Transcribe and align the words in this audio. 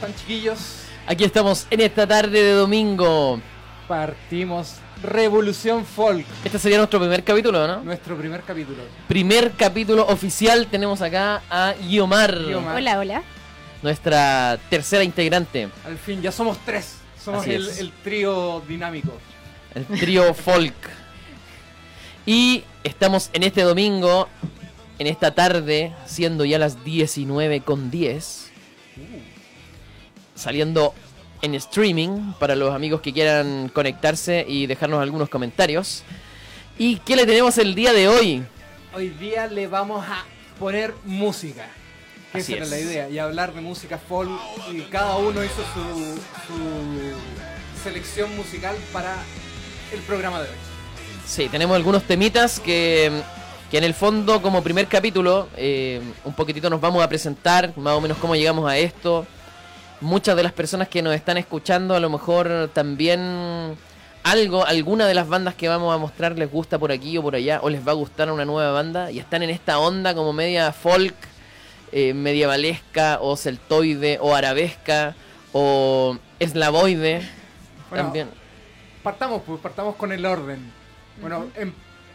están 0.00 0.14
chiquillos? 0.14 0.58
Aquí 1.06 1.24
estamos 1.24 1.66
en 1.70 1.80
esta 1.82 2.06
tarde 2.06 2.42
de 2.42 2.52
domingo. 2.52 3.38
Partimos 3.86 4.76
Revolución 5.02 5.84
Folk, 5.84 6.24
Este 6.44 6.58
sería 6.58 6.78
nuestro 6.78 7.00
primer 7.00 7.22
capítulo, 7.22 7.66
¿no? 7.66 7.82
nuestro 7.82 8.16
primer 8.16 8.42
capítulo. 8.42 8.82
Primer 9.08 9.52
capítulo 9.52 10.06
oficial. 10.06 10.66
Tenemos 10.68 11.02
acá 11.02 11.42
a 11.50 11.74
Guiomar, 11.86 12.38
Guiomar. 12.38 12.76
Hola, 12.76 12.98
hola. 12.98 13.22
nuestra 13.82 14.58
tercera 14.70 15.04
integrante. 15.04 15.68
Al 15.84 15.98
fin, 15.98 16.22
ya 16.22 16.32
somos 16.32 16.56
tres. 16.64 16.96
Somos 17.22 17.42
Así 17.42 17.52
el, 17.52 17.92
trío 18.02 18.62
dinámico. 18.66 19.12
el 19.74 19.84
trío 19.86 20.32
folk. 20.34 20.74
Y 22.24 22.64
estamos 22.84 23.28
en 23.34 23.42
este 23.42 23.62
domingo, 23.62 24.28
en 24.98 25.06
esta 25.06 25.34
tarde, 25.34 25.94
siendo 26.06 26.44
ya 26.46 26.58
las 26.58 26.84
19 26.84 27.60
con 27.62 27.90
10, 27.90 28.50
saliendo 30.40 30.94
en 31.42 31.54
streaming 31.54 32.32
para 32.38 32.54
los 32.56 32.74
amigos 32.74 33.00
que 33.00 33.12
quieran 33.12 33.68
conectarse 33.68 34.44
y 34.48 34.66
dejarnos 34.66 35.02
algunos 35.02 35.28
comentarios. 35.28 36.02
¿Y 36.78 36.96
qué 36.98 37.16
le 37.16 37.26
tenemos 37.26 37.58
el 37.58 37.74
día 37.74 37.92
de 37.92 38.08
hoy? 38.08 38.42
Hoy 38.94 39.08
día 39.10 39.46
le 39.46 39.66
vamos 39.66 40.04
a 40.06 40.24
poner 40.58 40.94
música. 41.04 41.66
Que 42.32 42.38
Así 42.38 42.52
esa 42.54 42.64
era 42.64 42.64
es. 42.64 42.70
la 42.70 42.78
idea. 42.80 43.10
Y 43.10 43.18
hablar 43.18 43.52
de 43.54 43.60
música 43.60 43.98
folk. 43.98 44.30
Y 44.72 44.82
cada 44.82 45.16
uno 45.16 45.42
hizo 45.44 45.62
su, 45.74 46.14
su 46.46 47.82
selección 47.82 48.34
musical 48.36 48.76
para 48.92 49.16
el 49.92 50.00
programa 50.00 50.40
de 50.42 50.48
hoy. 50.48 50.54
Sí, 51.26 51.48
tenemos 51.48 51.76
algunos 51.76 52.02
temitas 52.04 52.60
que, 52.60 53.10
que 53.70 53.78
en 53.78 53.84
el 53.84 53.94
fondo, 53.94 54.40
como 54.42 54.62
primer 54.62 54.86
capítulo, 54.86 55.48
eh, 55.56 56.00
un 56.24 56.32
poquitito 56.34 56.70
nos 56.70 56.80
vamos 56.80 57.02
a 57.02 57.08
presentar, 57.08 57.72
más 57.76 57.94
o 57.94 58.00
menos 58.00 58.18
cómo 58.18 58.34
llegamos 58.34 58.68
a 58.68 58.76
esto. 58.78 59.26
Muchas 60.00 60.34
de 60.34 60.42
las 60.42 60.52
personas 60.52 60.88
que 60.88 61.02
nos 61.02 61.14
están 61.14 61.36
escuchando, 61.36 61.94
a 61.94 62.00
lo 62.00 62.08
mejor 62.08 62.70
también 62.72 63.76
algo, 64.22 64.64
alguna 64.66 65.06
de 65.06 65.14
las 65.14 65.28
bandas 65.28 65.54
que 65.54 65.68
vamos 65.68 65.94
a 65.94 65.98
mostrar 65.98 66.38
les 66.38 66.50
gusta 66.50 66.78
por 66.78 66.90
aquí 66.90 67.18
o 67.18 67.22
por 67.22 67.34
allá, 67.34 67.60
o 67.62 67.68
les 67.68 67.86
va 67.86 67.92
a 67.92 67.94
gustar 67.94 68.30
una 68.30 68.44
nueva 68.44 68.72
banda, 68.72 69.10
y 69.10 69.18
están 69.18 69.42
en 69.42 69.50
esta 69.50 69.78
onda 69.78 70.14
como 70.14 70.32
media 70.32 70.72
folk, 70.72 71.14
eh, 71.92 72.14
medievalesca, 72.14 73.18
o 73.20 73.36
celtoide, 73.36 74.18
o 74.22 74.34
arabesca, 74.34 75.14
o 75.52 76.16
eslavoide. 76.38 77.28
Bueno, 77.90 78.04
también. 78.04 78.30
Partamos, 79.02 79.42
pues, 79.46 79.60
partamos 79.60 79.96
con 79.96 80.12
el 80.12 80.24
orden. 80.24 80.72
Bueno, 81.20 81.46
en, 81.56 81.74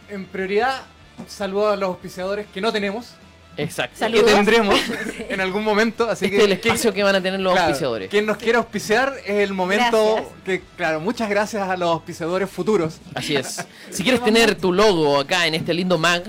en 0.10 0.26
prioridad, 0.26 0.84
saludo 1.28 1.70
a 1.70 1.76
los 1.76 1.90
auspiciadores 1.90 2.48
que 2.48 2.62
no 2.62 2.72
tenemos, 2.72 3.14
Exacto. 3.58 3.94
que 3.94 4.00
Saludos. 4.00 4.26
tendremos 4.34 4.80
en 5.30 5.40
algún 5.42 5.64
momento. 5.64 6.10
Así 6.10 6.26
Este 6.26 6.38
que 6.38 6.44
es 6.44 6.46
el 6.46 6.52
espacio 6.54 6.94
que 6.94 7.04
van 7.04 7.16
a 7.16 7.22
tener 7.22 7.40
los 7.40 7.54
Claro, 7.54 7.68
auspiciadores. 7.68 8.10
Quien 8.10 8.26
nos 8.26 8.38
quiera 8.38 8.58
auspiciar 8.60 9.14
es 9.26 9.40
el 9.40 9.54
momento 9.54 10.16
Gracias. 10.16 10.34
que, 10.44 10.62
claro, 10.76 11.00
muchas 11.00 11.30
gracias 11.30 11.68
a 11.68 11.78
los 11.78 11.90
auspiciadores 11.90 12.50
futuros. 12.50 13.00
Así 13.14 13.36
es. 13.36 13.66
Si 13.92 14.04
quieres 14.04 14.24
tener 14.24 14.56
tu 14.56 14.74
logo 14.74 15.20
acá 15.20 15.48
en 15.48 15.56
este 15.56 15.74
lindo 15.74 15.98
mag, 15.98 16.24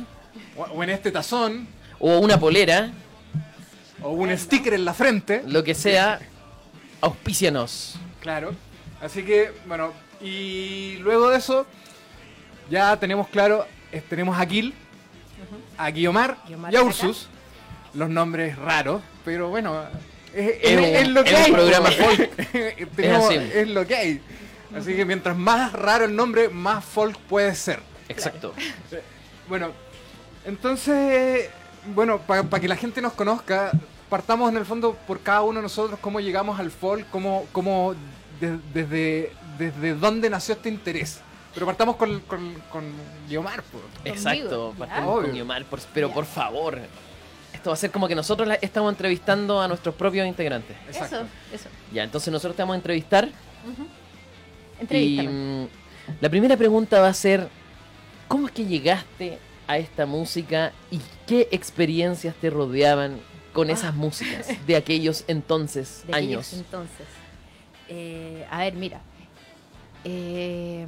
O, 0.56 0.62
o 0.62 0.82
en 0.84 0.90
este 0.90 1.10
tazón, 1.10 1.66
o 1.98 2.18
una 2.18 2.38
polera, 2.38 2.90
o 4.02 4.10
un 4.10 4.36
sticker 4.38 4.74
en 4.74 4.84
la 4.84 4.94
frente. 4.94 5.42
lo 5.46 5.64
que 5.64 5.74
sea, 5.74 6.20
auspícianos. 7.00 7.96
Claro. 8.20 8.54
Así 9.00 9.22
que, 9.22 9.52
bueno, 9.66 9.92
y 10.20 10.96
luego 11.00 11.28
de 11.30 11.38
eso, 11.38 11.66
ya 12.70 12.96
tenemos 12.98 13.28
claro, 13.28 13.66
eh, 13.92 14.02
tenemos 14.08 14.38
a 14.38 14.46
Gil, 14.46 14.74
a 15.78 15.90
Guiomar 15.90 16.38
Guiomar 16.46 16.72
y 16.72 16.76
a. 16.76 16.82
Ursus. 16.82 17.28
Los 17.94 18.10
nombres 18.10 18.56
raros, 18.56 19.00
pero 19.24 19.48
bueno, 19.48 19.82
es, 20.34 20.48
Es 20.48 20.58
es- 20.62 20.78
un- 20.78 20.84
es 20.84 21.08
lo 21.08 21.24
que 21.24 21.30
es 21.30 21.36
un 21.38 21.44
hay. 21.44 21.52
programa 21.52 21.90
folk. 21.90 22.30
Tenemos- 22.96 23.32
Es 23.32 23.68
lo 23.68 23.86
que 23.86 23.96
hay. 23.96 24.20
Así 24.76 24.94
que 24.94 25.04
mientras 25.04 25.36
más 25.36 25.72
raro 25.72 26.04
el 26.04 26.14
nombre, 26.14 26.48
más 26.48 26.84
folk 26.84 27.16
puede 27.20 27.54
ser. 27.54 27.80
Exacto. 28.08 28.52
Bueno, 29.48 29.70
entonces, 30.44 31.48
bueno, 31.94 32.18
para 32.20 32.44
que 32.60 32.68
la 32.68 32.76
gente 32.76 33.00
nos 33.00 33.12
conozca, 33.14 33.72
partamos 34.08 34.50
en 34.50 34.56
el 34.58 34.64
fondo 34.66 34.96
por 35.06 35.20
cada 35.20 35.42
uno 35.42 35.58
de 35.60 35.62
nosotros, 35.62 35.98
cómo 36.00 36.20
llegamos 36.20 36.58
al 36.60 36.70
folk, 36.70 37.06
cómo, 37.10 37.46
cómo 37.52 37.94
de- 38.40 38.58
desde, 38.74 39.32
desde 39.58 39.94
dónde 39.94 40.28
nació 40.30 40.54
este 40.54 40.68
interés. 40.68 41.20
Pero 41.56 41.66
partamos 41.66 41.96
con, 41.96 42.20
con, 42.20 42.54
con 42.70 42.84
Guiomar. 43.28 43.64
Exacto. 44.04 44.72
ya. 44.74 44.78
Partimos 44.86 45.22
con. 45.24 45.32
Guiomar, 45.32 45.64
por- 45.64 45.80
pero 45.92 46.12
por 46.12 46.24
favor. 46.26 46.78
Esto 47.52 47.70
va 47.70 47.74
a 47.74 47.78
ser 47.78 47.90
como 47.90 48.06
que 48.06 48.14
nosotros 48.14 48.46
la- 48.46 48.54
estamos 48.56 48.92
entrevistando 48.92 49.60
a 49.60 49.66
nuestros 49.66 49.94
propios 49.94 50.26
integrantes. 50.28 50.76
Exacto. 50.86 51.16
Eso, 51.16 51.26
eso. 51.54 51.68
Ya, 51.92 52.04
entonces 52.04 52.30
nosotros 52.30 52.54
te 52.54 52.62
vamos 52.62 52.74
a 52.74 52.76
entrevistar. 52.76 53.28
Y 54.78 54.82
Entrevístame. 54.82 55.28
mm, 55.30 55.68
la 56.20 56.28
primera 56.28 56.56
pregunta 56.58 57.00
va 57.00 57.08
a 57.08 57.14
ser, 57.14 57.48
¿cómo 58.28 58.46
es 58.48 58.52
que 58.52 58.66
llegaste 58.66 59.38
a 59.66 59.78
esta 59.78 60.04
música 60.06 60.72
y 60.90 61.00
qué 61.26 61.48
experiencias 61.50 62.34
te 62.36 62.50
rodeaban 62.50 63.18
con 63.54 63.70
esas 63.70 63.94
músicas 63.94 64.48
de 64.66 64.76
aquellos 64.76 65.24
entonces 65.26 66.04
de 66.06 66.14
aquellos 66.14 66.52
años? 66.52 66.52
entonces. 66.52 67.06
Eh, 67.88 68.46
a 68.50 68.58
ver, 68.58 68.74
mira. 68.74 69.00
Eh, 70.04 70.86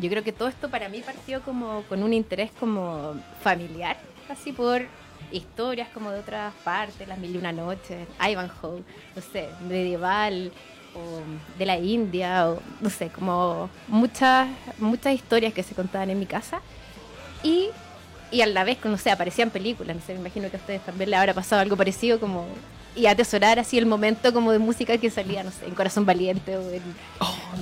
yo 0.00 0.08
creo 0.10 0.24
que 0.24 0.32
todo 0.32 0.48
esto 0.48 0.68
para 0.70 0.88
mí 0.88 1.00
partió 1.00 1.42
como 1.42 1.82
con 1.88 2.02
un 2.02 2.12
interés 2.12 2.50
como 2.58 3.14
familiar, 3.42 3.96
así 4.28 4.52
por 4.52 4.82
historias 5.32 5.88
como 5.88 6.10
de 6.10 6.20
otras 6.20 6.54
partes, 6.64 7.06
las 7.06 7.18
mil 7.18 7.34
y 7.34 7.38
una 7.38 7.52
noches, 7.52 8.06
Ivanhoe, 8.20 8.82
no 9.14 9.22
sé, 9.22 9.48
medieval, 9.68 10.52
o 10.94 11.20
de 11.58 11.66
la 11.66 11.78
India, 11.78 12.48
o 12.48 12.60
no 12.80 12.90
sé, 12.90 13.08
como 13.08 13.68
muchas, 13.88 14.48
muchas 14.78 15.14
historias 15.14 15.52
que 15.52 15.62
se 15.62 15.74
contaban 15.74 16.10
en 16.10 16.18
mi 16.18 16.26
casa. 16.26 16.60
Y, 17.42 17.68
y 18.30 18.40
a 18.40 18.46
la 18.46 18.64
vez, 18.64 18.78
no 18.84 18.96
sé, 18.96 19.10
aparecían 19.10 19.50
películas, 19.50 19.96
no 19.96 20.02
sé, 20.02 20.14
me 20.14 20.20
imagino 20.20 20.50
que 20.50 20.56
a 20.56 20.60
ustedes 20.60 20.82
también 20.82 21.10
les 21.10 21.18
habrá 21.18 21.34
pasado 21.34 21.60
algo 21.60 21.76
parecido 21.76 22.18
como 22.18 22.46
y 22.98 23.06
atesorar 23.06 23.58
así 23.58 23.78
el 23.78 23.86
momento 23.86 24.32
como 24.32 24.50
de 24.52 24.58
música 24.58 24.98
que 24.98 25.08
salía, 25.10 25.44
no 25.44 25.50
sé, 25.50 25.66
en 25.66 25.74
Corazón 25.74 26.04
Valiente 26.04 26.56
o 26.56 26.60
en 26.70 26.82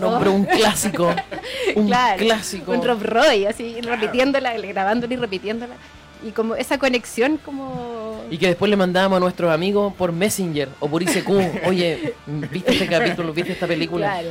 No, 0.00 0.18
pero 0.18 0.32
un 0.32 0.44
clásico. 0.44 1.14
Un 1.76 1.86
Claro, 1.86 2.18
clásico. 2.18 2.72
un 2.72 2.82
Rob 2.82 3.02
Roy, 3.02 3.44
así 3.46 3.80
repitiéndola, 3.80 4.56
grabándola 4.58 5.12
y 5.12 5.16
repitiéndola. 5.16 5.74
Y 6.26 6.30
como 6.30 6.54
esa 6.56 6.78
conexión 6.78 7.36
como... 7.36 8.24
Y 8.30 8.38
que 8.38 8.46
después 8.48 8.70
le 8.70 8.76
mandábamos 8.76 9.18
a 9.18 9.20
nuestros 9.20 9.52
amigos 9.52 9.92
por 9.94 10.12
Messenger 10.12 10.68
o 10.80 10.88
por 10.88 11.02
ICQ. 11.02 11.28
Oye, 11.66 12.14
¿viste 12.50 12.72
este 12.72 12.86
capítulo? 12.86 13.32
¿Viste 13.32 13.52
esta 13.52 13.66
película? 13.66 14.06
Claro, 14.12 14.28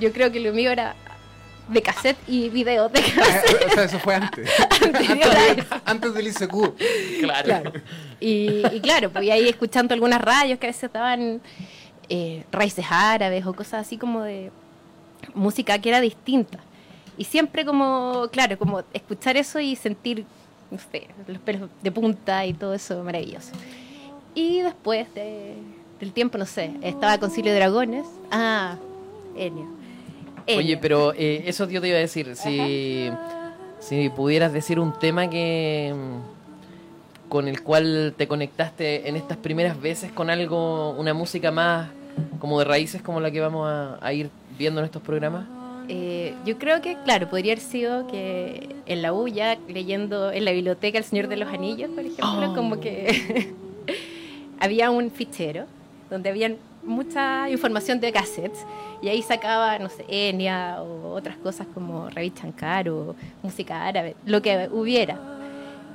yo 0.00 0.12
creo 0.12 0.32
que 0.32 0.40
lo 0.40 0.52
mío 0.52 0.70
era 0.70 0.96
de 1.68 1.82
cassette 1.82 2.18
y 2.28 2.48
video 2.50 2.88
de 2.88 3.00
cassette. 3.00 3.66
o 3.66 3.70
sea, 3.74 3.84
eso 3.84 3.98
fue 3.98 4.14
antes. 4.14 4.50
antes 5.84 6.14
del 6.14 6.26
ICQ. 6.28 6.76
Claro. 7.20 7.44
Claro. 7.44 7.72
Y, 8.20 8.62
y 8.72 8.80
claro, 8.80 9.10
pues 9.10 9.24
y 9.24 9.30
ahí 9.30 9.48
escuchando 9.48 9.94
algunas 9.94 10.20
radios 10.20 10.58
que 10.58 10.66
a 10.66 10.70
veces 10.70 10.84
estaban 10.84 11.40
eh, 12.08 12.44
raíces 12.52 12.84
árabes 12.90 13.46
o 13.46 13.54
cosas 13.54 13.86
así 13.86 13.96
como 13.96 14.22
de 14.22 14.50
música 15.34 15.78
que 15.78 15.88
era 15.88 16.00
distinta. 16.00 16.58
Y 17.16 17.24
siempre 17.24 17.64
como, 17.64 18.28
claro, 18.32 18.58
como 18.58 18.82
escuchar 18.92 19.36
eso 19.36 19.60
y 19.60 19.76
sentir, 19.76 20.24
no 20.70 20.78
sé, 20.78 21.06
los 21.26 21.38
pelos 21.38 21.70
de 21.82 21.90
punta 21.92 22.44
y 22.44 22.52
todo 22.54 22.74
eso 22.74 23.02
maravilloso. 23.04 23.52
Y 24.34 24.60
después 24.62 25.12
de- 25.14 25.54
del 26.00 26.12
tiempo, 26.12 26.36
no 26.38 26.44
sé, 26.44 26.72
estaba 26.82 27.18
Concilio 27.18 27.52
de 27.52 27.58
Dragones. 27.58 28.04
Ah, 28.30 28.76
Enio. 29.36 29.68
Oye, 30.48 30.76
pero 30.76 31.12
eh, 31.14 31.44
eso 31.46 31.68
yo 31.68 31.80
te 31.80 31.88
iba 31.88 31.96
a 31.96 32.00
decir. 32.00 32.34
Si, 32.36 33.10
si 33.80 34.08
pudieras 34.10 34.52
decir 34.52 34.78
un 34.78 34.92
tema 34.98 35.28
que 35.30 35.94
mm, 35.94 37.28
con 37.30 37.48
el 37.48 37.62
cual 37.62 38.14
te 38.16 38.28
conectaste 38.28 39.08
en 39.08 39.16
estas 39.16 39.36
primeras 39.38 39.80
veces 39.80 40.12
con 40.12 40.30
algo, 40.30 40.90
una 40.90 41.14
música 41.14 41.50
más 41.50 41.88
como 42.38 42.58
de 42.58 42.64
raíces 42.66 43.02
como 43.02 43.20
la 43.20 43.30
que 43.30 43.40
vamos 43.40 43.68
a, 43.68 43.98
a 44.04 44.12
ir 44.12 44.30
viendo 44.58 44.80
en 44.80 44.84
estos 44.86 45.02
programas. 45.02 45.46
Eh, 45.88 46.34
yo 46.46 46.56
creo 46.58 46.80
que, 46.80 46.96
claro, 47.04 47.28
podría 47.28 47.52
haber 47.52 47.62
sido 47.64 48.06
que 48.06 48.68
en 48.86 49.02
la 49.02 49.12
U 49.12 49.28
ya 49.28 49.58
leyendo 49.68 50.30
en 50.32 50.44
la 50.46 50.52
biblioteca 50.52 50.96
El 50.96 51.04
Señor 51.04 51.28
de 51.28 51.36
los 51.36 51.48
Anillos, 51.52 51.90
por 51.90 52.00
ejemplo, 52.04 52.50
Oh. 52.52 52.54
como 52.54 52.80
que 52.80 53.52
había 54.60 54.90
un 54.90 55.10
fichero 55.10 55.66
donde 56.10 56.30
había 56.30 56.54
mucha 56.84 57.48
información 57.48 58.00
de 58.00 58.12
cassettes 58.12 58.64
y 59.02 59.08
ahí 59.08 59.22
sacaba, 59.22 59.78
no 59.78 59.88
sé, 59.88 60.04
Enya 60.08 60.82
o 60.82 61.12
otras 61.14 61.36
cosas 61.36 61.66
como 61.74 62.08
Ravi 62.10 62.32
Shankar 62.34 62.90
música 63.42 63.84
árabe, 63.86 64.16
lo 64.24 64.40
que 64.42 64.68
hubiera. 64.72 65.18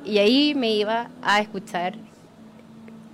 Y 0.06 0.18
ahí 0.18 0.54
me 0.56 0.72
iba 0.72 1.10
a 1.22 1.40
escuchar 1.42 1.96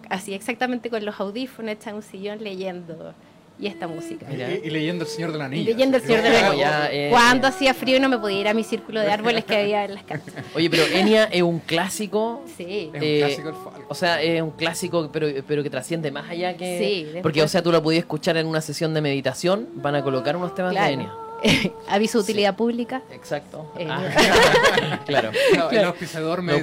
así 0.09 0.33
exactamente 0.33 0.89
con 0.89 1.03
los 1.03 1.19
audífonos, 1.19 1.75
en 1.85 1.95
un 1.95 2.01
sillón 2.01 2.43
leyendo 2.43 3.13
y 3.59 3.67
esta 3.67 3.87
música. 3.87 4.25
Y, 4.31 4.67
y 4.67 4.69
leyendo 4.69 5.05
El 5.05 5.09
Señor 5.09 5.31
del 5.31 5.41
Y 5.41 5.43
Anillo. 5.45 5.71
leyendo 5.71 5.97
el 5.97 6.03
Señor 6.03 6.21
de 6.23 6.29
Claro, 6.29 6.49
la 6.53 6.55
ya, 6.59 6.89
eh, 6.91 7.07
Cuando 7.09 7.47
hacía 7.47 7.73
frío 7.73 7.97
y 7.97 7.99
no 7.99 8.09
me 8.09 8.17
podía 8.17 8.39
ir 8.41 8.47
a 8.47 8.53
mi 8.53 8.63
círculo 8.63 8.99
de 9.01 9.11
árboles 9.11 9.45
que 9.45 9.55
había 9.55 9.85
en 9.85 9.95
las 9.95 10.03
casas. 10.03 10.33
Oye, 10.55 10.69
pero 10.69 10.83
Enya 10.87 11.25
es 11.25 11.41
un 11.41 11.59
clásico. 11.59 12.43
Sí. 12.57 12.91
Es 12.93 13.01
un 13.01 13.07
eh, 13.07 13.17
clásico 13.19 13.47
del 13.47 13.55
folk. 13.55 13.85
O 13.91 13.95
sea, 13.95 14.21
es 14.21 14.41
un 14.41 14.51
clásico, 14.51 15.09
pero, 15.11 15.27
pero 15.47 15.63
que 15.63 15.69
trasciende 15.69 16.11
más 16.11 16.29
allá 16.29 16.57
que. 16.57 16.79
Sí, 16.79 17.03
después- 17.03 17.23
Porque, 17.23 17.41
o 17.43 17.47
sea, 17.47 17.61
tú 17.63 17.71
lo 17.71 17.81
podías 17.81 17.99
escuchar 18.01 18.35
en 18.37 18.47
una 18.47 18.61
sesión 18.61 18.93
de 18.93 19.01
meditación. 19.01 19.67
Van 19.75 19.95
a 19.95 20.03
colocar 20.03 20.35
unos 20.35 20.53
temas 20.53 20.73
de 20.73 20.79
Enya. 20.79 21.05
Claro. 21.05 21.25
Aviso 21.89 22.17
de 22.19 22.23
utilidad 22.23 22.55
pública. 22.55 23.03
Exacto. 23.11 23.71
Eh, 23.77 23.87
Ah, 23.89 24.99
claro. 25.05 25.31
No, 25.55 25.69
el 25.69 25.83
auspiciador 25.85 26.41
me... 26.41 26.53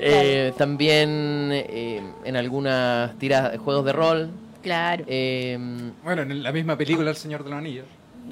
Eh, 0.00 0.52
también 0.56 1.50
eh, 1.52 2.00
en 2.24 2.36
algunas 2.36 3.18
tiras 3.18 3.52
de 3.52 3.58
juegos 3.58 3.84
de 3.84 3.92
rol. 3.92 4.30
Claro. 4.62 5.04
eh, 5.06 5.58
Bueno, 6.04 6.22
en 6.22 6.42
la 6.42 6.52
misma 6.52 6.76
película 6.76 7.10
El 7.10 7.16
Señor 7.16 7.44
del 7.44 7.52
Anillo. 7.54 7.84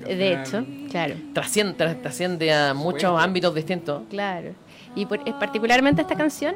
que 0.05 0.13
al 0.13 0.19
de 0.19 0.33
hecho, 0.33 0.67
claro. 0.91 1.15
trasciende, 1.33 1.77
tra- 1.77 2.01
trasciende 2.03 2.53
a 2.53 2.75
muchos 2.75 3.11
Bueno. 3.11 3.19
ámbitos 3.21 3.55
distintos. 3.55 4.03
Claro. 4.11 4.51
Y 4.95 5.07
por- 5.07 5.27
es 5.27 5.35
particularmente 5.35 6.03
esta 6.03 6.15
canción, 6.17 6.55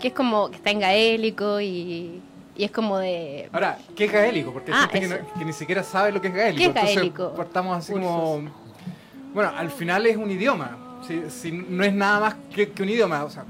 que 0.00 0.08
es 0.08 0.14
como 0.14 0.50
que 0.50 0.56
está 0.56 0.70
en 0.70 0.80
gaélico 0.80 1.60
y, 1.60 2.20
y 2.56 2.64
es 2.64 2.70
como 2.70 2.98
de. 2.98 3.48
Ahora, 3.52 3.78
¿qué 3.96 4.04
es 4.06 4.12
gaélico? 4.12 4.52
Porque 4.52 4.72
hay 4.72 4.78
Ah, 4.78 4.88
gente 4.90 5.00
que, 5.08 5.14
eso. 5.14 5.24
no- 5.34 5.38
que 5.38 5.44
ni 5.44 5.52
siquiera 5.52 5.82
sabe 5.82 6.12
lo 6.12 6.20
que 6.20 6.28
es 6.28 6.34
gaélico. 6.34 6.58
¿Qué 6.58 6.64
es 6.64 6.68
Entonces, 6.68 6.94
gaélico? 6.96 7.34
partamos 7.34 7.78
así 7.78 7.92
Ursus. 7.94 8.06
como... 8.06 8.50
Bueno, 9.32 9.52
al 9.56 9.70
final 9.70 10.06
es 10.06 10.16
un 10.16 10.30
idioma. 10.30 10.76
Si, 11.06 11.22
si 11.30 11.52
no 11.52 11.84
es 11.84 11.92
nada 11.92 12.20
más 12.20 12.34
que, 12.54 12.70
que 12.70 12.82
un 12.82 12.88
idioma, 12.88 13.24
o 13.24 13.30
sea, 13.30 13.44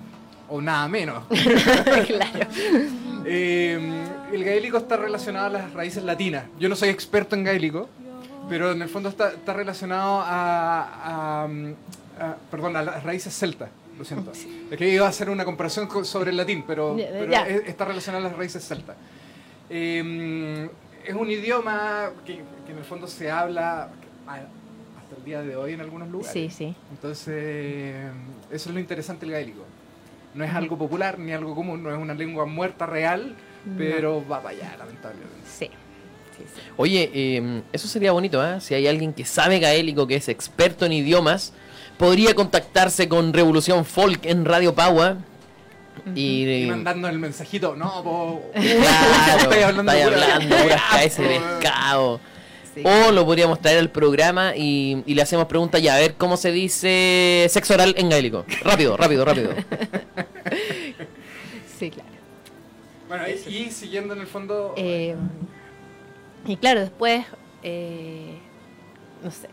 o 0.49 0.61
nada 0.61 0.87
menos. 0.88 1.25
claro. 2.06 2.46
Eh, 3.26 3.78
el 4.35 4.45
gaélico 4.45 4.79
está 4.79 4.97
relacionado 4.97 5.47
a 5.47 5.51
las 5.51 5.73
raíces 5.73 6.03
latinas. 6.03 6.45
Yo 6.59 6.69
no 6.69 6.77
soy 6.77 6.89
experto 6.89 7.35
en 7.37 7.45
gaélico, 7.45 7.89
pero 8.49 8.73
en 8.73 8.83
el 8.83 8.89
fondo 8.89 9.09
está, 9.09 9.31
está 9.33 9.53
relacionado 9.53 10.21
a, 10.21 10.83
a, 10.83 11.45
a- 11.45 12.37
Perdón, 12.51 12.77
a 12.77 12.83
las 12.83 13.03
raíces 13.03 13.37
celtas. 13.37 13.71
Lo 13.99 14.05
siento. 14.05 14.33
Es 14.33 14.77
que 14.77 14.89
iba 14.89 15.07
a 15.07 15.09
hacer 15.09 15.31
una 15.31 15.45
comparación 15.45 15.87
co- 15.87 16.05
sobre 16.05 16.31
el 16.31 16.37
latín, 16.37 16.65
pero, 16.67 16.97
está 16.99 17.85
relacionado 17.85 18.27
a 18.27 18.29
las 18.29 18.37
raíces 18.39 18.67
celtas. 18.67 18.97
Eh, 19.71 20.69
es 21.07 21.15
un 21.15 21.31
idioma 21.31 22.11
que, 22.25 22.43
que 22.67 22.73
en 22.73 22.79
el 22.79 22.85
fondo 22.85 23.07
se 23.07 23.31
habla 23.31 23.89
hasta 24.27 25.17
el 25.17 25.25
día 25.25 25.43
de 25.43 25.55
hoy 25.57 25.75
en 25.75 25.81
algunos 25.81 26.09
lugares. 26.09 26.33
Sí, 26.33 26.51
sí. 26.51 26.75
Entonces, 26.91 27.95
eso 28.51 28.69
es 28.69 28.75
lo 28.75 28.81
interesante 28.81 29.27
del 29.27 29.33
gaélico. 29.35 29.65
No 30.35 30.45
es 30.45 30.53
algo 30.53 30.77
popular 30.77 31.19
ni 31.19 31.33
algo 31.33 31.55
común, 31.55 31.83
no 31.83 31.93
es 31.93 31.99
una 31.99 32.15
lengua 32.15 32.47
muerta 32.47 32.87
real, 32.87 33.37
No. 33.64 33.75
pero 33.78 34.26
va 34.26 34.43
para 34.43 34.56
allá, 34.56 34.75
lamentablemente. 34.78 35.34
Sí. 35.46 35.70
Sí, 36.37 36.43
sí. 36.55 36.61
Oye, 36.76 37.11
eh, 37.14 37.62
eso 37.72 37.87
sería 37.88 38.12
bonito, 38.12 38.44
¿eh? 38.44 38.61
Si 38.61 38.75
hay 38.75 38.87
alguien 38.88 39.12
que 39.12 39.25
sabe 39.25 39.58
gaélico, 39.61 40.06
que 40.06 40.16
es 40.16 40.28
experto 40.28 40.84
en 40.84 40.93
idiomas, 40.93 41.52
podría 41.96 42.34
contactarse 42.34 43.08
con 43.08 43.32
Revolución 43.32 43.84
Folk 43.84 44.26
en 44.26 44.44
Radio 44.44 44.75
Paua. 44.75 45.19
Y, 46.14 46.64
Y 46.64 46.66
mandando 46.66 47.08
el 47.08 47.19
mensajito, 47.20 47.76
no, 47.76 48.02
po, 48.02 48.43
Claro, 48.52 49.43
Estoy 49.43 49.62
hablando 49.62 49.93
pura 49.93 50.05
hablando 50.05 50.56
cabezas 50.90 51.28
de 51.28 51.37
po. 51.40 51.46
pescado. 51.61 52.20
Sí. 52.75 52.82
O 52.84 53.12
lo 53.12 53.25
podríamos 53.25 53.61
traer 53.61 53.78
al 53.78 53.90
programa 53.90 54.56
y, 54.56 55.05
y 55.06 55.14
le 55.14 55.22
hacemos 55.22 55.46
preguntas 55.46 55.81
ya, 55.81 55.94
a 55.94 55.99
ver 56.00 56.14
cómo 56.14 56.37
se 56.37 56.50
dice 56.50 57.46
sexo 57.49 57.75
oral 57.75 57.94
en 57.96 58.08
gaélico. 58.11 58.44
Rápido, 58.64 58.96
rápido, 58.96 59.25
rápido. 59.25 59.50
Sí, 61.78 61.90
claro. 61.90 62.08
Bueno, 63.16 63.28
y, 63.28 63.56
y 63.56 63.70
siguiendo 63.70 64.14
en 64.14 64.20
el 64.20 64.26
fondo, 64.26 64.75
Eh, 64.76 65.14
y 66.46 66.56
claro, 66.56 66.81
después, 66.81 67.25
eh, 67.62 68.37
no 69.22 69.31
sé, 69.31 69.49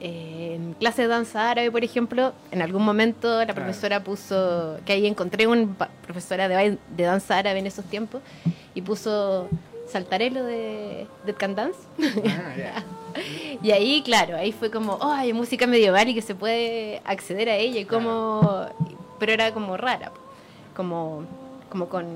eh, 0.00 0.54
en 0.54 0.72
clase 0.74 1.02
de 1.02 1.08
danza 1.08 1.50
árabe, 1.50 1.70
por 1.70 1.84
ejemplo, 1.84 2.32
en 2.50 2.62
algún 2.62 2.84
momento 2.84 3.44
la 3.44 3.54
profesora 3.54 4.02
puso, 4.02 4.78
que 4.86 4.94
ahí 4.94 5.06
encontré 5.06 5.46
una 5.46 5.68
profesora 6.02 6.48
de, 6.48 6.78
de 6.96 7.04
danza 7.04 7.36
árabe 7.38 7.58
en 7.58 7.66
esos 7.66 7.84
tiempos, 7.84 8.22
y 8.74 8.80
puso 8.80 9.48
Saltarelo 9.86 10.42
de 10.42 11.06
Dead 11.26 11.36
Can 11.36 11.54
Dance. 11.54 11.78
ah, 12.00 12.54
ya. 12.56 12.84
Y 13.62 13.70
ahí, 13.72 14.02
claro, 14.02 14.36
ahí 14.36 14.52
fue 14.52 14.70
como, 14.70 14.94
oh, 14.94 15.12
hay 15.12 15.32
música 15.32 15.66
medieval 15.66 16.08
y 16.08 16.14
que 16.14 16.22
se 16.22 16.34
puede 16.34 17.00
acceder 17.04 17.50
a 17.50 17.56
ella, 17.56 17.80
y 17.80 17.84
como, 17.84 18.66
pero 19.18 19.32
era 19.32 19.52
como 19.52 19.76
rara, 19.76 20.12
como, 20.74 21.24
como 21.76 21.90
con, 21.90 22.06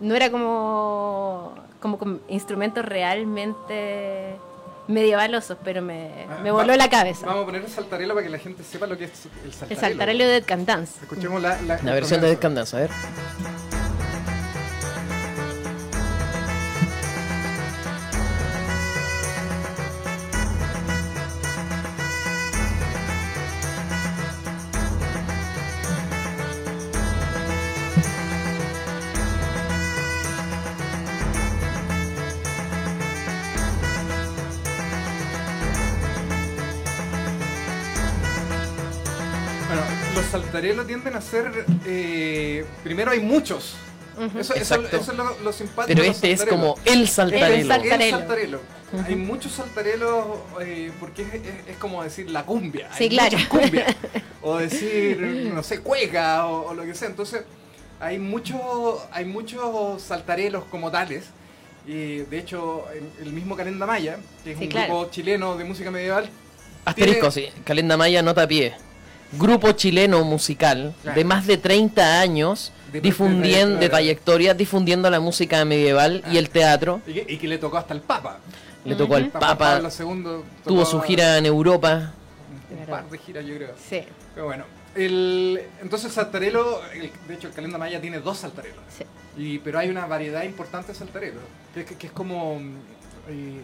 no 0.00 0.14
era 0.16 0.28
como, 0.30 1.54
como 1.80 1.98
con 1.98 2.20
instrumentos 2.26 2.84
realmente 2.84 4.36
medievalosos, 4.88 5.56
pero 5.62 5.82
me, 5.82 6.10
Ah, 6.28 6.40
me 6.42 6.50
va- 6.50 6.62
voló 6.62 6.74
la 6.74 6.90
cabeza. 6.90 7.26
Vamos 7.26 7.42
a 7.42 7.46
poner 7.46 7.62
el 7.62 7.68
saltarelo 7.68 8.14
para 8.14 8.24
que 8.26 8.30
la 8.32 8.38
gente 8.38 8.64
sepa 8.64 8.86
lo 8.88 8.98
que 8.98 9.04
es 9.04 9.26
el 9.44 9.52
saltarelo. 9.52 9.70
El 9.70 9.76
saltarelo 9.78 10.24
de 10.24 10.30
Dead 10.30 10.44
Can 10.44 10.66
Dance. 10.66 10.98
Escuchemos 11.02 11.40
la, 11.40 11.60
la, 11.62 11.80
La 11.82 11.92
versión 11.94 12.20
de 12.20 12.36
comienzo. 12.36 12.76
Descandanza, 12.76 12.76
a 12.78 12.80
ver. 12.80 13.77
Saltarelos 40.76 40.86
tienden 40.86 41.14
a 41.16 41.20
ser. 41.20 41.64
eh, 41.86 42.64
primero 42.82 43.10
hay 43.10 43.20
muchos. 43.20 43.74
Ujú. 44.16 44.38
Eso, 44.38 44.52
eso, 44.54 44.74
Exacto. 44.74 44.96
eso 44.96 45.12
es 45.12 45.18
lo, 45.18 45.38
lo 45.44 45.52
simpático. 45.52 45.96
Pero 45.96 46.02
este 46.10 46.32
es 46.32 46.44
como 46.44 46.76
el 46.84 47.08
saltarelo. 47.08 47.54
El 47.54 47.66
saltarelo. 47.68 48.04
El 48.04 48.10
saltarelo. 48.10 48.60
Hay 49.06 49.16
muchos 49.16 49.52
saltarelos 49.52 50.24
eh, 50.60 50.90
porque 50.98 51.22
es, 51.22 51.34
es- 51.34 51.68
es 51.68 51.76
como 51.76 52.02
decir 52.02 52.30
la 52.30 52.44
cumbia. 52.44 52.88
Sí, 52.96 53.04
hay 53.04 53.10
claro. 53.10 53.38
cumbias. 53.48 53.94
o 54.42 54.56
decir, 54.58 55.20
no 55.54 55.62
sé, 55.62 55.80
cueca 55.80 56.46
o, 56.46 56.70
o 56.70 56.74
lo 56.74 56.82
que 56.84 56.94
sea. 56.94 57.08
Entonces, 57.08 57.42
hay 58.00 58.18
muchos 58.18 58.58
hay 59.12 59.24
muchos 59.24 60.02
saltarelos 60.02 60.64
como 60.64 60.90
tales. 60.90 61.24
Y 61.86 62.18
de 62.18 62.38
hecho, 62.38 62.84
el, 62.92 63.26
el 63.26 63.32
mismo 63.32 63.56
Calenda 63.56 63.86
Maya, 63.86 64.18
que 64.44 64.52
es 64.52 64.58
Sí, 64.58 64.64
un 64.64 64.70
claro. 64.70 64.94
grupo 64.98 65.10
chileno 65.10 65.56
de 65.56 65.64
música 65.64 65.90
medieval, 65.90 66.28
Asterisco, 66.84 67.30
tiene- 67.30 67.50
sí. 67.52 67.62
Calenda 67.64 67.96
Maya, 67.96 68.20
nota 68.22 68.42
a 68.42 68.48
pie. 68.48 68.74
Grupo 69.32 69.72
chileno 69.72 70.24
musical 70.24 70.94
Claro. 71.02 71.18
de 71.18 71.24
más 71.24 71.46
de 71.46 71.58
30 71.58 72.20
años 72.20 72.72
De- 72.92 73.00
difundiendo, 73.00 73.78
de 73.78 73.88
trayectoria. 73.88 73.90
trayectoria, 73.90 74.54
difundiendo 74.54 75.10
la 75.10 75.20
música 75.20 75.64
medieval 75.64 76.22
y 76.32 76.38
el 76.38 76.48
teatro. 76.48 77.00
y 77.06 77.12
que, 77.12 77.26
y 77.34 77.36
que 77.36 77.48
le 77.48 77.58
tocó 77.58 77.76
hasta 77.76 77.92
el 77.94 78.00
Papa. 78.00 78.38
Le 78.84 78.94
tocó 78.94 79.16
al 79.16 79.28
Papa 79.28 79.48
Papa, 79.58 79.80
Pablo 79.82 79.88
II 79.90 80.42
tuvo 80.64 80.84
su 80.86 81.00
gira 81.02 81.36
en 81.36 81.44
Europa. 81.46 82.12
Un 82.70 82.86
par 82.86 83.08
de 83.10 83.18
giras, 83.18 83.44
yo 83.44 83.54
creo. 83.56 83.74
Sí, 83.88 84.02
Pero 84.34 84.46
bueno, 84.46 84.64
el, 84.94 85.60
entonces 85.82 86.10
Saltarelo, 86.12 86.80
el- 86.94 87.10
de 87.28 87.34
hecho 87.34 87.48
el 87.48 87.52
Calenda 87.54 87.76
Maya 87.76 88.00
tiene 88.00 88.20
dos 88.20 88.38
saltarelos. 88.38 88.78
sí. 88.96 89.04
Y, 89.36 89.58
pero 89.58 89.78
hay 89.78 89.88
una 89.88 90.06
variedad 90.06 90.42
importante 90.42 90.92
de 90.92 90.98
saltarelos. 90.98 91.42
Que, 91.74 91.84
que- 91.84 91.94
que 91.96 92.06
es 92.08 92.12
como. 92.12 92.58
eh, 93.28 93.60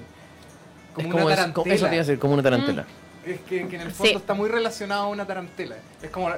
como 0.95 0.99
Es 0.99 1.05
una 1.07 1.11
como, 1.15 1.31
es- 1.31 1.37
tarantela. 1.37 1.75
eso 1.75 1.87
te 1.87 1.95
iba 1.95 2.03
a 2.03 2.05
decir, 2.07 2.19
como 2.21 2.35
una 2.35 2.43
tarantela. 2.43 2.85
Es 3.27 3.41
que, 3.41 3.67
que 3.69 3.77
en 3.77 3.83
el 3.83 3.91
fondo 3.91 4.11
Sí. 4.13 4.17
está 4.17 4.35
muy 4.35 4.49
relacionado 4.49 5.05
a 5.05 5.09
una 5.09 5.27
tarantela. 5.27 5.77
Es 6.03 6.11
como 6.11 6.29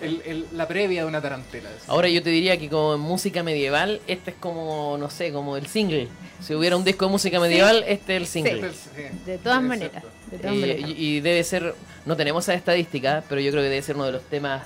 el- 0.00 0.20
el- 0.26 0.46
la 0.52 0.68
previa 0.68 1.02
de 1.02 1.08
una 1.08 1.20
tarantela. 1.22 1.70
Ahora 1.86 2.08
yo 2.08 2.22
te 2.22 2.30
diría 2.30 2.58
que 2.58 2.68
como 2.68 2.94
en 2.94 3.00
música 3.00 3.42
medieval, 3.42 4.00
este 4.06 4.32
es 4.32 4.36
como, 4.38 4.96
no 4.98 5.08
sé, 5.10 5.32
como 5.32 5.56
el 5.56 5.66
single. 5.66 6.08
Si 6.42 6.54
hubiera 6.54 6.76
un 6.76 6.84
disco 6.84 7.06
de 7.06 7.12
música 7.12 7.40
medieval, 7.40 7.84
este 7.88 8.16
es 8.16 8.20
el 8.22 8.26
single. 8.26 8.52
Este 8.54 8.66
es- 8.68 8.76
sí, 8.94 9.18
De 9.24 9.38
todas 9.38 9.60
sí, 9.60 9.64
maneras. 9.68 10.02
De 10.30 10.38
todas 10.38 10.54
Y, 10.56 10.60
maneras. 10.60 10.90
y- 10.90 11.20
debe 11.20 11.42
ser, 11.44 11.74
no 12.04 12.16
tenemos 12.16 12.44
esa 12.44 12.54
estadística, 12.54 13.22
pero 13.28 13.40
yo 13.40 13.50
creo 13.50 13.62
que 13.62 13.68
debe 13.70 13.82
ser 13.82 13.94
uno 13.96 14.04
de 14.06 14.12
los 14.12 14.22
temas 14.24 14.64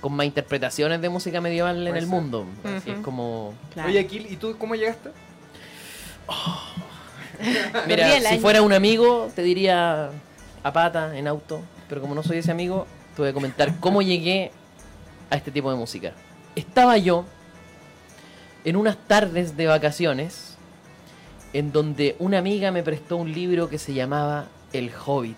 con 0.00 0.12
más 0.12 0.26
interpretaciones 0.26 1.00
de 1.00 1.08
música 1.08 1.40
medieval 1.40 1.84
en 1.84 1.96
el 1.96 2.02
ser. 2.04 2.08
mundo. 2.08 2.46
Así 2.62 2.90
Ujú. 2.90 2.98
es 3.00 3.04
como... 3.04 3.54
Claro. 3.74 3.88
Oye, 3.88 3.98
Akil, 3.98 4.28
¿y 4.30 4.36
tú 4.36 4.56
cómo 4.56 4.76
llegaste? 4.76 5.10
Mira, 7.40 7.84
Perdí 7.86 8.12
el 8.12 8.24
si 8.24 8.38
fuera 8.38 8.62
un 8.62 8.72
amigo, 8.72 9.30
te 9.34 9.42
diría 9.42 10.10
pata, 10.72 11.16
en 11.16 11.26
auto, 11.26 11.60
pero 11.88 12.00
como 12.00 12.14
no 12.14 12.22
soy 12.22 12.38
ese 12.38 12.50
amigo, 12.50 12.86
te 13.14 13.22
voy 13.22 13.30
a 13.30 13.34
comentar 13.34 13.78
cómo 13.80 14.02
llegué 14.02 14.52
a 15.30 15.36
este 15.36 15.50
tipo 15.50 15.70
de 15.70 15.76
música. 15.76 16.12
Estaba 16.54 16.96
yo 16.98 17.24
en 18.64 18.76
unas 18.76 18.96
tardes 19.06 19.56
de 19.56 19.66
vacaciones 19.66 20.56
en 21.52 21.72
donde 21.72 22.16
una 22.18 22.38
amiga 22.38 22.70
me 22.70 22.82
prestó 22.82 23.16
un 23.16 23.32
libro 23.32 23.68
que 23.68 23.78
se 23.78 23.94
llamaba 23.94 24.46
El 24.72 24.90
Hobbit. 25.06 25.36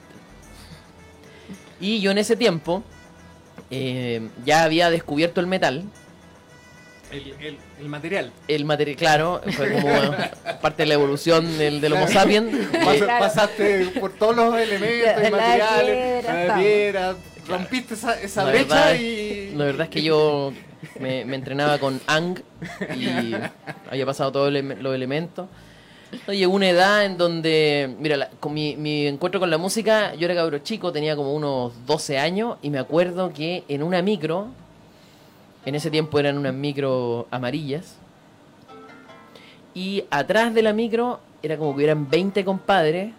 Y 1.81 2.01
yo 2.01 2.11
en 2.11 2.19
ese 2.19 2.37
tiempo 2.37 2.83
eh, 3.71 4.29
ya 4.45 4.65
había 4.65 4.91
descubierto 4.91 5.41
el 5.41 5.47
metal 5.47 5.85
El, 7.13 7.35
el- 7.45 7.59
el 7.81 7.89
material. 7.89 8.33
El 8.47 8.65
material, 8.65 8.97
claro, 8.97 9.41
fue 9.57 9.73
como 9.73 9.93
parte 10.63 10.83
de 10.85 10.87
la 10.87 10.95
evolución 10.95 11.59
del, 11.59 11.81
del 11.81 11.93
Homo 11.95 12.07
sapiens. 12.09 12.53
Pas- 12.73 12.95
Eh, 12.95 12.99
Claro. 13.01 13.25
Pasaste 13.25 13.87
por 13.99 14.13
todos 14.13 14.37
los 14.37 14.55
elementos 14.57 15.27
y 15.27 15.31
materiales, 15.31 16.25
piedra, 16.59 17.17
rompiste 17.49 17.95
esa, 17.95 18.21
esa 18.21 18.45
La 18.45 18.51
brecha 18.51 18.75
verdad, 18.75 18.95
y... 19.01 19.53
La 19.57 19.65
verdad 19.65 19.83
es 19.85 19.91
que 19.91 20.03
yo 20.03 20.53
me, 21.01 21.25
me 21.25 21.35
entrenaba 21.37 21.79
con 21.79 22.01
Ang 22.07 22.39
y 22.97 23.33
había 23.91 24.07
pasado 24.07 24.31
todos 24.33 24.49
ele- 24.49 24.77
los 24.81 24.95
elementos. 24.95 25.49
Llegó 26.29 26.55
una 26.55 26.69
edad 26.69 27.05
en 27.05 27.17
donde, 27.17 27.95
mira, 27.99 28.17
la- 28.17 28.31
con 28.41 28.53
mi, 28.55 28.77
mi 28.77 29.07
encuentro 29.07 29.41
con 29.41 29.51
la 29.51 29.59
música, 29.59 30.15
yo 30.15 30.27
era 30.27 30.35
cabro 30.35 30.59
chico, 30.59 30.93
tenía 30.93 31.17
como 31.17 31.35
unos 31.35 31.73
12 31.87 32.19
años 32.19 32.59
y 32.63 32.71
me 32.71 32.79
acuerdo 32.79 33.33
que 33.33 33.65
en 33.69 33.83
una 33.83 34.01
micro, 34.03 34.49
en 35.65 35.75
ese 35.75 35.91
tiempo 35.91 36.19
eran 36.19 36.39
unas 36.39 36.55
micro 36.55 37.27
amarillas, 37.31 37.97
y 39.75 40.05
atrás 40.11 40.53
de 40.55 40.63
la 40.63 40.73
micro 40.73 41.21
era 41.43 41.57
como 41.57 41.71
que 41.71 41.77
hubieran 41.77 42.11
20 42.11 42.45
compadres 42.45 43.13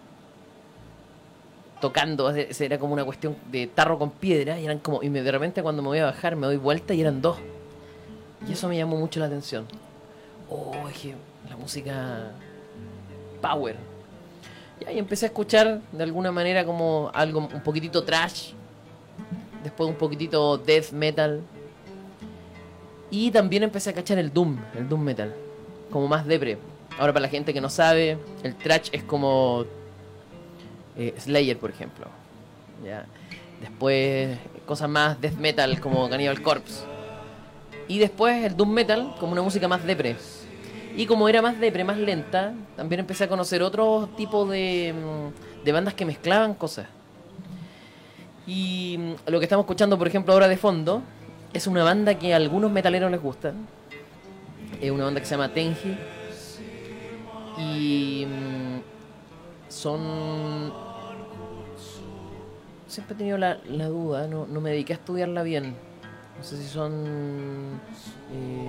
tocando, 1.80 2.30
era 2.30 2.78
como 2.78 2.92
una 2.92 3.04
cuestión 3.04 3.36
de 3.50 3.66
tarro 3.66 3.98
con 3.98 4.10
piedra, 4.10 4.60
y 4.60 4.64
eran 4.64 4.78
como, 4.78 5.02
y 5.02 5.08
de 5.08 5.32
repente 5.32 5.62
cuando 5.62 5.82
me 5.82 5.88
voy 5.88 5.98
a 5.98 6.04
bajar 6.04 6.36
me 6.36 6.46
doy 6.46 6.56
vuelta 6.56 6.94
y 6.94 7.00
eran 7.00 7.20
dos. 7.20 7.38
Y 8.48 8.52
eso 8.52 8.68
me 8.68 8.76
llamó 8.76 8.96
mucho 8.96 9.20
la 9.20 9.26
atención. 9.26 9.66
Oh, 10.48 10.72
dije, 10.86 11.14
la 11.48 11.56
música 11.56 12.30
power. 13.40 13.76
Y 14.80 14.84
ahí 14.84 14.98
empecé 14.98 15.26
a 15.26 15.28
escuchar 15.28 15.80
de 15.92 16.02
alguna 16.02 16.32
manera 16.32 16.64
como 16.64 17.10
algo 17.14 17.40
un 17.40 17.62
poquitito 17.62 18.04
trash, 18.04 18.52
después 19.62 19.88
un 19.88 19.96
poquitito 19.96 20.58
death 20.58 20.90
metal. 20.92 21.40
Y 23.12 23.30
también 23.30 23.62
empecé 23.62 23.90
a 23.90 23.92
cachar 23.92 24.16
el 24.16 24.32
doom, 24.32 24.56
el 24.74 24.88
doom 24.88 25.02
metal, 25.02 25.34
como 25.90 26.08
más 26.08 26.26
depre. 26.26 26.56
Ahora 26.98 27.12
para 27.12 27.24
la 27.24 27.28
gente 27.28 27.52
que 27.52 27.60
no 27.60 27.68
sabe, 27.68 28.16
el 28.42 28.56
trash 28.56 28.88
es 28.90 29.02
como 29.02 29.66
eh, 30.96 31.14
Slayer, 31.18 31.58
por 31.58 31.68
ejemplo. 31.68 32.06
¿ya? 32.82 33.04
Después 33.60 34.38
cosas 34.64 34.88
más 34.88 35.20
death 35.20 35.34
metal 35.34 35.78
como 35.78 36.08
Cannibal 36.08 36.40
Corpse. 36.40 36.84
Y 37.86 37.98
después 37.98 38.46
el 38.46 38.56
doom 38.56 38.70
metal 38.70 39.14
como 39.20 39.32
una 39.32 39.42
música 39.42 39.68
más 39.68 39.84
depre. 39.84 40.16
Y 40.96 41.04
como 41.04 41.28
era 41.28 41.42
más 41.42 41.60
depre, 41.60 41.84
más 41.84 41.98
lenta, 41.98 42.54
también 42.76 43.00
empecé 43.00 43.24
a 43.24 43.28
conocer 43.28 43.62
otro 43.62 44.08
tipo 44.16 44.46
de, 44.46 44.94
mm, 44.94 45.64
de 45.64 45.72
bandas 45.72 45.92
que 45.92 46.06
mezclaban 46.06 46.54
cosas. 46.54 46.86
Y 48.46 48.96
mm, 48.98 49.30
lo 49.30 49.38
que 49.38 49.44
estamos 49.44 49.64
escuchando, 49.64 49.98
por 49.98 50.08
ejemplo, 50.08 50.32
ahora 50.32 50.48
de 50.48 50.56
fondo, 50.56 51.02
es 51.52 51.66
una 51.66 51.84
banda 51.84 52.18
que 52.18 52.32
a 52.32 52.36
algunos 52.36 52.70
metaleros 52.70 53.10
les 53.10 53.20
gusta. 53.20 53.52
Es 54.80 54.90
una 54.90 55.04
banda 55.04 55.20
que 55.20 55.26
se 55.26 55.34
llama 55.34 55.52
Tenji. 55.52 55.96
Y 57.58 58.26
mm, 58.26 58.80
son... 59.68 60.72
Siempre 62.86 63.14
he 63.14 63.18
tenido 63.18 63.38
la, 63.38 63.58
la 63.64 63.86
duda, 63.86 64.26
no, 64.26 64.46
no 64.46 64.60
me 64.60 64.70
dediqué 64.70 64.92
a 64.92 64.96
estudiarla 64.96 65.42
bien. 65.42 65.74
No 66.36 66.44
sé 66.44 66.56
si 66.56 66.68
son 66.68 67.80
eh, 68.32 68.68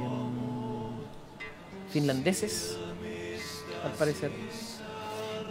finlandeses, 1.89 2.77
al 3.83 3.91
parecer. 3.93 4.31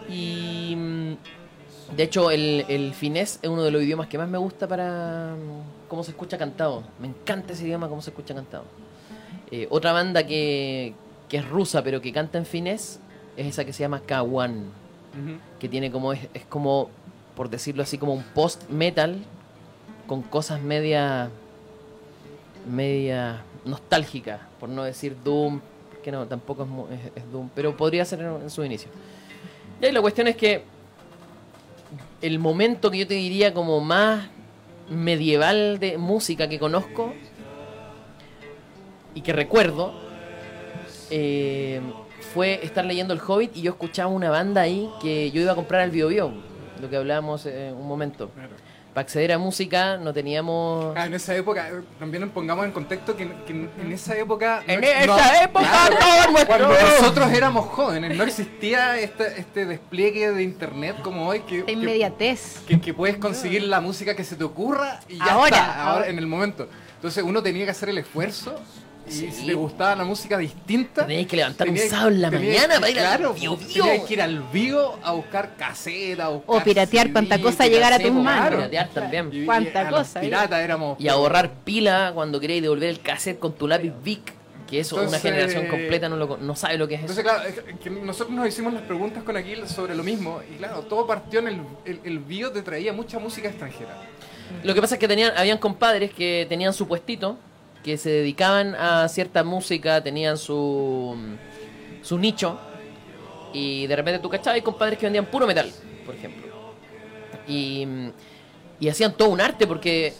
Y 0.08 0.74
mm, 0.76 1.12
de 1.96 2.02
hecho 2.02 2.30
el, 2.30 2.64
el 2.68 2.94
finés 2.94 3.38
es 3.42 3.48
uno 3.50 3.62
de 3.62 3.70
los 3.70 3.82
idiomas 3.82 4.08
que 4.08 4.18
más 4.18 4.28
me 4.28 4.38
gusta 4.38 4.66
para 4.68 5.34
mm, 5.36 5.88
cómo 5.88 6.02
se 6.04 6.10
escucha 6.12 6.38
cantado. 6.38 6.82
Me 7.00 7.08
encanta 7.08 7.52
ese 7.52 7.64
idioma, 7.64 7.88
cómo 7.88 8.00
se 8.02 8.10
escucha 8.10 8.34
cantado. 8.34 8.64
Eh, 9.50 9.66
otra 9.70 9.92
banda 9.92 10.26
que, 10.26 10.94
que 11.28 11.36
es 11.38 11.48
rusa 11.48 11.82
pero 11.84 12.00
que 12.00 12.12
canta 12.12 12.38
en 12.38 12.46
finés 12.46 12.98
es 13.36 13.46
esa 13.46 13.64
que 13.64 13.72
se 13.72 13.80
llama 13.80 14.00
K1 14.06 14.50
Ujú. 14.52 15.38
que 15.60 15.68
tiene 15.68 15.90
como 15.90 16.12
es, 16.14 16.26
es 16.32 16.44
como 16.46 16.88
por 17.36 17.50
decirlo 17.50 17.82
así 17.82 17.98
como 17.98 18.14
un 18.14 18.22
post 18.22 18.68
metal 18.70 19.18
con 20.06 20.22
cosas 20.22 20.62
media 20.62 21.28
media 22.66 23.42
nostálgicas 23.64 24.40
por 24.60 24.68
no 24.68 24.84
decir 24.84 25.16
doom 25.22 25.60
que 26.02 26.10
no 26.12 26.26
tampoco 26.26 26.66
es, 26.90 26.98
es- 27.00 27.12
es 27.22 27.32
doom 27.32 27.48
pero 27.54 27.76
podría 27.76 28.04
ser 28.04 28.20
en, 28.20 28.42
en 28.42 28.50
su 28.50 28.64
inicio 28.64 28.90
y 29.80 29.84
ahí 29.86 29.92
la 29.92 30.00
cuestión 30.00 30.28
es 30.28 30.36
que 30.36 30.62
el 32.22 32.38
momento 32.38 32.90
que 32.90 32.98
yo 32.98 33.06
te 33.06 33.14
diría 33.14 33.52
como 33.52 33.80
más 33.80 34.28
medieval 34.88 35.78
de 35.78 35.98
música 35.98 36.48
que 36.48 36.58
conozco 36.58 37.12
y 39.14 39.20
que 39.20 39.32
recuerdo 39.32 39.92
eh, 41.10 41.80
fue 42.32 42.64
estar 42.64 42.84
leyendo 42.84 43.12
El 43.12 43.20
Hobbit 43.20 43.56
y 43.56 43.62
yo 43.62 43.72
escuchaba 43.72 44.10
una 44.10 44.30
banda 44.30 44.62
ahí 44.62 44.88
que 45.02 45.30
yo 45.32 45.42
iba 45.42 45.52
a 45.52 45.54
comprar 45.54 45.82
al 45.82 45.90
Bio 45.90 46.08
Bio, 46.08 46.32
lo 46.80 46.88
que 46.88 46.96
hablábamos 46.96 47.44
en 47.46 47.74
un 47.74 47.86
momento. 47.86 48.30
Para 48.94 49.02
acceder 49.04 49.32
a 49.32 49.38
música 49.38 49.96
no 49.96 50.12
teníamos... 50.12 50.94
Ah, 50.96 51.06
en 51.06 51.14
esa 51.14 51.34
época, 51.34 51.66
eh, 51.70 51.80
también 51.98 52.28
pongamos 52.28 52.66
en 52.66 52.72
contexto 52.72 53.16
que, 53.16 53.26
que 53.46 53.52
en 53.52 53.70
en 53.80 53.90
esa 53.92 54.14
época... 54.18 54.62
En 54.66 54.82
no- 54.82 54.86
esa 54.86 55.06
no- 55.06 55.42
época 55.44 55.64
claro, 55.70 55.96
todo 55.98 56.32
nuestro- 56.32 56.46
Cuando 56.58 56.68
nosotros 57.00 57.32
éramos 57.32 57.66
jóvenes, 57.68 58.16
no 58.18 58.24
existía 58.24 58.98
este, 58.98 59.40
este 59.40 59.64
despliegue 59.64 60.30
de 60.32 60.42
internet 60.42 60.96
como 61.02 61.26
hoy 61.26 61.40
que, 61.40 61.64
inmediatez. 61.72 62.60
que- 62.68 62.80
que 62.82 62.92
puedes 62.92 63.16
conseguir 63.16 63.62
la 63.62 63.80
música 63.80 64.14
que 64.14 64.24
se 64.24 64.36
te 64.36 64.44
ocurra 64.44 65.00
y 65.08 65.16
ya 65.16 65.24
Ahora, 65.32 65.56
está, 65.56 65.64
ahora, 65.74 65.92
ahora. 65.92 66.08
en 66.08 66.18
el 66.18 66.26
momento. 66.26 66.68
Entonces 66.96 67.24
uno 67.24 67.42
tenía 67.42 67.64
que 67.64 67.70
hacer 67.70 67.88
el 67.88 67.96
esfuerzo 67.98 68.60
y 69.12 69.30
Sí. 69.30 69.30
si 69.32 69.46
te 69.46 69.54
gustaba 69.54 69.94
la 69.96 70.04
música 70.04 70.38
distinta... 70.38 71.06
Tenías 71.06 71.26
que 71.26 71.36
levantar 71.36 71.68
un 71.68 71.74
tenías- 71.74 71.90
sábado 71.90 72.08
en 72.10 72.22
la 72.22 72.30
tenías 72.30 72.54
mañana 72.56 72.74
que- 72.74 72.80
para 72.80 72.90
ir 72.90 72.98
al 72.98 73.04
claro, 73.16 73.34
Bio 73.34 73.56
pues, 73.56 73.74
Bio. 73.74 73.84
tenías 73.84 74.04
que 74.06 74.12
ir 74.14 74.22
al 74.22 74.42
Vigo 74.52 74.98
a 75.02 75.12
buscar 75.12 75.56
caseta, 75.56 76.24
a 76.26 76.28
buscar 76.28 76.56
O 76.56 76.64
piratear 76.64 77.06
CD, 77.06 77.12
cuanta 77.12 77.40
cosa 77.40 77.66
llegara 77.66 77.96
a 77.96 77.98
tus 78.00 78.10
manos. 78.12 78.54
piratear 78.56 78.88
también. 78.90 79.30
Y- 79.32 79.42
y 79.42 79.44
Cuánta 79.44 79.90
los 79.90 80.00
cosa, 80.00 80.20
¿eh? 80.20 80.22
Piratas 80.24 80.60
éramos... 80.60 81.00
Y 81.00 81.08
ahorrar 81.08 81.50
pila 81.64 82.12
cuando 82.14 82.40
queréis 82.40 82.62
devolver 82.62 82.88
el 82.88 83.00
cassette 83.00 83.38
con 83.38 83.52
tu 83.52 83.68
lápiz 83.68 83.92
Vic, 84.02 84.32
que 84.68 84.80
eso 84.80 84.96
una 85.02 85.18
generación 85.18 85.66
completa 85.66 86.08
no, 86.08 86.16
lo, 86.16 86.38
no 86.38 86.56
sabe 86.56 86.78
lo 86.78 86.88
que 86.88 86.94
es 86.94 87.04
eso. 87.04 87.12
Entonces, 87.20 87.24
claro, 87.24 87.46
es 87.72 87.78
que 87.78 87.90
nosotros 87.90 88.34
nos 88.34 88.48
hicimos 88.48 88.72
las 88.72 88.82
preguntas 88.82 89.22
con 89.22 89.36
Aquil 89.36 89.68
sobre 89.68 89.94
lo 89.94 90.02
mismo. 90.02 90.40
Y 90.50 90.56
claro, 90.56 90.80
todo 90.80 91.06
partió 91.06 91.40
en 91.40 91.48
el, 91.48 91.60
el, 91.84 92.00
el 92.04 92.18
bio 92.20 92.50
te 92.50 92.62
traía 92.62 92.90
mucha 92.94 93.18
música 93.18 93.48
extranjera. 93.50 93.94
Lo 94.64 94.72
que 94.74 94.80
pasa 94.80 94.94
es 94.94 94.98
que 94.98 95.08
tenían, 95.08 95.32
habían 95.36 95.58
compadres 95.58 96.10
que 96.12 96.46
tenían 96.48 96.72
su 96.72 96.86
puestito, 96.88 97.36
que 97.82 97.96
se 97.98 98.10
dedicaban 98.10 98.74
a 98.74 99.08
cierta 99.08 99.42
música, 99.44 100.02
tenían 100.02 100.38
su, 100.38 101.16
su 102.02 102.18
nicho, 102.18 102.58
y 103.52 103.86
de 103.86 103.96
repente 103.96 104.18
tú 104.20 104.28
cachabas 104.28 104.54
hay 104.54 104.62
compadres 104.62 104.98
que 104.98 105.06
vendían 105.06 105.26
puro 105.26 105.46
metal, 105.46 105.70
por 106.06 106.14
ejemplo. 106.14 106.42
Y, 107.46 107.86
y 108.80 108.88
hacían 108.88 109.14
todo 109.16 109.28
un 109.30 109.40
arte 109.40 109.66
porque 109.66 110.12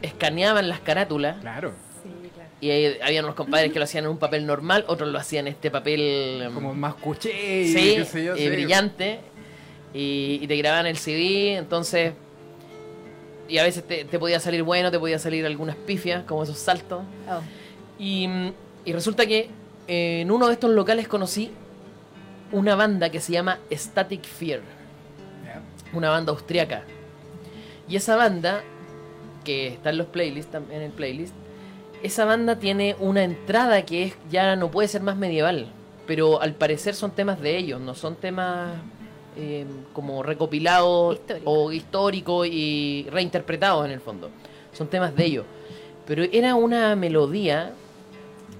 escaneaban 0.00 0.68
las 0.68 0.80
carátulas 0.80 1.40
Claro. 1.40 1.72
Sí, 2.02 2.08
claro. 2.32 2.50
y 2.60 2.70
ahí 2.70 2.98
habían 3.02 3.24
unos 3.24 3.34
compadres 3.36 3.72
que 3.72 3.78
lo 3.80 3.84
hacían 3.84 4.04
en 4.04 4.10
un 4.10 4.18
papel 4.18 4.46
normal, 4.46 4.84
otros 4.86 5.08
lo 5.10 5.18
hacían 5.18 5.48
en 5.48 5.54
este 5.54 5.70
papel 5.72 6.48
Como 6.54 6.72
más 6.74 6.94
cuché 6.94 7.62
y 7.62 7.72
sí, 7.72 7.94
qué 7.96 8.04
sé 8.04 8.24
yo. 8.24 8.34
eh, 8.34 8.38
sí. 8.38 8.48
brillante 8.48 9.18
y, 9.92 10.38
y 10.42 10.46
te 10.46 10.56
grababan 10.56 10.86
el 10.86 10.98
CD, 10.98 11.56
entonces 11.56 12.12
y 13.48 13.58
a 13.58 13.62
veces 13.62 13.84
te, 13.84 14.04
te 14.04 14.18
podía 14.18 14.40
salir 14.40 14.62
bueno, 14.62 14.90
te 14.90 14.98
podía 14.98 15.18
salir 15.18 15.46
algunas 15.46 15.76
pifias, 15.76 16.24
como 16.24 16.42
esos 16.42 16.58
saltos. 16.58 17.02
Oh. 17.28 17.40
Y, 17.98 18.28
y 18.84 18.92
resulta 18.92 19.26
que 19.26 19.50
eh, 19.88 20.20
en 20.20 20.30
uno 20.30 20.46
de 20.48 20.52
estos 20.52 20.70
locales 20.70 21.08
conocí 21.08 21.50
una 22.52 22.74
banda 22.74 23.10
que 23.10 23.20
se 23.20 23.32
llama 23.32 23.58
Static 23.72 24.24
Fear, 24.24 24.60
una 25.92 26.10
banda 26.10 26.32
austriaca. 26.32 26.84
Y 27.88 27.96
esa 27.96 28.16
banda, 28.16 28.62
que 29.44 29.68
está 29.68 29.90
en 29.90 29.98
los 29.98 30.08
playlists, 30.08 30.54
en 30.54 30.82
el 30.82 30.92
playlist, 30.92 31.34
esa 32.02 32.24
banda 32.24 32.56
tiene 32.56 32.96
una 33.00 33.24
entrada 33.24 33.82
que 33.82 34.04
es 34.04 34.14
ya 34.30 34.56
no 34.56 34.70
puede 34.70 34.88
ser 34.88 35.02
más 35.02 35.16
medieval, 35.16 35.72
pero 36.06 36.40
al 36.40 36.54
parecer 36.54 36.94
son 36.94 37.10
temas 37.10 37.40
de 37.40 37.56
ellos, 37.56 37.80
no 37.80 37.94
son 37.94 38.14
temas 38.14 38.70
eh, 39.38 39.64
como 39.92 40.22
recopilados 40.22 41.14
Histórico. 41.16 41.50
o 41.50 41.72
históricos 41.72 42.46
y 42.50 43.06
reinterpretados 43.10 43.84
en 43.86 43.92
el 43.92 44.00
fondo. 44.00 44.30
Son 44.72 44.88
temas 44.88 45.14
de 45.16 45.24
ellos. 45.24 45.44
Pero 46.06 46.24
era 46.32 46.54
una 46.54 46.96
melodía. 46.96 47.72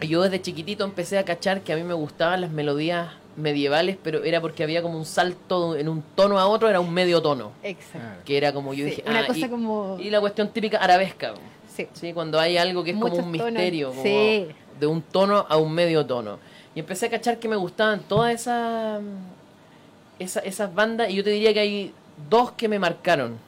y 0.01 0.07
Yo 0.09 0.23
desde 0.23 0.41
chiquitito 0.41 0.85
empecé 0.85 1.19
a 1.19 1.25
cachar 1.25 1.63
que 1.63 1.73
a 1.73 1.77
mí 1.77 1.83
me 1.83 1.95
gustaban 1.95 2.41
las 2.43 2.51
melodías 2.51 3.11
medievales, 3.37 3.97
pero 4.03 4.25
era 4.25 4.41
porque 4.41 4.63
había 4.65 4.83
como 4.83 4.99
un 4.99 5.05
salto 5.05 5.77
en 5.77 5.89
un 5.89 6.03
tono 6.15 6.39
a 6.39 6.47
otro, 6.47 6.69
era 6.69 6.81
un 6.81 6.93
medio 6.93 7.23
tono. 7.23 7.53
Exacto. 7.63 8.23
Que 8.25 8.37
era 8.37 8.53
como 8.53 8.75
yo 8.75 8.85
Sí, 8.85 8.91
dije, 8.91 9.05
una 9.07 9.21
ah, 9.21 9.27
cosa 9.27 9.39
y, 9.47 9.49
como. 9.49 9.97
y 10.01 10.11
la 10.11 10.21
cuestión 10.21 10.49
típica 10.49 10.79
arabesca. 10.79 11.35
Sí. 11.75 11.87
Sí, 11.93 12.13
cuando 12.13 12.41
hay 12.41 12.57
algo 12.57 12.83
que 12.83 12.91
es 12.91 12.97
como 12.97 13.09
Muchos 13.09 13.25
un 13.25 13.33
tonos. 13.33 13.53
misterio, 13.53 13.91
como 13.91 14.03
Sí. 14.03 14.47
de 14.81 14.87
un 14.89 15.03
tono 15.03 15.47
a 15.49 15.57
un 15.57 15.73
medio 15.73 16.05
tono. 16.05 16.39
Y 16.75 16.81
empecé 16.81 17.07
a 17.07 17.11
cachar 17.11 17.39
que 17.39 17.49
me 17.49 17.57
gustaban 17.57 18.01
todas 18.01 18.35
esas 18.35 19.01
esa, 20.19 20.41
esas 20.41 20.75
bandas 20.75 21.11
y 21.11 21.15
yo 21.15 21.25
te 21.25 21.31
diría 21.31 21.53
que 21.55 21.61
hay 21.61 21.95
dos 22.29 22.53
que 22.53 22.69
me 22.69 22.79
marcaron. 22.79 23.39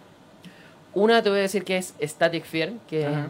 Una 0.95 1.23
te 1.23 1.31
voy 1.31 1.39
a 1.39 1.43
decir 1.43 1.65
que 1.65 1.77
es 1.77 1.95
Static 2.01 2.45
Fear, 2.45 2.73
que 2.89 3.07
Ajá. 3.07 3.29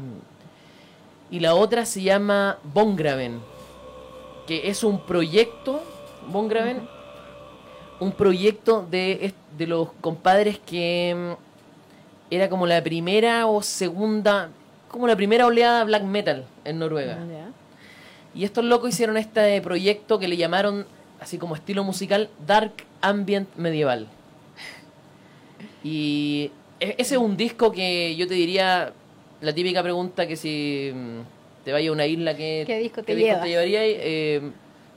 y 1.31 1.41
la 1.41 1.55
otra 1.55 1.85
se 1.85 2.03
llama 2.03 2.59
Bongraven. 2.63 3.41
que 4.47 4.69
es 4.69 4.83
un 4.83 5.01
proyecto, 5.07 5.81
Von 6.29 6.49
Graven, 6.49 6.81
un 8.01 8.13
proyecto 8.13 8.87
de, 8.91 9.33
de 9.57 9.67
los 9.67 9.93
compadres 10.01 10.59
que 10.59 11.15
mm, 11.37 12.35
era 12.35 12.49
como 12.49 12.67
la 12.67 12.83
primera 12.83 13.47
o 13.47 13.63
segunda, 13.63 14.49
como 14.89 15.07
la 15.07 15.15
primera 15.17 15.47
oleada 15.47 15.85
black 15.85 16.03
metal 16.03 16.45
en 16.65 16.79
Noruega. 16.79 17.19
Y 18.35 18.45
estos 18.45 18.65
locos 18.65 18.91
hicieron 18.91 19.17
este 19.17 19.61
proyecto 19.61 20.19
que 20.19 20.29
le 20.29 20.37
llamaron, 20.37 20.87
así 21.21 21.37
como 21.39 21.55
estilo 21.55 21.85
musical, 21.85 22.29
Dark 22.47 22.73
Ambient 23.03 23.49
Medieval. 23.57 24.09
Y 25.83 26.51
e- 26.79 26.95
ese 26.99 27.15
es 27.15 27.21
un 27.21 27.37
disco 27.37 27.73
que 27.73 28.15
yo 28.17 28.27
te 28.29 28.35
diría, 28.35 28.93
la 29.41 29.53
típica 29.55 29.83
pregunta 29.83 30.27
que 30.27 30.37
si 30.37 30.93
mm, 30.95 31.65
te 31.65 31.73
vaya 31.73 31.91
a 31.91 31.93
una 31.93 32.07
isla, 32.07 32.37
¿qué, 32.37 32.65
¿Qué 32.67 32.79
disco 32.79 33.03
te 33.03 33.15
disco 33.15 33.27
llevas? 33.29 33.43
te 33.43 33.49
llevaría? 33.49 33.81
Eh, 33.85 34.43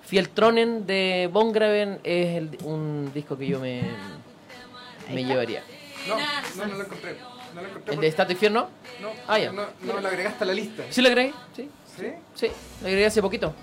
Fieltronen 0.01 0.85
de 0.85 1.29
Von 1.31 1.53
Graven 1.53 1.99
es 2.03 2.35
el- 2.37 2.57
un 2.65 3.11
disco 3.13 3.37
que 3.37 3.47
yo 3.47 3.59
me, 3.59 3.81
me 5.13 5.23
llevaría. 5.23 5.63
No, 6.09 6.17
no, 6.17 6.65
no 6.71 6.75
lo 6.77 6.83
encontré. 6.83 7.15
No 7.55 7.61
lo 7.61 7.67
encontré. 7.69 7.93
¿El 7.95 8.01
de 8.01 8.07
Estado 8.07 8.31
Infierno? 8.33 8.67
No, 9.01 9.09
Ah, 9.27 9.39
ya. 9.39 9.51
no, 9.53 9.63
no 9.81 10.01
lo 10.01 10.07
agregaste 10.07 10.43
a 10.43 10.47
la 10.47 10.53
lista. 10.53 10.83
¿Sí 10.89 11.01
lo 11.01 11.07
agregué? 11.07 11.33
Sí, 11.55 11.69
¿Sí? 11.95 12.07
sí, 12.35 12.47
lo 12.81 12.87
agregué 12.87 13.05
hace 13.05 13.21
poquito. 13.21 13.53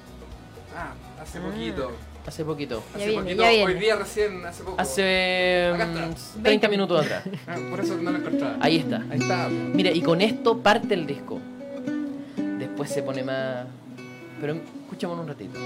Ah, 0.75 0.95
hace 1.21 1.39
Ah. 1.39 1.43
poquito. 1.43 1.93
Hace 2.27 2.45
poquito. 2.45 2.83
Ya 2.93 2.97
Hace 2.99 3.07
viene, 3.09 3.23
poquito. 3.23 3.43
ya 3.43 3.65
Hoy 3.65 3.75
día 3.75 3.97
recién, 3.97 4.45
hace 4.45 4.63
poco. 4.63 4.81
Hace 4.81 5.71
Acá 5.75 5.87
mm, 5.87 6.11
está. 6.13 6.43
30 6.43 6.69
minutos 6.69 7.05
atrás. 7.05 7.25
Ah, 7.47 7.57
por 7.71 7.81
eso 7.81 7.97
no 7.97 8.11
lo 8.11 8.19
encontraba. 8.19 8.57
Ahí 8.61 8.77
está. 8.77 9.05
Ahí 9.11 9.19
está. 9.21 9.49
Mira, 9.49 9.91
y 9.91 10.01
con 10.03 10.21
esto 10.21 10.59
parte 10.59 10.95
el 10.95 11.07
disco. 11.07 11.39
Después 12.59 12.91
se 12.91 13.03
pone 13.03 13.23
más. 13.25 13.67
Pero 14.41 14.55
escuchamos 14.85 15.19
un 15.19 15.29
ratito. 15.29 15.59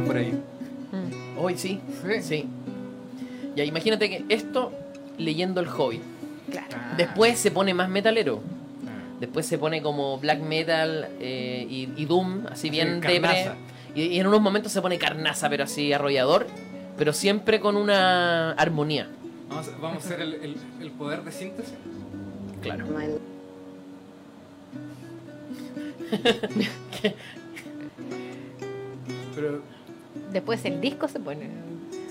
Por 0.00 0.16
ahí. 0.16 0.32
Mm. 0.32 1.38
Hoy 1.38 1.58
sí. 1.58 1.80
Sí. 2.06 2.22
Sí. 2.22 2.46
Ya, 3.56 3.64
imagínate 3.64 4.08
que 4.08 4.24
esto 4.28 4.72
leyendo 5.18 5.60
el 5.60 5.68
Hobbit. 5.68 6.02
Claro. 6.50 6.68
Ah. 6.76 6.94
Después 6.96 7.38
se 7.38 7.50
pone 7.50 7.74
más 7.74 7.88
metalero. 7.88 8.40
Ah. 8.86 9.16
Después 9.20 9.46
se 9.46 9.58
pone 9.58 9.82
como 9.82 10.18
black 10.18 10.40
metal 10.40 11.08
eh, 11.20 11.66
y, 11.68 11.88
y 11.96 12.04
doom, 12.06 12.46
así 12.50 12.70
bien 12.70 13.00
debre. 13.00 13.52
Y, 13.94 14.02
y 14.02 14.20
en 14.20 14.26
unos 14.26 14.40
momentos 14.40 14.72
se 14.72 14.80
pone 14.82 14.98
carnaza, 14.98 15.48
pero 15.50 15.64
así 15.64 15.92
arrollador. 15.92 16.46
Pero 16.98 17.12
siempre 17.12 17.60
con 17.60 17.76
una 17.76 18.52
armonía. 18.52 19.08
Vamos, 19.48 19.68
a- 19.68 19.76
vamos 19.80 20.02
a 20.02 20.06
hacer 20.06 20.20
el, 20.20 20.34
el- 20.34 20.56
el 20.80 20.90
poder 20.92 21.22
de 21.24 21.32
síntesis. 21.32 21.74
Claro. 22.62 22.86
Pero 29.34 29.62
Después 30.32 30.64
el 30.64 30.80
disco 30.80 31.08
se 31.08 31.20
pone. 31.20 31.48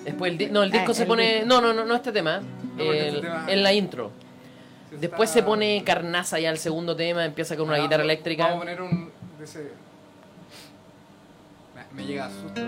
Después 0.06 0.32
el, 0.32 0.38
di- 0.38 0.46
no, 0.48 0.64
el 0.64 0.72
disco 0.72 0.92
Ah, 0.92 0.96
se 0.96 1.02
el 1.04 1.08
pone. 1.08 1.34
disco. 1.34 1.48
No, 1.48 1.62
no, 1.62 1.74
no, 1.74 1.86
no 1.86 1.96
este 1.96 2.12
tema. 2.12 2.40
No, 2.40 2.46
porque 2.78 3.00
El- 3.00 3.08
este 3.16 3.22
tema- 3.22 3.46
En 3.48 3.64
la 3.64 3.74
intro. 3.74 4.12
Después 5.00 5.30
está- 5.30 5.40
se 5.40 5.44
pone 5.46 5.84
carnaza 5.86 6.40
ya 6.40 6.50
el 6.50 6.58
segundo 6.58 6.96
tema, 6.96 7.24
empieza 7.26 7.56
con 7.56 7.68
una 7.70 7.78
Ah, 7.78 7.82
guitarra 7.82 8.04
Vamos 8.04 8.10
a 8.10 8.14
eléctrica. 8.14 8.58
poner 8.58 8.82
un. 8.82 9.12
de 9.38 9.44
ese. 9.46 9.72
Me- 11.76 12.02
Me 12.02 12.06
llega 12.08 12.26
a 12.26 12.30
susto. 12.30 12.62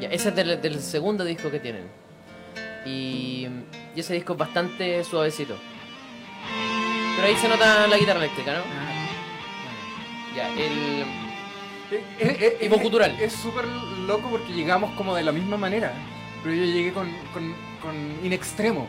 Ya, 0.00 0.08
ese 0.08 0.28
es 0.30 0.36
del, 0.36 0.60
del 0.60 0.80
segundo 0.80 1.24
disco 1.24 1.50
que 1.50 1.60
tienen. 1.60 1.84
Y, 2.86 3.48
y 3.96 4.00
ese 4.00 4.14
disco 4.14 4.34
es 4.34 4.38
bastante 4.38 5.02
suavecito. 5.04 5.56
Pero 7.16 7.28
ahí 7.28 7.36
se 7.36 7.48
nota 7.48 7.86
la 7.86 7.96
guitarra 7.96 8.18
eléctrica, 8.20 8.52
¿no? 8.58 8.64
Ya, 10.36 10.48
el. 10.50 11.04
Eh, 12.18 12.36
eh, 12.40 12.56
eh, 12.60 12.68
cultural. 12.68 13.16
Es 13.20 13.32
súper 13.32 13.64
loco 14.06 14.28
porque 14.30 14.52
llegamos 14.52 14.90
como 14.96 15.14
de 15.14 15.22
la 15.22 15.32
misma 15.32 15.56
manera. 15.56 15.92
Pero 16.42 16.54
yo 16.54 16.64
llegué 16.64 16.92
con, 16.92 17.08
con, 17.32 17.54
con 17.80 17.94
In 18.24 18.32
Extremo. 18.32 18.86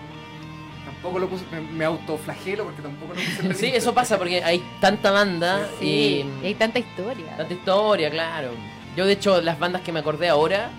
Tampoco 0.85 1.19
lo 1.19 1.27
puse, 1.29 1.45
me, 1.51 1.61
me 1.61 1.85
autoflagelo 1.85 2.63
porque 2.65 2.81
tampoco 2.81 3.13
lo 3.13 3.19
puse 3.19 3.41
en 3.41 3.49
la 3.49 3.55
Sí, 3.55 3.61
lista. 3.63 3.77
eso 3.77 3.93
pasa 3.93 4.17
porque 4.17 4.43
hay 4.43 4.63
tanta 4.79 5.11
banda 5.11 5.67
Sí, 5.79 6.25
y. 6.41 6.43
y 6.43 6.47
hay 6.47 6.55
tanta 6.55 6.79
historia. 6.79 7.35
Tanta 7.37 7.53
historia, 7.53 8.09
claro. 8.09 8.49
Yo, 8.95 9.05
de 9.05 9.13
hecho, 9.13 9.41
las 9.41 9.57
bandas 9.59 9.81
que 9.81 9.91
me 9.91 9.99
acordé 9.99 10.29
ahora 10.29 10.69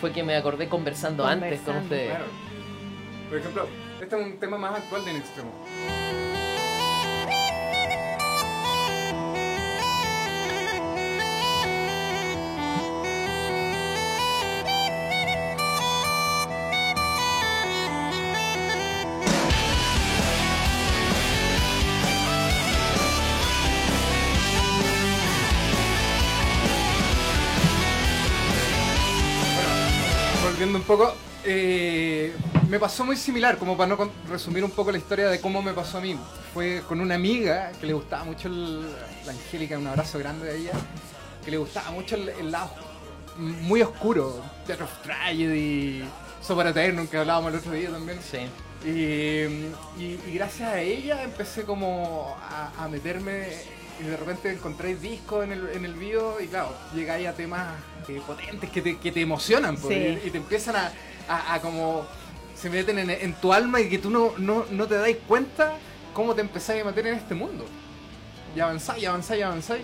fue 0.00 0.12
que 0.12 0.22
me 0.22 0.34
acordé 0.36 0.68
conversando, 0.68 1.26
antes 1.26 1.60
con 1.60 1.76
ustedes. 1.76 2.10
Claro. 2.10 2.24
Por 3.28 3.38
ejemplo, 3.38 3.68
este 4.00 4.16
es 4.16 4.26
un 4.26 4.38
tema 4.38 4.56
más 4.58 4.76
actual 4.78 5.04
de 5.04 5.10
In 5.12 5.16
Extremo. 5.18 5.52
Volviendo 30.70 30.78
un 30.78 30.84
poco, 30.98 31.14
eh, 31.44 32.32
me 32.68 32.78
pasó 32.78 33.04
muy 33.04 33.16
similar, 33.16 33.58
como 33.58 33.76
para 33.76 33.88
no 33.96 34.10
resumir 34.28 34.62
un 34.62 34.70
poco 34.70 34.92
la 34.92 34.98
historia 34.98 35.28
de 35.28 35.40
cómo 35.40 35.62
me 35.62 35.72
pasó 35.72 35.98
a 35.98 36.00
mí. 36.00 36.16
Fue 36.54 36.82
con 36.88 37.00
una 37.00 37.14
amiga 37.16 37.72
que 37.80 37.86
le 37.86 37.92
gustaba 37.92 38.24
mucho 38.24 38.48
el- 38.48 38.82
la 39.26 39.32
Angélica, 39.32 39.76
un 39.78 39.86
abrazo 39.88 40.18
grande 40.18 40.48
a 40.50 40.54
ella, 40.54 40.72
que 41.44 41.50
le 41.50 41.56
gustaba 41.56 41.90
mucho 41.90 42.14
el, 42.16 42.28
el 42.28 42.50
lado 42.52 42.70
muy 43.36 43.82
oscuro, 43.82 44.42
Theater 44.66 44.84
of 44.84 45.02
Tragedy, 45.02 46.04
Eternum, 46.68 47.06
que 47.08 47.16
hablábamos 47.16 47.52
el 47.52 47.58
otro 47.58 47.72
día 47.72 47.90
también. 47.90 48.18
Sí. 48.30 48.38
Y, 48.88 48.90
y- 50.02 50.20
y 50.26 50.32
gracias 50.34 50.68
a 50.68 50.80
ella 50.80 51.22
empecé 51.24 51.64
como 51.64 52.36
a, 52.48 52.84
a 52.84 52.88
meterme 52.88 53.48
y 54.00 54.06
de 54.06 54.16
repente 54.16 54.50
encontré 54.52 54.94
discos 54.96 55.44
en 55.44 55.52
el, 55.52 55.68
en 55.74 55.84
el 55.84 55.94
video 55.94 56.40
y 56.40 56.46
claro, 56.46 56.74
llegáis 56.94 57.26
a 57.28 57.32
temas 57.34 57.74
eh, 58.08 58.20
potentes 58.26 58.70
que 58.70 58.80
te, 58.82 58.98
que 58.98 59.12
te 59.12 59.20
emocionan 59.20 59.76
pues, 59.76 59.94
Sí. 59.94 60.20
y, 60.24 60.28
y 60.28 60.30
te 60.30 60.38
empiezan 60.38 60.76
a, 60.76 60.92
a- 61.28 61.54
a 61.54 61.60
como 61.60 62.06
se 62.56 62.68
meten 62.70 62.98
en, 62.98 63.10
en 63.10 63.34
tu 63.34 63.52
alma 63.52 63.80
y 63.80 63.88
que 63.88 63.98
tú 63.98 64.10
no, 64.10 64.32
no, 64.38 64.64
no 64.70 64.86
te 64.86 64.96
dais 64.96 65.16
cuenta 65.28 65.74
cómo 66.14 66.34
te 66.34 66.40
empezáis 66.40 66.82
a 66.82 66.84
meter 66.84 67.06
en 67.06 67.14
este 67.14 67.34
mundo. 67.34 67.64
Y 68.54 68.60
avanzáis, 68.60 69.06
avanzáis, 69.06 69.42
avanzáis. 69.44 69.82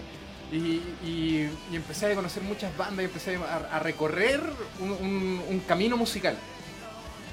Y, 0.52 0.56
y, 1.04 1.50
y 1.72 1.76
empecé 1.76 2.06
a 2.12 2.14
conocer 2.14 2.42
muchas 2.42 2.76
bandas 2.76 3.02
y 3.02 3.04
empecé 3.06 3.36
a, 3.36 3.76
a 3.76 3.78
recorrer 3.80 4.40
un, 4.80 4.90
un- 4.92 5.42
un 5.48 5.60
camino 5.60 5.96
musical. 5.96 6.36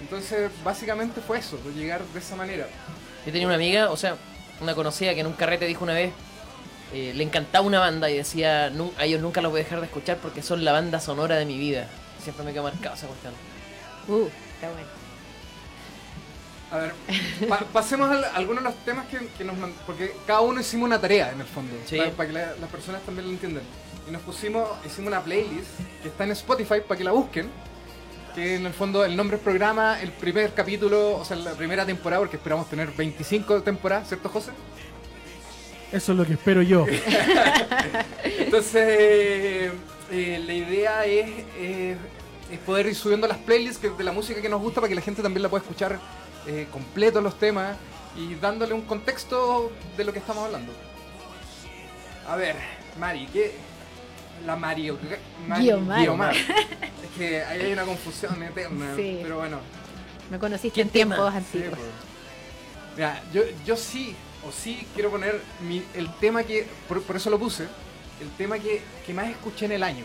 Entonces, 0.02 0.50
básicamente 0.64 1.22
fue 1.22 1.40
eso, 1.40 1.58
llegar 1.76 2.02
de 2.06 2.20
esa 2.20 2.36
manera. 2.36 2.68
Yo 3.26 3.32
tenía 3.32 3.48
una 3.48 3.56
amiga, 3.56 3.90
o 3.92 3.98
sea, 3.98 4.16
una 4.62 4.76
conocida 4.76 5.14
que 5.14 5.22
en 5.22 5.28
un 5.28 5.34
carrete 5.34 5.66
dijo 5.66 5.84
una 5.84 5.94
vez, 5.94 6.12
eh, 6.94 7.12
le 7.16 7.24
encantaba 7.24 7.66
una 7.66 7.80
banda 7.80 8.10
y 8.10 8.18
decía, 8.18 8.70
"Nu- 8.70 8.94
a 8.98 9.06
ellos 9.06 9.22
nunca 9.22 9.42
los 9.42 9.52
voy 9.52 9.62
a 9.62 9.64
dejar 9.64 9.80
de 9.80 9.86
escuchar 9.88 10.18
porque 10.18 10.42
son 10.42 10.64
la 10.64 10.72
banda 10.72 11.00
sonora 11.00 11.36
de 11.38 11.46
mi 11.46 11.58
vida. 11.58 11.88
Siempre 12.22 12.46
me 12.46 12.54
quedó 12.54 12.64
marcado 12.64 12.96
esa 12.96 13.08
cuestión. 13.08 13.34
Uh, 14.08 14.28
está 14.56 14.70
bueno. 14.70 14.88
A 16.72 16.78
ver, 16.78 16.94
pa- 17.48 17.60
pasemos 17.72 18.10
a 18.10 18.36
algunos 18.36 18.64
de 18.64 18.70
los 18.70 18.78
temas 18.84 19.06
que, 19.08 19.20
que 19.38 19.44
nos 19.44 19.56
Porque 19.86 20.16
cada 20.26 20.42
uno 20.42 20.60
hicimos 20.60 20.88
una 20.88 21.00
tarea 21.00 21.32
en 21.32 21.42
el 21.42 21.48
fondo, 21.48 21.76
Sí. 21.86 21.98
para, 22.18 22.28
que 22.28 22.34
la- 22.34 22.56
las 22.60 22.70
personas 22.70 23.02
también 23.04 23.28
lo 23.28 23.34
entiendan. 23.34 23.64
Y 24.08 24.12
nos 24.12 24.22
pusimos, 24.24 24.68
hicimos 24.86 25.10
una 25.10 25.22
playlist 25.22 25.70
que 26.02 26.08
está 26.10 26.24
en 26.24 26.32
Spotify 26.32 26.82
para 26.88 26.98
que 26.98 27.04
la 27.04 27.12
busquen. 27.12 27.50
Que 28.36 28.56
en 28.56 28.66
el 28.66 28.74
fondo 28.74 29.06
el 29.06 29.16
nombre 29.16 29.38
del 29.38 29.44
programa, 29.44 30.02
el 30.02 30.12
primer 30.12 30.54
capítulo, 30.56 31.18
o 31.18 31.24
sea, 31.26 31.38
la 31.38 31.52
primera 31.52 31.86
temporada, 31.86 32.22
porque 32.22 32.38
esperamos 32.38 32.68
tener 32.68 32.90
25 32.92 33.62
temporadas, 33.62 34.08
¿cierto, 34.08 34.28
José? 34.30 34.50
Eso 35.94 36.12
es 36.12 36.18
lo 36.18 36.26
que 36.26 36.34
espero 36.34 36.62
yo. 36.62 36.86
Entonces, 38.24 39.72
eh, 40.12 40.44
la 40.46 40.54
idea 40.54 41.06
es, 41.06 41.30
eh, 41.58 41.96
es 42.52 42.60
poder 42.60 42.88
ir 42.88 42.96
subiendo 42.96 43.28
las 43.28 43.38
playlists 43.38 43.78
que- 43.80 43.90
de 43.90 44.04
la 44.04 44.12
música 44.12 44.42
que 44.42 44.50
nos 44.50 44.62
gusta 44.62 44.82
para 44.82 44.90
que 44.90 44.96
la 44.96 45.02
gente 45.02 45.22
también 45.22 45.44
la 45.44 45.50
pueda 45.50 45.62
escuchar 45.62 46.00
eh, 46.48 46.68
completo 46.72 47.22
los 47.22 47.38
temas 47.40 47.78
y 48.18 48.36
dándole 48.36 48.74
un 48.74 48.82
contexto 48.82 49.72
de 49.96 50.04
lo 50.04 50.12
que 50.14 50.20
estamos 50.20 50.46
hablando. 50.46 50.74
A 52.28 52.36
ver, 52.36 52.56
Mari, 53.00 53.28
¿qué? 53.32 53.54
La 54.46 54.56
Mario. 54.56 54.98
Mari, 55.48 55.64
Guiomar. 55.64 56.00
Guiomar. 56.02 56.36
Es 57.04 57.18
que 57.18 57.44
ahí 57.44 57.62
hay 57.62 57.74
una 57.74 57.84
confusión 57.84 58.42
eterna, 58.42 58.94
Sí. 58.96 59.20
pero 59.22 59.38
bueno. 59.38 59.60
Me 60.32 60.40
conociste 60.40 60.74
¿Qué 60.76 60.82
en 60.82 60.90
tiempos 60.90 61.32
Sí, 61.32 61.38
antiguos. 61.38 61.70
pues. 61.78 61.90
Mira, 62.96 63.22
yo, 63.34 63.42
yo 63.66 63.76
sí, 63.78 64.16
o 64.48 64.52
sí 64.52 64.86
quiero 64.94 65.10
poner 65.10 65.42
mi- 65.62 65.84
el 65.94 66.12
tema 66.20 66.44
que, 66.44 66.68
por, 66.88 67.02
por 67.04 67.16
eso 67.16 67.30
lo 67.30 67.40
puse, 67.40 67.64
el 68.22 68.30
tema 68.38 68.60
que, 68.60 68.82
que 69.06 69.14
más 69.14 69.28
escuché 69.30 69.66
en 69.66 69.74
el 69.74 69.84
año, 69.84 70.04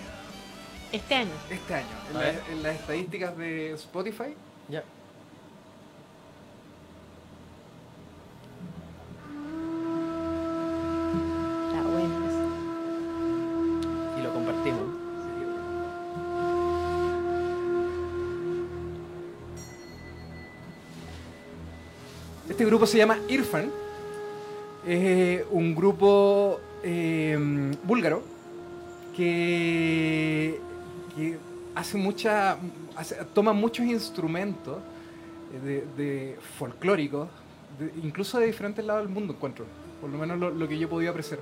Este 0.93 1.15
año. 1.15 1.33
este 1.51 1.75
año, 1.75 1.87
en, 2.11 2.63
la- 2.63 2.69
las 2.71 2.81
estadísticas 2.81 3.37
de 3.37 3.73
Spotify. 3.73 4.35
Ya. 4.69 4.83
Y 14.19 14.23
lo 14.23 14.33
compartimos. 14.33 14.83
Este 22.49 22.65
grupo 22.65 22.87
se 22.87 22.99
llama 22.99 23.19
Irfan. 23.29 23.71
Es 24.89 24.95
eh, 24.95 25.47
un 25.51 25.75
grupo 25.75 26.61
eh, 26.83 27.37
búlgaro 27.85 28.23
que, 29.15 30.59
hace 31.75 31.99
mucha. 31.99 32.57
toma 33.35 33.53
muchos 33.53 33.85
instrumentos 33.85 34.79
de, 35.63 36.39
folclóricos, 36.59 37.29
incluso 38.03 38.39
de 38.39 38.47
diferentes 38.47 38.83
lados 38.83 39.05
del 39.05 39.13
mundo, 39.13 39.35
encuentro. 39.35 39.67
Por 40.01 40.09
lo 40.09 40.17
menos 40.17 40.39
lo, 40.39 40.67
que 40.67 40.79
yo 40.79 40.89
podido 40.89 41.11
apreciar. 41.11 41.41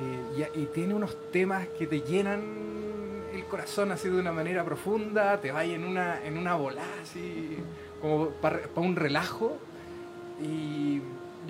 Eh, 0.00 0.50
y, 0.56 0.64
tiene 0.74 0.92
unos 0.92 1.30
temas 1.30 1.68
que 1.78 1.86
te 1.86 2.00
llenan 2.00 2.42
el 3.32 3.44
corazón 3.44 3.92
así 3.92 4.08
de 4.08 4.18
una 4.18 4.32
manera 4.32 4.64
profunda, 4.64 5.40
te 5.40 5.52
va 5.52 5.64
en 5.64 5.84
una, 5.84 6.20
en 6.26 6.36
una 6.36 6.56
bola 6.56 6.82
así, 7.00 7.58
como 8.00 8.30
para 8.30 8.58
un 8.74 8.96
relajo. 8.96 9.56
Y 10.42 11.00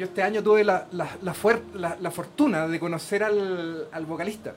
yo 0.01 0.07
este 0.07 0.23
año 0.23 0.43
tuve 0.43 0.65
la, 0.65 0.87
la, 0.93 1.09
la 1.21 1.35
fuer- 1.35 1.63
la- 1.75 2.11
fortuna 2.11 2.67
de 2.67 2.81
conocer 2.81 3.23
al, 3.23 3.87
al 3.93 4.07
vocalista. 4.07 4.55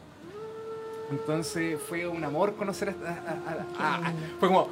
Entonces 1.11 1.77
fue 1.87 2.07
un 2.07 2.23
amor 2.23 2.55
conocer 2.55 2.89
a, 2.89 3.09
a- 3.09 3.83
a- 3.85 3.95
a- 3.97 4.07
a- 4.07 4.13
fue 4.39 4.47
como 4.47 4.67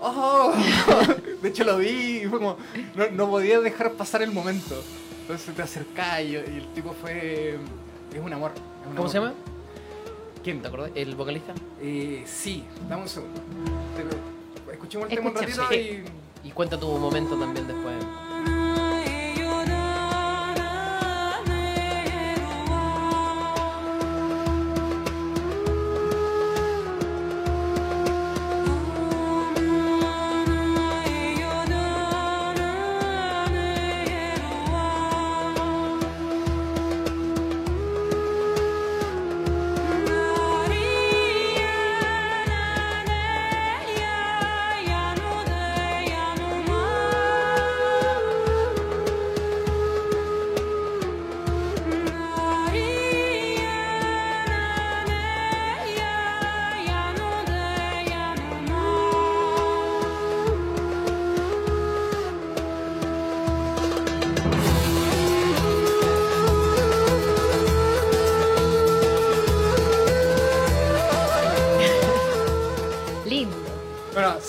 ¡Oh! 0.00 0.52
de 1.42 1.48
hecho 1.48 1.64
lo 1.64 1.78
vi 1.78 2.22
y 2.22 2.26
fue 2.26 2.38
como 2.38 2.56
no, 2.94 3.10
no 3.12 3.28
podía 3.30 3.60
dejar 3.60 3.92
pasar 3.92 4.22
el 4.22 4.32
momento. 4.32 4.74
Entonces 5.22 5.54
te 5.54 5.62
acercás 5.62 6.20
y, 6.22 6.28
y 6.32 6.34
el 6.36 6.66
tipo 6.74 6.94
fue 7.00 7.58
es 8.14 8.20
un 8.20 8.32
amor. 8.32 8.52
es 8.54 8.60
un 8.88 8.96
¿Cómo 8.96 8.98
amor. 9.00 9.10
se 9.10 9.18
llama? 9.18 9.32
¿Quién? 10.42 10.62
¿Te 10.62 10.68
acordás? 10.68 10.90
¿El 10.94 11.14
vocalista? 11.14 11.52
Eh, 11.82 12.22
sí, 12.26 12.64
dame 12.88 13.02
un 13.02 13.08
segundo. 13.08 13.40
Escuchemos 14.72 15.10
el 15.10 15.16
tema 15.16 15.30
un 15.30 15.36
ratito 15.36 15.74
y 15.74 16.04
Y 16.44 16.50
cuenta 16.52 16.78
tu 16.78 16.88
momento 16.98 17.36
también 17.36 17.66
después. 17.66 17.94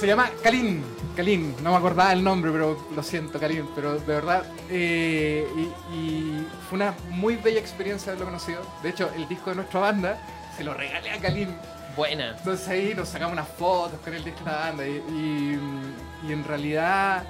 Se 0.08 0.12
llama 0.12 0.30
Kalin. 0.42 0.82
Kalin, 1.18 1.54
no 1.62 1.72
me 1.72 1.76
acordaba 1.76 2.14
el 2.14 2.24
nombre, 2.24 2.50
pero 2.50 2.78
lo 2.96 3.04
siento, 3.04 3.38
Kalin. 3.42 3.68
Pero 3.76 4.00
de 4.00 4.06
verdad, 4.06 4.46
eh, 4.70 5.46
y, 5.92 5.94
y 5.94 6.48
fue 6.70 6.78
una 6.78 6.96
muy 7.10 7.36
bella 7.36 7.60
experiencia 7.60 8.14
haberlo 8.14 8.28
conocido. 8.28 8.62
De 8.82 8.88
hecho, 8.88 9.12
el 9.18 9.28
disco 9.28 9.50
de 9.50 9.58
nuestra 9.58 9.82
banda 9.82 10.18
se 10.56 10.64
lo 10.64 10.74
regalé 10.74 11.12
a 11.12 11.18
Kalin. 11.20 11.54
Buena. 11.98 12.38
Entonces 12.38 12.66
ahí 12.70 12.94
nos 12.96 13.10
sacamos 13.10 13.34
unas 13.34 13.50
fotos 13.50 14.00
con 14.02 14.14
el 14.14 14.24
disco 14.24 14.46
de 14.46 14.52
la 14.52 14.58
banda. 14.58 14.88
Y, 14.88 14.92
y- 14.92 16.30
y 16.30 16.32
en 16.32 16.44
realidad, 16.46 17.26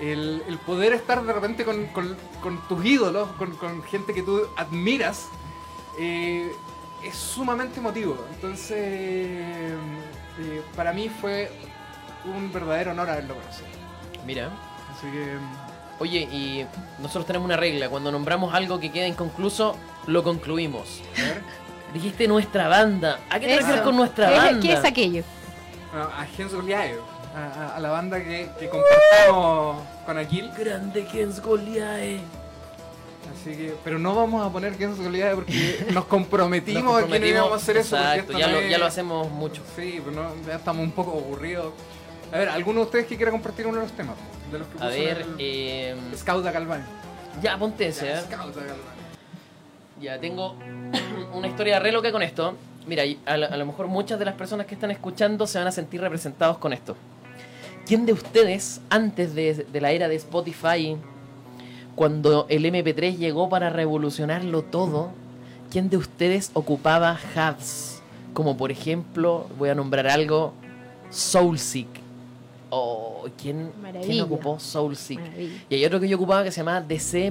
el, 0.00 0.44
el 0.46 0.58
poder 0.58 0.92
estar 0.92 1.20
de 1.24 1.32
repente 1.32 1.64
con, 1.64 1.86
con- 1.88 2.16
con 2.40 2.68
tus 2.68 2.84
ídolos, 2.84 3.30
con, 3.32 3.56
con 3.56 3.82
gente 3.82 4.14
que 4.14 4.22
tú 4.22 4.42
admiras, 4.56 5.26
eh, 5.98 6.52
es 7.02 7.16
sumamente 7.16 7.80
emotivo. 7.80 8.16
Entonces, 8.32 8.70
eh, 8.78 9.74
para 10.76 10.92
mí 10.92 11.08
fue 11.20 11.50
un 12.24 12.52
verdadero 12.52 12.92
honor 12.92 13.10
haberlo 13.10 13.34
conocido. 13.34 13.68
Mira. 14.26 14.50
Así 14.96 15.06
que, 15.10 15.36
Oye, 15.98 16.20
y 16.32 16.66
nosotros 17.00 17.26
tenemos 17.26 17.46
una 17.46 17.56
regla. 17.56 17.88
Cuando 17.88 18.10
nombramos 18.10 18.52
algo 18.54 18.80
que 18.80 18.90
queda 18.90 19.06
inconcluso, 19.06 19.76
lo 20.06 20.22
concluimos. 20.24 21.00
a 21.16 21.20
ver. 21.22 21.42
Dijiste 21.94 22.26
nuestra 22.26 22.66
banda. 22.68 23.20
¿A 23.30 23.38
qué 23.38 23.46
te 23.46 23.56
refieres 23.58 23.82
con 23.82 23.94
nuestra 23.96 24.28
¿Qué 24.28 24.34
es- 24.36 24.42
banda? 24.42 24.60
¿Qué 24.62 24.72
es 24.72 24.84
aquello? 24.84 25.22
Bueno, 25.92 26.08
a 26.16 26.24
Jens 26.24 26.54
Goliath, 26.54 26.90
a, 27.36 27.38
a- 27.62 27.76
a 27.76 27.80
la 27.80 27.90
banda 27.90 28.18
que, 28.18 28.50
que 28.58 28.68
compartimos 28.68 29.76
con 30.06 30.18
Aquil. 30.18 30.50
Grande 30.58 31.04
Jens 31.06 31.40
Goliath. 31.40 32.20
Así 33.32 33.50
que, 33.56 33.74
pero 33.84 33.98
no 33.98 34.14
vamos 34.14 34.44
a 34.44 34.50
poner 34.50 34.76
Jens 34.76 34.98
Goliath 34.98 35.34
porque 35.36 35.86
nos 35.92 36.06
comprometimos, 36.06 36.82
Nos 36.84 36.92
a 36.94 36.96
que 36.96 37.02
no 37.02 37.08
comprometimos. 37.10 37.30
íbamos 37.36 37.52
a 37.52 37.56
hacer 37.56 37.76
eso. 37.76 37.96
porque 38.26 38.40
ya, 38.40 38.46
no 38.48 38.52
lo, 38.54 38.58
es- 38.60 38.70
ya 38.70 38.78
lo 38.78 38.86
hacemos 38.86 39.30
mucho. 39.30 39.62
Sí, 39.76 40.00
pero 40.04 40.22
no, 40.22 40.30
ya 40.46 40.56
estamos 40.56 40.82
un 40.82 40.92
poco 40.92 41.12
aburridos. 41.12 41.72
A 42.32 42.38
ver, 42.38 42.48
¿alguno 42.48 42.80
de 42.80 42.86
ustedes 42.86 43.06
que 43.06 43.16
quiera 43.16 43.30
compartir 43.30 43.66
uno 43.66 43.76
de 43.76 43.82
los 43.82 43.92
temas? 43.92 44.16
De 44.50 44.58
los 44.58 44.68
que 44.68 44.82
A 44.82 44.86
ver, 44.88 45.18
el- 45.18 45.34
eh, 45.38 45.94
Scout 46.16 46.46
a 46.46 46.50
Galván. 46.52 46.82
ya 47.42 47.58
ponte 47.58 47.88
ese, 47.88 48.06
Ya, 48.06 48.20
¿eh? 48.20 48.24
Galván. 48.30 48.52
Ya 50.00 50.18
tengo 50.18 50.56
una 51.34 51.46
historia 51.48 51.78
re 51.78 51.92
loca 51.92 52.10
con 52.10 52.22
esto. 52.22 52.54
Mira, 52.86 53.04
a, 53.26 53.36
lo- 53.36 53.46
a 53.46 53.56
lo 53.56 53.66
mejor 53.66 53.86
muchas 53.88 54.18
de 54.18 54.24
las 54.24 54.34
personas 54.34 54.66
que 54.66 54.74
están 54.74 54.90
escuchando 54.90 55.46
se 55.46 55.58
van 55.58 55.68
a 55.68 55.72
sentir 55.72 56.00
representados 56.00 56.58
con 56.58 56.72
esto. 56.72 56.96
¿Quién 57.86 58.06
de 58.06 58.12
ustedes, 58.12 58.80
antes 58.90 59.34
de, 59.34 59.54
de 59.54 59.80
la 59.80 59.90
era 59.90 60.08
de 60.08 60.14
Spotify, 60.16 60.96
cuando 61.94 62.46
el 62.48 62.64
MP3 62.64 63.18
llegó 63.18 63.48
para 63.48 63.68
revolucionarlo 63.70 64.62
todo, 64.62 65.10
quién 65.70 65.90
de 65.90 65.96
ustedes 65.98 66.50
ocupaba 66.54 67.18
hubs? 67.36 68.00
Como 68.32 68.56
por 68.56 68.70
ejemplo, 68.72 69.46
voy 69.58 69.68
a 69.68 69.74
nombrar 69.74 70.06
algo, 70.06 70.54
Soulseek. 71.10 71.88
O 72.74 73.26
¿quién, 73.36 73.70
¿quién 74.02 74.22
ocupó 74.22 74.58
Soulseek? 74.58 75.20
Maravilla. 75.20 75.62
Y 75.68 75.74
hay 75.74 75.84
otro 75.84 76.00
que 76.00 76.08
yo 76.08 76.16
ocupaba 76.16 76.42
que 76.42 76.50
se 76.50 76.60
llamaba 76.62 76.80
DC. 76.80 77.30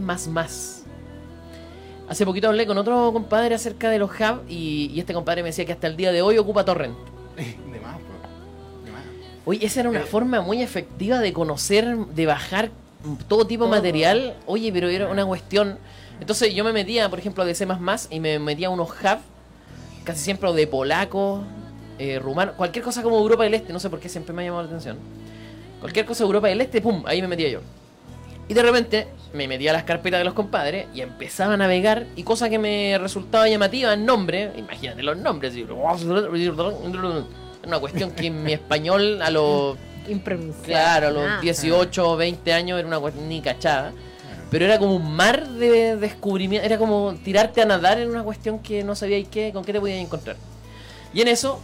Hace 2.08 2.26
poquito 2.26 2.48
hablé 2.50 2.68
con 2.68 2.78
otro 2.78 3.12
compadre 3.12 3.56
acerca 3.56 3.90
de 3.90 3.98
los 3.98 4.12
hubs 4.12 4.42
y, 4.48 4.92
y 4.94 5.00
este 5.00 5.14
compadre 5.16 5.42
me 5.42 5.50
decía 5.50 5.66
que 5.66 5.72
hasta 5.72 5.88
el 5.88 5.98
día 5.98 6.12
de 6.12 6.22
hoy 6.22 6.38
ocupa 6.38 6.64
Torrent. 6.64 6.96
De 7.38 7.80
más, 7.80 7.96
bro. 7.96 8.86
De 8.86 8.92
más. 8.92 9.02
Oye, 9.46 9.66
esa 9.66 9.80
era 9.80 9.90
una 9.90 10.02
Eh. 10.02 10.04
forma 10.04 10.42
muy 10.42 10.62
efectiva 10.62 11.18
de 11.20 11.34
conocer, 11.34 11.98
de 11.98 12.26
bajar 12.28 12.70
todo 13.28 13.48
tipo 13.48 13.64
de 13.64 13.72
material. 13.72 14.36
Oye, 14.46 14.72
pero 14.72 14.90
era 14.90 15.10
una 15.10 15.26
cuestión. 15.26 15.80
Entonces 16.20 16.54
yo 16.54 16.64
me 16.64 16.72
metía, 16.72 17.10
por 17.10 17.18
ejemplo, 17.18 17.42
a 17.42 17.48
DC 17.48 17.66
y 18.12 18.20
me 18.20 18.38
metía 18.38 18.68
a 18.68 18.70
unos 18.70 18.92
hubs, 18.92 19.22
casi 20.04 20.20
siempre 20.20 20.48
o 20.50 20.54
de 20.54 20.68
polaco, 20.68 21.42
eh, 21.98 22.20
rumano, 22.20 22.54
cualquier 22.56 22.86
cosa 22.86 23.02
como 23.02 23.18
Europa 23.18 23.44
del 23.44 23.56
Este, 23.56 23.74
no 23.74 23.80
sé 23.80 23.90
por 23.90 24.00
qué 24.00 24.08
siempre 24.08 24.34
me 24.36 24.44
ha 24.44 24.46
llamado 24.46 24.64
la 24.64 24.68
atención. 24.68 24.98
Cualquier 25.82 26.06
cosa 26.06 26.24
de 26.24 26.28
Europa 26.28 26.48
del 26.48 26.62
Este, 26.62 26.80
pum, 26.82 27.04
ahí 27.06 27.22
me 27.22 27.28
metía 27.28 27.50
yo. 27.50 27.60
Y 28.48 28.54
de 28.54 28.62
repente 28.64 29.08
me 29.34 29.48
metía 29.48 29.72
a 29.72 29.74
las 29.74 29.84
carpetas 29.84 30.20
de 30.20 30.24
los 30.26 30.34
compadres 30.34 30.88
y 30.94 31.02
empezaba 31.02 31.54
a 31.54 31.58
navegar 31.58 32.06
y 32.16 32.24
cosa 32.24 32.50
que 32.50 32.60
me 32.60 32.98
resultaba 32.98 33.48
llamativa 33.48 33.94
el 33.94 34.06
nombre, 34.06 34.52
imagínate 34.58 35.02
los 35.04 35.18
nombres, 35.18 35.56
y- 35.56 35.64
una 37.66 37.80
cuestión 37.80 38.12
que 38.12 38.28
en 38.28 38.44
mi 38.44 38.54
español 38.54 39.22
a 39.22 39.30
los. 39.30 39.78
Claro, 40.64 41.08
a 41.08 41.12
los 41.12 41.24
Ah. 41.24 41.40
18 41.42 42.10
o 42.12 42.18
20 42.18 42.52
años 42.54 42.80
era 42.80 42.88
una 42.88 43.00
cuestión 43.00 43.30
ni 43.30 43.40
cachada. 43.42 43.94
Pero 44.50 44.66
era 44.66 44.80
como 44.80 44.96
un 44.96 45.16
mar 45.16 45.48
de 45.48 45.96
descubrimiento. 45.96 46.66
Era 46.66 46.78
como 46.78 47.14
tirarte 47.24 47.62
a 47.62 47.66
nadar 47.66 48.00
en 48.00 48.10
una 48.10 48.24
cuestión 48.24 48.60
que 48.60 48.84
no 48.84 48.96
sabíais 48.96 49.28
qué, 49.30 49.52
con 49.54 49.64
qué 49.64 49.72
te 49.72 49.80
podías 49.80 50.00
encontrar. 50.00 50.36
Y 51.14 51.22
en 51.22 51.28
eso 51.30 51.62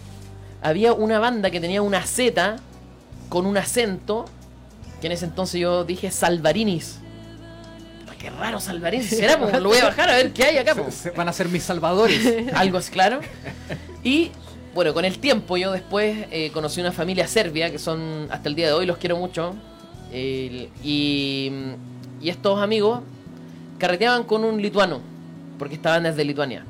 había 0.62 0.94
una 0.94 1.20
banda 1.20 1.50
que 1.50 1.60
tenía 1.60 1.82
una 1.82 2.04
Z 2.04 2.58
con 3.30 3.46
un 3.46 3.58
acento. 3.58 4.26
Que 5.02 5.08
en 5.08 5.14
ese 5.14 5.26
entonces 5.26 5.60
yo 5.62 5.84
dije 5.86 6.10
Salvarinis. 6.10 6.98
qué 8.20 8.32
raro 8.32 8.60
Salvarense 8.60 9.16
será, 9.16 9.38
pues, 9.38 9.54
lo 9.62 9.70
voy 9.70 9.78
a 9.78 9.86
bajar 9.86 10.10
a 10.10 10.16
ver 10.16 10.34
qué 10.34 10.44
hay 10.46 10.58
acá. 10.58 10.74
Pues. 10.74 10.96
se- 10.96 11.12
van 11.12 11.30
a 11.30 11.34
ser 11.34 11.50
mis 11.50 11.62
salvadores. 11.64 12.20
Algo 12.56 12.80
es 12.80 12.90
claro. 12.90 13.20
Y 14.04 14.32
bueno, 14.74 14.94
con 14.94 15.06
el 15.06 15.20
tiempo 15.20 15.56
yo 15.58 15.72
después 15.72 16.26
eh, 16.32 16.50
conocí 16.52 16.82
una 16.82 16.92
familia 16.92 17.28
serbia 17.28 17.70
que 17.72 17.78
son, 17.78 18.28
hasta 18.32 18.50
el 18.50 18.56
día 18.56 18.68
de 18.68 18.74
hoy 18.74 18.86
los 18.88 18.98
quiero 18.98 19.18
mucho. 19.18 19.54
Y, 20.12 20.70
y 20.84 21.52
estos 22.30 22.60
amigos 22.62 23.02
carreteaban 23.78 24.24
con 24.24 24.44
un 24.44 24.62
lituano, 24.62 25.02
porque 25.60 25.76
estaban 25.76 26.04
desde 26.04 26.24
Lituania. 26.26 26.66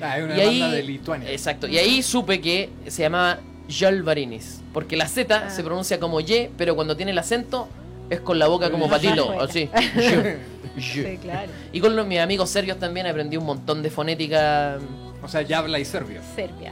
Ah, 0.00 0.18
es 0.18 0.24
una 0.24 0.36
y 0.36 0.40
ahí, 0.40 0.60
banda 0.60 0.76
de 0.76 0.82
Lituania. 0.82 1.30
Exacto. 1.30 1.66
Y 1.68 1.78
ahí 1.78 2.02
supe 2.02 2.40
que 2.40 2.68
se 2.88 3.02
llamaba 3.02 3.38
Jolvarinis. 3.70 4.58
Porque 4.72 4.96
la 4.96 5.06
Z 5.08 5.44
Ah. 5.46 5.50
se 5.50 5.62
pronuncia 5.62 5.98
como 6.00 6.20
Y, 6.20 6.48
pero 6.56 6.74
cuando 6.74 6.96
tiene 6.96 7.12
el 7.12 7.18
acento 7.18 7.68
es 8.10 8.20
con 8.20 8.38
la 8.38 8.46
boca 8.48 8.70
como 8.70 8.88
patito. 8.88 9.24
Afuera. 9.32 9.44
Así. 9.44 9.68
Sí, 10.80 11.18
claro. 11.20 11.52
Y 11.70 11.80
con 11.80 11.94
los, 11.94 12.06
mis 12.06 12.18
amigos 12.18 12.48
serbios 12.48 12.78
también 12.78 13.06
aprendí 13.06 13.36
un 13.36 13.44
montón 13.44 13.82
de 13.82 13.90
fonética. 13.90 14.78
O 15.22 15.28
sea, 15.28 15.42
ya 15.42 15.58
habla 15.58 15.78
y 15.78 15.84
serbio. 15.84 16.22
Serbia. 16.34 16.70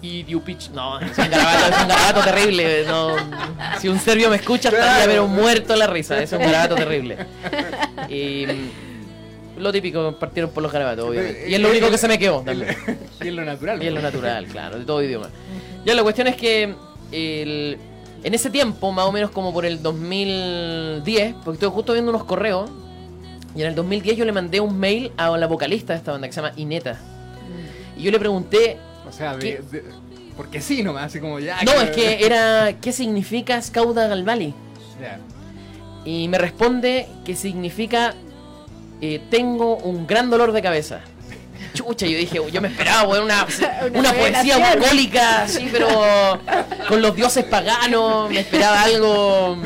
Y 0.00 0.24
Diupich. 0.24 0.70
No, 0.70 0.98
es 0.98 1.16
un 1.16 1.30
garabato, 1.30 1.66
es 1.76 1.82
un 1.82 1.88
garabato 1.88 2.20
terrible. 2.24 2.84
No, 2.84 3.14
si 3.80 3.86
un 3.88 4.00
serbio 4.00 4.28
me 4.28 4.36
escucha, 4.36 4.70
estaría 4.70 5.04
pero 5.06 5.28
muerto 5.28 5.76
la 5.76 5.86
risa. 5.86 6.20
Es 6.20 6.32
un 6.32 6.40
garabato 6.40 6.74
terrible. 6.74 7.16
Y. 8.08 8.46
Lo 9.58 9.70
típico, 9.70 10.16
partieron 10.18 10.50
por 10.50 10.62
los 10.64 10.72
garabatos, 10.72 11.04
obviamente. 11.08 11.48
Y 11.48 11.54
es 11.54 11.60
lo 11.60 11.70
único 11.70 11.88
que 11.90 11.98
se 11.98 12.08
me 12.08 12.18
quedó 12.18 12.40
también. 12.40 12.74
y 13.22 13.28
es 13.28 13.32
lo 13.34 13.44
natural. 13.44 13.80
Y 13.80 13.86
es 13.86 13.92
lo 13.92 14.00
natural, 14.02 14.46
claro, 14.46 14.80
de 14.80 14.84
todo 14.84 15.00
idioma. 15.00 15.28
Ya 15.84 15.94
la 15.94 16.02
cuestión 16.02 16.26
es 16.26 16.34
que 16.34 16.74
el- 17.12 17.78
en 18.24 18.34
ese 18.34 18.50
tiempo, 18.50 18.92
más 18.92 19.06
o 19.06 19.12
menos 19.12 19.30
como 19.30 19.52
por 19.52 19.64
el 19.66 19.82
2010, 19.82 21.34
porque 21.44 21.56
estoy 21.56 21.70
justo 21.70 21.92
viendo 21.92 22.10
unos 22.10 22.24
correos, 22.24 22.70
y 23.54 23.60
en 23.62 23.68
el 23.68 23.74
2010 23.74 24.16
yo 24.16 24.24
le 24.24 24.32
mandé 24.32 24.60
un 24.60 24.78
mail 24.78 25.12
a 25.16 25.36
la 25.36 25.46
vocalista 25.46 25.92
de 25.92 25.98
esta 25.98 26.12
banda 26.12 26.26
que 26.28 26.32
se 26.32 26.40
llama 26.40 26.54
Ineta. 26.56 26.98
Y 27.96 28.02
yo 28.02 28.10
le 28.10 28.18
pregunté, 28.18 28.78
O 29.08 29.12
sea, 29.12 29.36
¿Qué? 29.38 29.60
de- 29.70 29.84
porque 30.36 30.60
sí 30.62 30.82
nomás, 30.82 31.06
así 31.06 31.20
como 31.20 31.38
ya. 31.38 31.62
no, 31.62 31.72
es 31.72 31.90
que 31.90 32.24
era, 32.24 32.72
¿qué 32.80 32.92
significa 32.92 33.60
Scauda 33.60 34.06
Galvali? 34.08 34.54
Y 36.04 36.28
me 36.28 36.38
responde 36.38 37.06
que 37.24 37.36
significa, 37.36 38.14
eh, 39.00 39.20
tengo 39.30 39.76
un 39.76 40.06
gran 40.06 40.30
dolor 40.30 40.52
de 40.52 40.62
cabeza. 40.62 41.00
Chucha, 41.74 42.06
yo 42.06 42.18
dije, 42.18 42.38
yo 42.52 42.60
me 42.60 42.68
esperaba 42.68 43.04
weón, 43.08 43.24
una, 43.24 43.46
Una 43.90 43.98
una 44.00 44.12
poesía 44.12 44.74
bucólica, 44.74 45.42
así, 45.44 45.68
pero 45.72 45.88
con 46.88 47.00
los 47.00 47.14
dioses 47.16 47.44
paganos, 47.44 48.28
me 48.30 48.40
esperaba 48.40 48.82
algo 48.82 49.56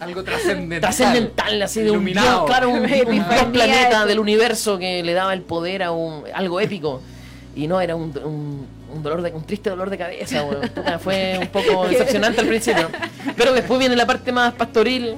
Algo 0.00 0.24
trascendental. 0.24 0.80
trascendental, 0.80 1.62
así 1.62 1.80
de 1.80 1.90
un 1.90 2.04
dios, 2.04 2.44
claro, 2.46 2.70
un, 2.70 2.80
un 2.82 2.86
dios 2.86 3.44
planeta 3.52 4.02
de- 4.02 4.08
del 4.08 4.18
universo 4.18 4.78
que 4.78 5.02
le 5.02 5.12
daba 5.14 5.32
el 5.32 5.42
poder 5.42 5.82
a 5.82 5.92
un, 5.92 6.24
algo 6.34 6.60
épico. 6.60 7.00
Y 7.56 7.66
no, 7.66 7.80
era 7.80 7.96
un, 7.96 8.12
un, 8.24 8.66
un 8.94 9.02
dolor 9.02 9.22
de, 9.22 9.32
un 9.32 9.42
triste 9.44 9.70
dolor 9.70 9.90
de 9.90 9.98
cabeza. 9.98 10.44
Puta, 10.46 10.98
Fue 11.00 11.38
un 11.40 11.48
poco 11.48 11.86
decepcionante 11.88 12.40
al 12.40 12.46
principio. 12.46 12.88
Pero 13.36 13.52
después 13.52 13.80
viene 13.80 13.96
la 13.96 14.06
parte 14.06 14.30
más 14.32 14.52
pastoril, 14.54 15.16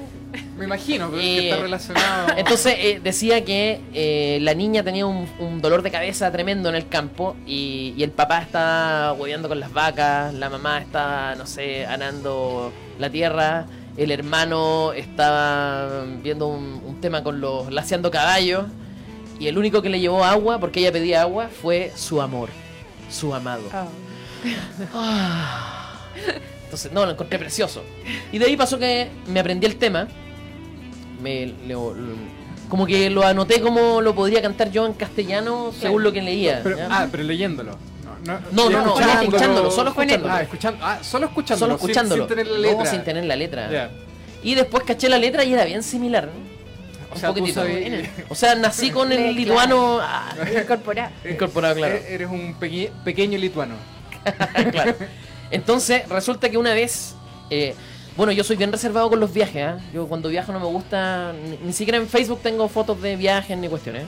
Me 0.61 0.65
imagino, 0.65 1.09
pero 1.09 1.19
es 1.19 1.27
que 1.27 1.49
está 1.49 1.61
relacionado. 1.63 2.27
Entonces 2.37 2.75
eh, 2.77 3.01
decía 3.03 3.43
que 3.43 3.81
eh, 3.95 4.37
la 4.41 4.53
niña 4.53 4.83
tenía 4.83 5.07
un, 5.07 5.27
un 5.39 5.59
dolor 5.59 5.81
de 5.81 5.89
cabeza 5.89 6.31
tremendo 6.31 6.69
en 6.69 6.75
el 6.75 6.87
campo 6.87 7.35
y, 7.47 7.95
y 7.97 8.03
el 8.03 8.11
papá 8.11 8.43
estaba 8.43 9.13
hueveando 9.13 9.49
con 9.49 9.59
las 9.59 9.73
vacas, 9.73 10.35
la 10.35 10.51
mamá 10.51 10.79
estaba, 10.79 11.33
no 11.33 11.47
sé, 11.47 11.87
arando 11.87 12.71
la 12.99 13.09
tierra, 13.09 13.65
el 13.97 14.11
hermano 14.11 14.93
estaba 14.93 16.05
viendo 16.21 16.45
un, 16.45 16.79
un 16.85 17.01
tema 17.01 17.23
con 17.23 17.41
los 17.41 17.73
laceando 17.73 18.11
caballos 18.11 18.65
y 19.39 19.47
el 19.47 19.57
único 19.57 19.81
que 19.81 19.89
le 19.89 19.99
llevó 19.99 20.23
agua, 20.23 20.59
porque 20.59 20.81
ella 20.81 20.91
pedía 20.91 21.23
agua, 21.23 21.49
fue 21.49 21.91
su 21.95 22.21
amor, 22.21 22.49
su 23.09 23.33
amado. 23.33 23.63
Oh. 23.73 23.87
Ah. 24.93 25.91
Entonces, 26.65 26.91
no, 26.91 27.03
lo 27.05 27.13
encontré 27.13 27.39
precioso. 27.39 27.83
Y 28.31 28.37
de 28.37 28.45
ahí 28.45 28.55
pasó 28.55 28.77
que 28.77 29.09
me 29.27 29.39
aprendí 29.39 29.65
el 29.65 29.77
tema. 29.77 30.07
Me, 31.21 31.53
lo- 31.67 31.93
lo- 31.93 32.15
como 32.69 32.85
que 32.85 33.09
lo 33.09 33.23
anoté 33.25 33.59
como 33.61 34.01
lo 34.01 34.15
podría 34.15 34.41
cantar 34.41 34.71
yo 34.71 34.85
en 34.85 34.93
castellano 34.93 35.71
según 35.77 36.03
lo 36.03 36.11
que 36.13 36.21
leía. 36.21 36.63
Ah, 36.89 37.07
pero 37.11 37.23
leyéndolo. 37.23 37.77
No, 38.25 38.39
No, 38.51 38.69
no, 38.69 38.69
no, 38.69 38.85
escuchándolo. 38.87 39.21
escuchándolo, 39.23 39.71
solo 39.71 39.89
escuchándolo. 39.89 40.33
Ah, 40.33 40.41
escuchando. 40.43 40.79
Ah, 40.85 40.99
solo 41.01 41.25
escuchándolo. 41.27 41.59
Solo 41.59 41.75
escuchándolo. 41.75 42.27
Sin, 42.27 42.35
tener 42.35 42.47
la 42.47 42.55
No, 42.57 42.61
letra. 42.61 42.85
sin 42.85 43.03
tener 43.03 43.23
la 43.25 43.35
letra. 43.35 43.71
Ya. 43.71 43.89
Y 44.43 44.55
después 44.55 44.83
caché 44.83 45.09
la 45.09 45.17
letra 45.17 45.43
y 45.43 45.53
era 45.53 45.65
bien 45.65 45.81
similar. 45.83 46.29
O 47.09 47.13
Un 47.15 47.19
sea, 47.19 47.65
O 48.29 48.35
sea, 48.35 48.55
nací 48.55 48.89
con 48.91 49.11
el 49.11 49.35
lituano. 49.35 49.99
ah, 50.01 50.33
Incorporar. 50.61 51.11
Incorporado, 51.29 51.75
claro. 51.75 51.95
E- 51.95 52.13
Eres 52.13 52.29
un 52.29 52.55
peque- 52.59 52.91
pequeño 53.03 53.37
lituano. 53.37 53.75
claro. 54.71 54.95
Entonces, 55.49 56.07
resulta 56.07 56.49
que 56.49 56.57
una 56.57 56.73
vez. 56.73 57.15
eh, 57.49 57.75
bueno, 58.17 58.31
yo 58.31 58.43
soy 58.43 58.55
bien 58.57 58.71
reservado 58.71 59.09
con 59.09 59.19
los 59.19 59.33
viajes. 59.33 59.63
¿ah? 59.63 59.77
Yo 59.93 60.07
cuando 60.07 60.29
viajo 60.29 60.51
no 60.51 60.59
me 60.59 60.65
gusta. 60.65 61.33
Ni, 61.33 61.57
ni 61.67 61.73
siquiera 61.73 61.97
en 61.97 62.07
Facebook 62.07 62.39
tengo 62.43 62.67
fotos 62.67 63.01
de 63.01 63.15
viajes 63.15 63.57
ni 63.57 63.67
cuestiones. 63.67 64.03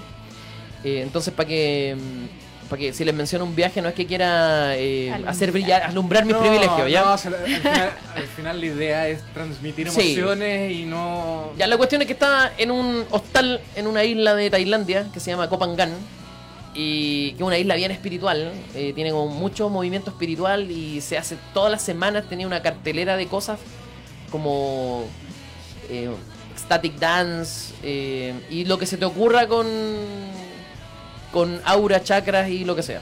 Eh, 0.84 1.02
entonces, 1.02 1.34
para 1.34 1.48
que. 1.48 1.96
Para 2.70 2.80
que 2.80 2.94
si 2.94 3.04
les 3.06 3.14
menciono 3.14 3.44
un 3.46 3.56
viaje, 3.56 3.82
no 3.82 3.90
es 3.90 3.94
que 3.94 4.06
quiera 4.06 4.76
eh, 4.78 5.14
hacer 5.28 5.52
brillar, 5.52 5.84
alumbrar 5.84 6.26
mis 6.26 6.34
No, 6.34 6.40
privilegios, 6.42 6.90
¿ya? 6.90 7.04
no, 7.04 7.12
al, 7.12 7.20
final, 7.20 7.92
al 8.16 8.24
final 8.36 8.60
la 8.62 8.66
idea 8.66 9.08
es 9.10 9.22
transmitir 9.34 9.90
Sí. 9.92 10.14
emociones 10.14 10.72
y 10.72 10.86
no. 10.86 11.52
Ya, 11.58 11.68
la 11.68 11.78
cuestión 11.78 12.02
es 12.02 12.08
que 12.08 12.14
estaba 12.14 12.52
en 12.58 12.72
un 12.72 13.04
hostal 13.12 13.60
en 13.76 13.86
una 13.86 14.04
isla 14.06 14.34
de 14.34 14.50
Tailandia 14.50 15.08
que 15.14 15.20
se 15.20 15.30
llama 15.32 15.50
Koh 15.50 15.60
Phangan 15.60 15.92
y 16.74 17.32
que 17.32 17.36
es 17.36 17.42
una 17.44 17.58
isla 17.58 17.76
bien 17.76 17.92
espiritual, 17.92 18.52
eh, 18.74 18.94
tiene 18.96 19.12
como 19.12 19.28
mucho 19.28 19.70
movimiento 19.70 20.10
espiritual 20.10 20.72
y 20.72 21.02
se 21.02 21.18
hace 21.18 21.38
todas 21.54 21.70
las 21.72 21.82
semanas 21.84 22.24
tenía 22.30 22.48
una 22.48 22.62
cartelera 22.64 23.18
de 23.18 23.28
cosas 23.28 23.60
como 24.34 25.06
eh, 25.92 26.10
static 26.58 26.96
dance 26.96 27.72
eh, 27.84 28.34
y 28.50 28.66
lo 28.66 28.80
que 28.80 28.88
se 28.88 28.98
te 28.98 29.06
ocurra 29.06 29.48
con 29.48 29.68
con 31.32 31.62
aura, 31.66 32.02
chakras 32.04 32.50
y 32.50 32.66
lo 32.66 32.76
que 32.76 32.82
sea. 32.84 33.02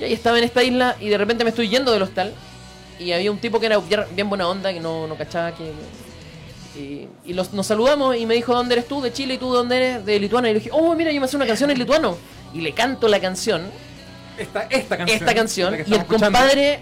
Y 0.00 0.04
ahí 0.04 0.12
estaba 0.14 0.38
en 0.38 0.44
esta 0.44 0.62
isla 0.62 0.96
y 1.00 1.10
de 1.10 1.18
repente 1.18 1.44
me 1.44 1.50
estoy 1.50 1.68
yendo 1.68 1.92
del 1.92 2.00
hostal 2.02 2.32
y 2.98 3.12
había 3.12 3.30
un 3.30 3.38
tipo 3.38 3.60
que 3.60 3.66
era 3.66 3.78
bien- 4.14 4.28
buena 4.30 4.48
onda, 4.48 4.72
que 4.72 4.80
no, 4.80 5.06
no 5.06 5.16
cachaba 5.16 5.54
que... 5.54 5.72
Y, 6.78 7.08
y 7.26 7.32
los- 7.34 7.52
nos 7.52 7.66
saludamos 7.66 8.16
y 8.16 8.24
me 8.24 8.34
dijo, 8.34 8.54
¿dónde 8.54 8.74
eres 8.74 8.88
tú? 8.88 9.00
De 9.02 9.12
Chile 9.12 9.34
y 9.34 9.38
tú, 9.38 9.52
¿dónde 9.52 9.76
eres? 9.76 10.04
De 10.06 10.18
Lituania. 10.18 10.50
Y 10.50 10.54
le 10.54 10.60
dije, 10.60 10.70
oh, 10.72 10.94
mira, 10.94 11.10
yo 11.12 11.20
me 11.20 11.28
sé 11.28 11.36
una 11.36 11.46
canción 11.46 11.70
en 11.70 11.78
lituano. 11.78 12.16
Y 12.54 12.60
le 12.62 12.72
canto 12.72 13.06
la 13.08 13.20
canción, 13.20 13.62
Esta, 14.38 14.62
esta 14.64 14.96
canción. 14.96 15.18
esta 15.20 15.34
canción, 15.34 15.72
y 15.74 15.76
el 15.76 15.80
escuchando. 15.82 16.08
compadre 16.26 16.78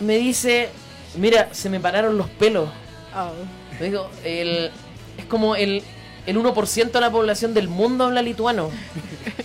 me 0.00 0.18
dice, 0.18 0.68
mira, 1.16 1.48
se 1.52 1.68
me 1.70 1.78
pararon 1.80 2.16
los 2.18 2.28
pelos. 2.30 2.68
Oh. 3.14 3.32
Me 3.80 3.86
el, 4.24 4.70
es 5.18 5.24
como 5.26 5.56
el, 5.56 5.82
el 6.26 6.36
1% 6.36 6.90
de 6.90 7.00
la 7.00 7.10
población 7.10 7.54
del 7.54 7.68
mundo 7.68 8.04
habla 8.04 8.22
lituano. 8.22 8.70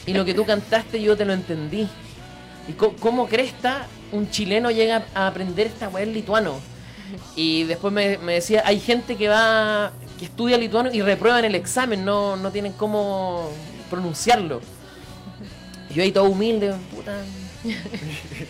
Y 0.06 0.14
lo 0.14 0.26
que 0.26 0.34
tú 0.34 0.46
cantaste 0.46 1.02
yo 1.02 1.16
te 1.18 1.26
lo 1.26 1.34
entendí. 1.34 1.88
¿Y 2.68 2.74
co- 2.74 2.96
cómo 3.00 3.28
cresta 3.28 3.88
un 4.12 4.30
chileno 4.30 4.72
llega 4.72 5.06
a 5.14 5.28
aprender 5.28 5.68
esta 5.68 5.90
weá 5.90 6.04
en 6.04 6.14
lituano? 6.14 6.60
Y 7.36 7.64
después 7.64 7.94
me, 7.94 8.18
me 8.18 8.34
decía, 8.34 8.64
hay 8.66 8.80
gente 8.80 9.16
que 9.16 9.28
va, 9.28 9.92
que 10.18 10.26
estudia 10.26 10.58
lituano 10.58 10.92
y 10.92 11.02
reprueban 11.02 11.46
el 11.46 11.56
examen, 11.56 12.04
no, 12.04 12.36
no 12.36 12.52
tienen 12.52 12.74
cómo 12.74 13.52
pronunciarlo. 13.90 14.62
Y 15.90 15.94
yo 15.94 16.04
ahí 16.04 16.12
todo 16.12 16.26
humilde, 16.26 16.74
puta. 16.94 17.14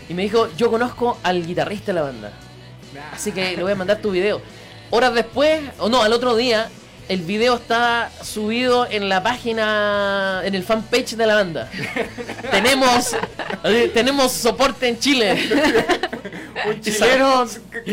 Y 0.10 0.14
me 0.14 0.24
dijo, 0.24 0.50
yo 0.58 0.70
conozco 0.72 1.18
al 1.24 1.46
guitarrista 1.46 1.88
de 1.88 1.94
la 1.94 2.02
banda. 2.04 2.32
Así 3.14 3.32
que 3.34 3.56
le 3.58 3.64
voy 3.64 3.74
a 3.74 3.76
mandar 3.76 3.98
tu 4.02 4.12
video. 4.12 4.42
Horas 4.96 5.14
después, 5.14 5.60
o 5.80 5.90
no, 5.90 6.02
al 6.04 6.14
otro 6.14 6.38
día, 6.38 6.70
el 7.10 7.20
video 7.20 7.56
está 7.56 8.10
subido 8.24 8.88
en 8.90 9.10
la 9.10 9.22
página, 9.22 10.40
en 10.46 10.56
el 10.56 10.64
fanpage 10.64 11.18
de 11.18 11.28
la 11.28 11.36
banda. 11.36 11.70
tenemos, 12.52 13.14
eh, 13.66 13.92
tenemos 13.94 14.32
soporte 14.32 14.88
en 14.88 14.98
Chile. 14.98 15.38
Un 16.66 16.80
chileno 16.82 17.46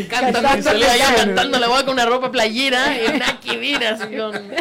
Cantando, 0.09 0.69
allá 0.69 1.13
cantando 1.13 1.59
la 1.59 1.69
weá 1.69 1.83
con 1.83 1.95
una 1.95 2.05
ropa 2.05 2.31
playera 2.31 2.97
y 2.97 3.07
una 3.15 3.37
quivira, 3.37 3.89
así 3.95 4.15
con. 4.15 4.53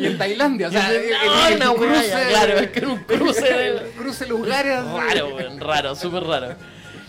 Y 0.00 0.06
en 0.06 0.18
Tailandia, 0.18 0.66
o 0.66 0.70
sea, 0.72 0.90
No, 0.90 1.54
una 1.54 1.74
cruce, 1.74 2.26
claro, 2.30 2.58
es 2.58 2.70
que 2.72 2.78
era 2.80 2.88
un 2.88 2.98
cruce 3.04 3.42
de. 3.44 3.92
cruce 3.96 4.26
lugares. 4.26 4.80
Raro, 4.84 5.38
raro, 5.60 5.94
súper 5.94 6.24
raro. 6.24 6.56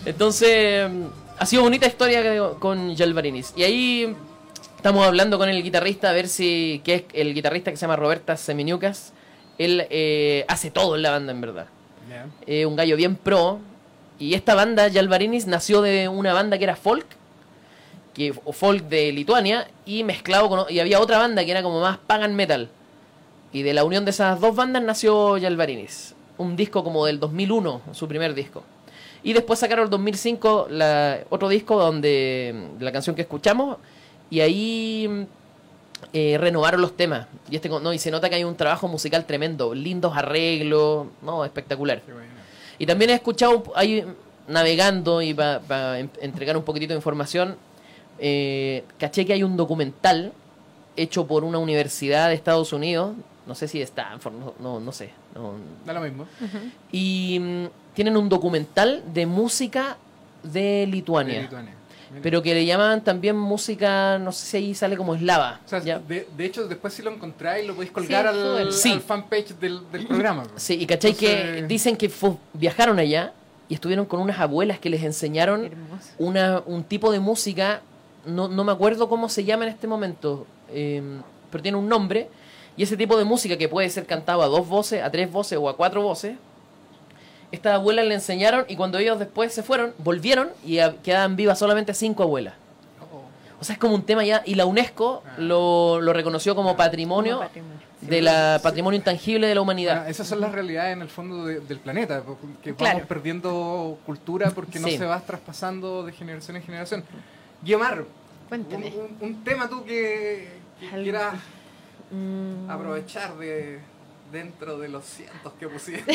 Entonces, 0.06 0.88
mm, 0.88 1.06
ha 1.40 1.46
sido 1.48 1.64
bonita 1.64 1.88
historia 1.88 2.52
con 2.60 2.96
Jalvarinis. 2.96 3.52
Y 3.56 3.64
ahí 3.64 4.16
estamos 4.86 5.08
hablando 5.08 5.40
con 5.40 5.50
el 5.50 5.64
guitarrista 5.64 6.12
a 6.12 6.14
ver 6.14 6.28
si, 6.28 6.80
que 6.84 6.94
es 6.94 7.04
el 7.14 7.34
guitarrista 7.34 7.72
que 7.72 7.78
se 7.78 7.82
llama 7.82 7.96
Roberta 7.96 8.38
Semeniucas. 8.38 9.14
Él 9.58 9.88
eh, 9.90 10.46
hace 10.48 10.70
todo 10.70 10.96
en 10.96 11.02
la 11.02 11.10
banda, 11.10 11.32
en 11.32 11.42
verdad. 11.42 11.66
Eh, 12.46 12.68
un 12.68 12.76
gallo 12.76 12.96
bien 12.96 13.16
pro. 13.16 13.58
Y 14.20 14.36
esta 14.36 14.54
banda, 14.54 14.88
Jalvarinis, 14.94 15.48
nació 15.48 15.82
de 15.82 16.08
una 16.08 16.34
banda 16.34 16.60
que 16.60 16.66
era 16.66 16.76
folk, 16.76 17.08
que, 18.14 18.32
o 18.44 18.54
folk 18.54 18.84
de 18.84 19.12
Lituania, 19.12 19.68
y 19.88 20.04
mezclado 20.04 20.50
con. 20.50 20.66
Y 20.70 20.78
había 20.78 21.00
otra 21.00 21.18
banda 21.18 21.44
que 21.44 21.50
era 21.50 21.64
como 21.64 21.82
más 21.82 21.98
pagan 21.98 22.36
metal, 22.36 22.70
Y 23.52 23.64
de 23.64 23.74
la 23.74 23.86
unión 23.86 24.06
de 24.06 24.12
esas 24.12 24.40
dos 24.40 24.56
bandas 24.56 24.84
nació 24.84 25.40
Yalvarinis. 25.40 26.14
Un 26.38 26.56
disco 26.56 26.84
como 26.84 27.08
del 27.08 27.20
2001, 27.20 27.82
su 27.92 28.08
primer 28.08 28.36
disco. 28.36 28.62
Y 29.24 29.34
después 29.34 29.58
sacaron 29.58 29.86
el 29.86 29.90
2005 29.90 30.68
la, 30.70 31.22
otro 31.32 31.50
disco 31.50 31.76
donde 31.80 32.70
la 32.80 32.92
canción 32.92 33.16
que 33.16 33.24
escuchamos 33.24 33.78
y 34.30 34.40
ahí 34.42 35.28
eh, 36.14 36.38
renovaron 36.40 36.82
los 36.82 36.96
temas. 36.96 37.28
Y 37.50 37.56
este 37.56 37.70
no 37.70 37.94
y 37.94 38.00
se 38.00 38.12
nota 38.12 38.30
que 38.30 38.36
hay 38.36 38.44
un 38.44 38.56
trabajo 38.56 38.88
musical 38.88 39.26
tremendo, 39.26 39.74
lindos 39.74 40.16
arreglos, 40.16 41.08
no, 41.22 41.46
espectacular. 41.46 42.02
Y 42.78 42.86
también 42.86 43.12
he 43.12 43.14
escuchado, 43.14 43.64
ahí 43.76 44.04
navegando 44.48 45.22
y 45.22 45.34
para 45.34 46.00
entregar 46.00 46.56
un 46.58 46.64
poquitito 46.64 46.94
de 46.94 46.98
información, 46.98 47.56
eh, 48.20 48.84
caché 48.98 49.26
que 49.26 49.34
hay 49.34 49.44
un 49.44 49.58
documental 49.58 50.34
hecho 50.98 51.26
por 51.28 51.44
una 51.44 51.58
universidad 51.58 52.30
de 52.30 52.36
Estados 52.36 52.72
Unidos, 52.74 53.16
no 53.48 53.56
sé 53.56 53.68
si 53.68 53.78
de 53.80 53.84
Stanford, 53.86 54.34
no, 54.34 54.54
no, 54.60 54.80
no 54.80 54.92
sé. 54.92 55.10
no- 55.36 55.54
Da 55.86 55.94
lo 55.94 56.02
mismo. 56.02 56.26
y 56.92 57.38
mm, 57.40 57.66
tienen 57.94 58.18
un 58.18 58.28
documental 58.30 59.04
de 59.14 59.26
música 59.26 59.98
de 60.44 60.88
Lituania. 60.88 61.36
De 61.36 61.42
Lituania. 61.44 61.74
Pero 62.22 62.42
que 62.42 62.54
le 62.54 62.66
llaman 62.66 63.04
también 63.04 63.36
música, 63.38 64.18
no 64.20 64.32
sé 64.32 64.46
si 64.46 64.58
ahí 64.58 64.76
sale 64.76 64.96
como 64.96 65.16
eslava. 65.16 65.60
O 65.66 65.70
sea, 65.70 65.80
¿ya? 65.80 66.00
de, 66.00 66.28
de 66.38 66.46
hecho, 66.46 66.68
después 66.68 66.94
si 66.94 67.02
lo 67.02 67.12
encontráis, 67.12 67.66
lo 67.68 67.74
podéis 67.74 67.92
colgar 67.92 68.24
Sí, 68.24 68.28
al, 68.30 68.36
súbelo. 68.46 68.72
Sí. 68.72 68.92
al 68.94 69.02
fanpage 69.02 69.56
del, 69.60 69.80
del 69.92 70.08
programa. 70.08 70.44
pues. 70.44 70.62
Sí, 70.64 70.76
y 70.80 70.86
cachai 70.86 71.14
que 71.14 71.64
dicen 71.68 71.98
que 71.98 72.12
viajaron 72.54 73.00
allá 73.00 73.34
y 73.68 73.74
estuvieron 73.74 74.06
con 74.06 74.20
unas 74.20 74.40
abuelas 74.40 74.80
que 74.80 74.90
les 74.90 75.04
enseñaron 75.04 75.72
una, 76.20 76.62
un 76.66 76.84
tipo 76.84 77.12
de 77.12 77.20
música, 77.20 77.82
no, 78.26 78.48
no 78.48 78.64
me 78.64 78.72
acuerdo 78.72 79.10
cómo 79.10 79.28
se 79.28 79.44
llama 79.44 79.66
en 79.66 79.72
este 79.72 79.88
momento, 79.88 80.46
eh, 80.70 81.02
pero 81.52 81.62
tiene 81.64 81.78
un 81.78 81.90
nombre, 81.90 82.30
y 82.78 82.84
ese 82.84 82.96
tipo 82.98 83.18
de 83.18 83.24
música 83.24 83.58
que 83.58 83.68
puede 83.70 83.90
ser 83.90 84.06
cantado 84.06 84.44
a 84.44 84.48
dos 84.48 84.68
voces, 84.68 85.02
a 85.02 85.10
tres 85.10 85.32
voces 85.32 85.58
o 85.60 85.68
a 85.70 85.76
cuatro 85.76 86.02
voces, 86.04 86.36
estas 87.52 87.74
abuelas 87.76 88.06
le 88.06 88.16
enseñaron 88.16 88.66
y 88.68 88.76
cuando 88.76 88.98
ellos 88.98 89.20
después 89.20 89.54
se 89.54 89.64
fueron, 89.64 89.94
volvieron 90.00 90.50
y 90.66 90.80
a- 90.80 90.96
quedaban 91.02 91.36
vivas 91.36 91.58
solamente 91.60 91.94
cinco 91.94 92.24
abuelas. 92.24 92.54
Oh. 93.14 93.24
O 93.62 93.64
sea, 93.64 93.74
es 93.74 93.80
como 93.80 93.96
un 93.96 94.04
tema 94.04 94.24
ya, 94.26 94.42
y 94.46 94.56
la 94.56 94.66
UNESCO 94.66 95.24
Ah. 95.26 95.36
lo, 95.38 96.02
lo 96.02 96.14
reconoció 96.14 96.56
como 96.56 96.76
patrimonio 96.76 97.36
Como 97.38 97.48
patrimonio. 97.48 97.78
de 98.02 98.22
la 98.22 98.60
patrimonio 98.62 98.98
intangible 98.98 99.48
de 99.48 99.56
la 99.56 99.62
humanidad. 99.62 99.96
Bueno, 99.98 100.10
esas 100.12 100.28
son 100.28 100.42
las 100.42 100.52
realidades 100.52 100.94
en 100.94 101.02
el 101.02 101.10
fondo 101.10 101.46
de- 101.46 101.60
del 101.62 101.80
planeta, 101.80 102.22
que 102.64 102.74
Claro. 102.76 102.96
vamos 102.96 103.08
perdiendo 103.08 103.98
cultura 104.06 104.52
porque 104.52 104.80
no 104.80 104.88
Sí. 104.88 104.98
se 104.98 105.06
va 105.06 105.20
traspasando 105.22 106.04
de 106.04 106.12
generación 106.12 106.58
en 106.58 106.64
generación. 106.64 107.04
Guiomar, 107.64 108.02
un, 108.02 108.08
Cuéntame. 108.50 108.94
un- 108.96 109.18
un 109.28 109.44
tema 109.44 109.68
tú 109.70 109.84
que, 109.86 110.50
que 110.80 110.90
quieras 111.04 111.36
Mm, 112.12 112.70
aprovechar 112.70 113.36
de 113.38 113.80
dentro 114.36 114.78
de 114.78 114.90
los 114.90 115.06
cientos 115.06 115.54
que 115.58 115.68
pusiste. 115.70 116.04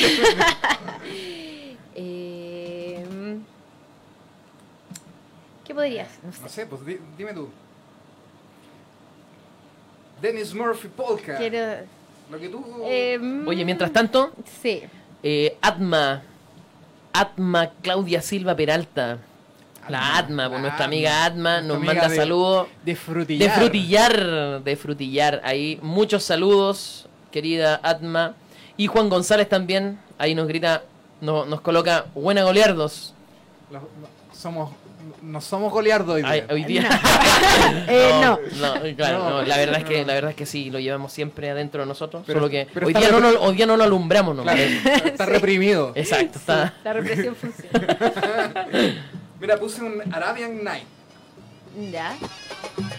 eh, 1.95 3.05
¿Qué 5.65 5.75
podrías? 5.75 6.09
No 6.23 6.33
sé. 6.33 6.43
no 6.43 6.49
sé, 6.49 6.67
pues 6.67 6.85
di- 6.85 6.99
dime 7.17 7.33
tú. 7.33 7.49
Dennis 10.21 10.53
Murphy 10.55 10.89
Polka. 10.89 11.37
Quiero. 11.39 11.87
Lo 12.31 12.39
que 12.39 12.49
tú... 12.51 12.65
eh, 12.85 13.19
Oye, 13.47 13.65
mientras 13.65 13.91
tanto, 13.93 14.33
Sí. 14.61 14.83
eh, 15.23 15.57
Atma, 15.63 16.23
Atma 17.13 17.71
Claudia 17.83 18.21
Silva 18.23 18.55
Peralta, 18.55 19.19
la 19.89 20.19
Atma, 20.19 20.45
pues 20.49 20.59
la 20.59 20.63
nuestra 20.69 20.85
amiga 20.85 21.25
Atma, 21.25 21.61
nos 21.63 21.79
amiga 21.79 21.95
manda 21.95 22.09
de- 22.09 22.17
saludos. 22.17 22.69
de 22.85 22.93
De 22.93 22.97
frutillar. 22.97 23.59
frutillar, 23.59 24.63
de 24.63 24.77
frutillar. 24.77 25.41
Ahí 25.43 25.79
muchos 25.83 26.23
saludos, 26.23 27.09
querida 27.31 27.81
Atma. 27.83 28.35
Y 28.77 28.87
Juan 28.87 29.09
González 29.09 29.49
también, 29.49 29.99
ahí 30.19 30.35
nos 30.35 30.49
grita, 30.49 30.83
no- 31.21 31.45
nos 31.45 31.61
coloca 31.61 32.07
buena 32.15 32.43
goleardos. 32.45 33.15
Los- 33.71 33.83
no- 33.83 34.09
somos, 34.37 34.71
no 35.23 35.41
somos 35.41 35.73
goleardos 35.73 36.15
hoy 36.15 36.23
día. 36.23 36.31
Ay, 36.31 36.45
hoy 36.51 36.65
día. 36.65 36.89
Eh, 37.89 38.11
no. 38.23 38.39
no, 38.61 38.97
claro, 38.97 39.19
No, 39.19 39.31
no, 39.31 39.43
la 39.43 39.57
verdad 39.57 39.79
es 39.81 39.85
que 39.85 40.05
la 40.05 40.15
verdad 40.15 40.31
es 40.31 40.37
que 40.37 40.47
sí, 40.47 40.71
lo 40.71 40.79
llevamos 40.79 41.13
siempre 41.13 41.51
adentro 41.51 41.83
de 41.83 41.87
nosotros, 41.87 42.23
Pero- 42.27 42.41
solo 42.41 42.51
que 42.51 42.67
pero 42.73 42.87
hoy 42.87 42.93
día, 42.95 43.11
no, 43.11 43.21
lo- 43.21 43.43
hoy 43.43 43.55
día 43.57 43.67
no 43.67 43.77
lo 43.77 43.85
alumbramos, 43.85 44.35
¿no? 44.37 44.43
Claro, 44.43 44.61
está 44.61 45.27
reprimido. 45.27 45.93
Exacto, 45.95 46.39
está. 46.39 46.75
La 46.85 46.93
represión 46.93 47.35
funciona. 47.37 48.67
Mira, 49.41 49.57
puse 49.59 49.83
un 49.83 50.03
Arabian 50.13 50.63
Night. 50.65 50.85
Ya. 51.91 52.17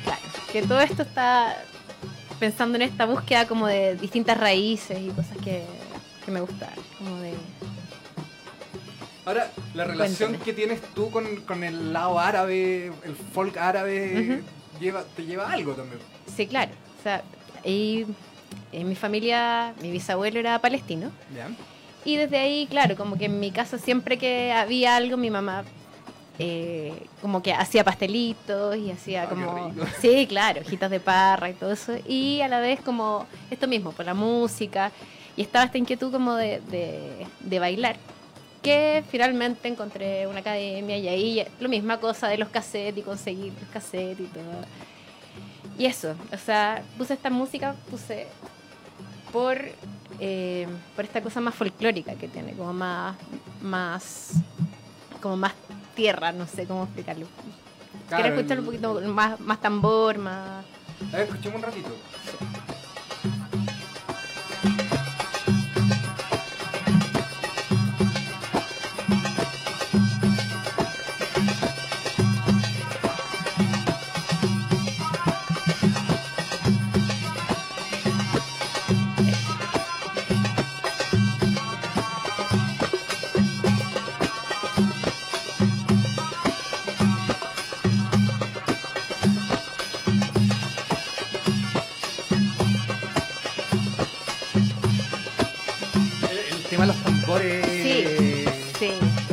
Claro. 0.03 0.21
Que 0.51 0.61
todo 0.63 0.79
esto 0.81 1.03
está 1.03 1.63
pensando 2.41 2.75
en 2.75 2.81
esta 2.81 3.05
búsqueda 3.05 3.47
como 3.47 3.67
de 3.67 3.95
distintas 3.95 4.35
raíces 4.35 4.97
y 4.99 5.09
cosas 5.09 5.37
que, 5.43 5.63
que 6.25 6.31
me 6.31 6.41
gustan. 6.41 6.71
Como 6.97 7.17
de. 7.21 7.33
Ahora, 9.25 9.51
la 9.75 9.83
relación 9.83 10.31
Cuéntame. 10.31 10.43
que 10.43 10.53
tienes 10.53 10.81
tú 10.95 11.11
con, 11.11 11.35
con 11.41 11.63
el 11.63 11.93
lado 11.93 12.19
árabe, 12.19 12.91
el 13.05 13.15
folk 13.15 13.55
árabe, 13.57 14.41
lleva, 14.79 15.03
te 15.15 15.23
lleva 15.23 15.47
a 15.47 15.53
algo 15.53 15.73
también. 15.73 15.99
Sí, 16.35 16.47
claro. 16.47 16.71
O 16.99 17.03
sea, 17.03 17.21
y 17.63 18.07
en 18.71 18.89
mi 18.89 18.95
familia, 18.95 19.75
mi 19.79 19.91
bisabuelo 19.91 20.39
era 20.39 20.57
palestino. 20.59 21.11
Y 22.03 22.15
desde 22.15 22.39
ahí, 22.39 22.65
claro, 22.65 22.95
como 22.95 23.19
que 23.19 23.25
en 23.25 23.39
mi 23.39 23.51
casa 23.51 23.77
siempre 23.77 24.17
que 24.17 24.51
había 24.51 24.95
algo, 24.95 25.15
mi 25.15 25.29
mamá 25.29 25.63
eh, 26.39 27.07
como 27.21 27.41
que 27.43 27.53
hacía 27.53 27.83
pastelitos 27.83 28.75
y 28.77 28.91
hacía 28.91 29.23
Ah, 29.23 29.29
como... 29.29 29.73
Sí, 30.01 30.25
claro, 30.27 30.61
hojitas 30.61 30.89
de 30.89 30.99
parra 30.99 31.49
y 31.49 31.53
todo 31.53 31.71
eso. 31.71 31.93
Y 32.07 32.41
a 32.41 32.47
la 32.47 32.59
vez 32.59 32.81
como 32.81 33.27
esto 33.49 33.67
mismo, 33.67 33.91
por 33.91 34.05
la 34.05 34.13
música. 34.13 34.91
Y 35.37 35.43
estaba 35.43 35.65
esta 35.65 35.77
inquietud 35.77 36.11
como 36.11 36.35
de, 36.35 36.61
de, 36.69 37.25
de 37.39 37.59
bailar. 37.59 37.95
Que 38.61 39.03
finalmente 39.09 39.67
encontré 39.67 40.27
una 40.27 40.39
academia 40.39 40.97
y 40.97 41.07
ahí 41.07 41.47
lo 41.59 41.67
misma 41.67 41.99
cosa 41.99 42.27
de 42.27 42.37
los 42.37 42.49
cassettes 42.49 42.99
y 42.99 43.01
conseguir 43.01 43.53
los 43.59 43.69
cassettes 43.71 44.19
y 44.19 44.29
todo. 44.29 44.65
Y 45.79 45.85
eso, 45.85 46.15
o 46.31 46.37
sea, 46.37 46.83
puse 46.97 47.13
esta 47.15 47.31
música, 47.31 47.75
puse 47.89 48.27
por, 49.31 49.57
eh, 50.19 50.67
por 50.95 51.05
esta 51.05 51.21
cosa 51.21 51.41
más 51.41 51.55
folclórica 51.55 52.13
que 52.15 52.27
tiene, 52.27 52.53
como 52.53 52.71
más, 52.73 53.15
más, 53.61 54.33
como 55.21 55.37
más 55.37 55.53
tierra, 55.95 56.31
no 56.31 56.47
sé 56.47 56.65
cómo 56.65 56.83
explicarlo. 56.83 57.27
Claro, 58.07 58.23
Quiero 58.23 58.35
escuchar 58.37 58.59
un 58.59 58.65
poquito 58.65 59.01
más, 59.01 59.39
más 59.39 59.59
tambor, 59.61 60.17
más... 60.17 60.63
A 61.13 61.17
ver, 61.17 61.27
escuchemos 61.27 61.57
un 61.57 61.63
ratito. 61.63 61.89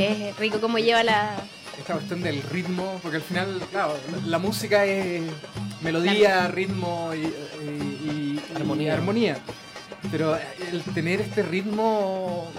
Es 0.00 0.36
rico 0.36 0.60
como 0.60 0.78
lleva 0.78 1.02
la... 1.02 1.36
Esta 1.78 1.94
cuestión 1.94 2.22
del 2.22 2.42
ritmo, 2.42 2.98
porque 3.02 3.18
al 3.18 3.22
final, 3.22 3.60
claro, 3.70 3.96
la, 4.10 4.26
la 4.26 4.38
música 4.38 4.84
es 4.84 5.22
melodía, 5.80 6.48
ritmo 6.48 7.12
y, 7.14 7.18
y- 7.18 7.22
y- 8.04 8.42
y 8.52 8.56
Armonía. 8.56 8.94
armonía. 8.94 9.38
Pero 10.10 10.36
el 10.72 10.82
tener 10.94 11.20
este 11.20 11.42
ritmo 11.42 12.50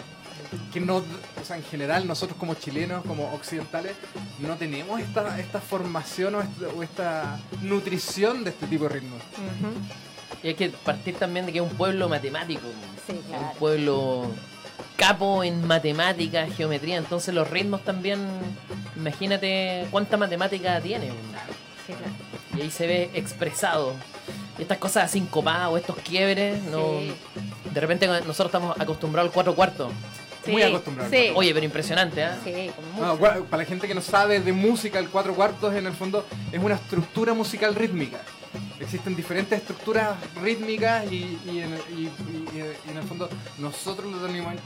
que 0.73 0.79
no, 0.79 0.97
o 0.97 1.03
sea, 1.45 1.57
en 1.57 1.63
general 1.63 2.07
nosotros 2.07 2.37
como 2.39 2.53
chilenos, 2.55 3.03
como 3.05 3.33
occidentales, 3.33 3.93
no 4.39 4.55
tenemos 4.55 4.99
esta, 5.01 5.37
esta 5.39 5.59
formación 5.59 6.35
o 6.35 6.41
esta, 6.41 6.67
o 6.77 6.83
esta 6.83 7.39
nutrición 7.61 8.43
de 8.43 8.51
este 8.51 8.67
tipo 8.67 8.85
de 8.85 8.89
ritmo. 8.95 9.15
Ujú, 9.15 10.37
Y 10.43 10.47
hay 10.49 10.55
que 10.55 10.69
partir 10.69 11.15
también 11.15 11.45
de 11.45 11.51
que 11.51 11.59
es 11.59 11.63
un 11.63 11.77
pueblo 11.77 12.07
matemático. 12.09 12.61
Sí, 13.05 13.19
claro. 13.27 13.49
Un 13.51 13.57
pueblo 13.57 14.31
capo 14.99 15.43
en 15.43 15.65
matemáticas, 15.65 16.53
geometría. 16.55 16.97
Entonces 16.97 17.33
los 17.33 17.49
ritmos 17.49 17.83
también, 17.83 18.19
imagínate 18.95 19.87
cuánta 19.91 20.17
matemática 20.17 20.79
tiene. 20.81 21.07
Sí, 21.87 21.93
claro. 21.93 22.13
Y 22.57 22.61
ahí 22.61 22.69
se 22.71 22.85
ve 22.85 23.09
expresado. 23.13 23.93
Y 24.57 24.61
estas 24.63 24.77
cosas 24.77 25.05
así 25.05 25.19
sincopadas 25.19 25.69
o 25.69 25.77
estos 25.77 25.95
quiebres, 25.97 26.61
no, 26.63 26.99
Sí. 26.99 27.13
de 27.73 27.79
repente 27.81 28.07
nosotros 28.07 28.47
estamos 28.47 28.79
acostumbrados 28.79 29.29
al 29.29 29.33
cuatro 29.33 29.55
cuartos. 29.55 29.91
Muy 30.47 30.61
Sí, 30.61 30.67
acostumbrado. 30.67 31.09
Sí, 31.11 31.31
Oye, 31.35 31.53
pero 31.53 31.65
impresionante, 31.65 32.23
¿ah? 32.23 32.37
sí, 32.43 32.71
como 32.75 33.07
mucho. 33.07 33.45
para 33.45 33.63
la 33.63 33.65
gente 33.65 33.87
que 33.87 33.93
no 33.95 34.01
sabe 34.01 34.39
de 34.39 34.51
música, 34.51 34.97
el 34.99 35.09
cuatro 35.09 35.33
cuartos 35.35 35.73
en 35.75 35.85
el 35.85 35.93
fondo 35.93 36.25
es 36.51 36.61
una 36.61 36.75
estructura 36.75 37.33
musical 37.33 37.75
rítmica. 37.75 38.19
Existen 38.79 39.15
diferentes 39.15 39.59
estructuras 39.59 40.15
rítmicas 40.41 41.05
y, 41.11 41.37
y 41.45 41.59
en, 41.59 41.73
y- 41.97 42.03
y- 42.03 42.49
y 42.87 42.91
en 42.91 42.97
el 42.97 43.03
fondo 43.03 43.29
nosotros 43.59 44.11
lo 44.11 44.19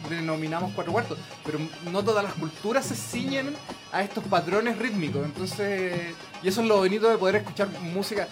denominamos 0.09 0.71
cuatro 0.73 0.93
cuartos, 0.93 1.17
pero 1.45 1.59
no 1.91 2.03
todas 2.03 2.23
las 2.23 2.33
culturas 2.33 2.85
se 2.85 2.95
ciñen 2.95 3.53
a 3.91 4.01
estos 4.03 4.23
patrones 4.25 4.77
rítmicos. 4.77 5.25
Entonces, 5.25 6.13
y 6.41 6.47
eso 6.47 6.61
es 6.61 6.67
lo 6.67 6.77
bonito 6.77 7.09
de 7.09 7.17
poder 7.17 7.37
escuchar 7.37 7.67
música. 7.81 8.27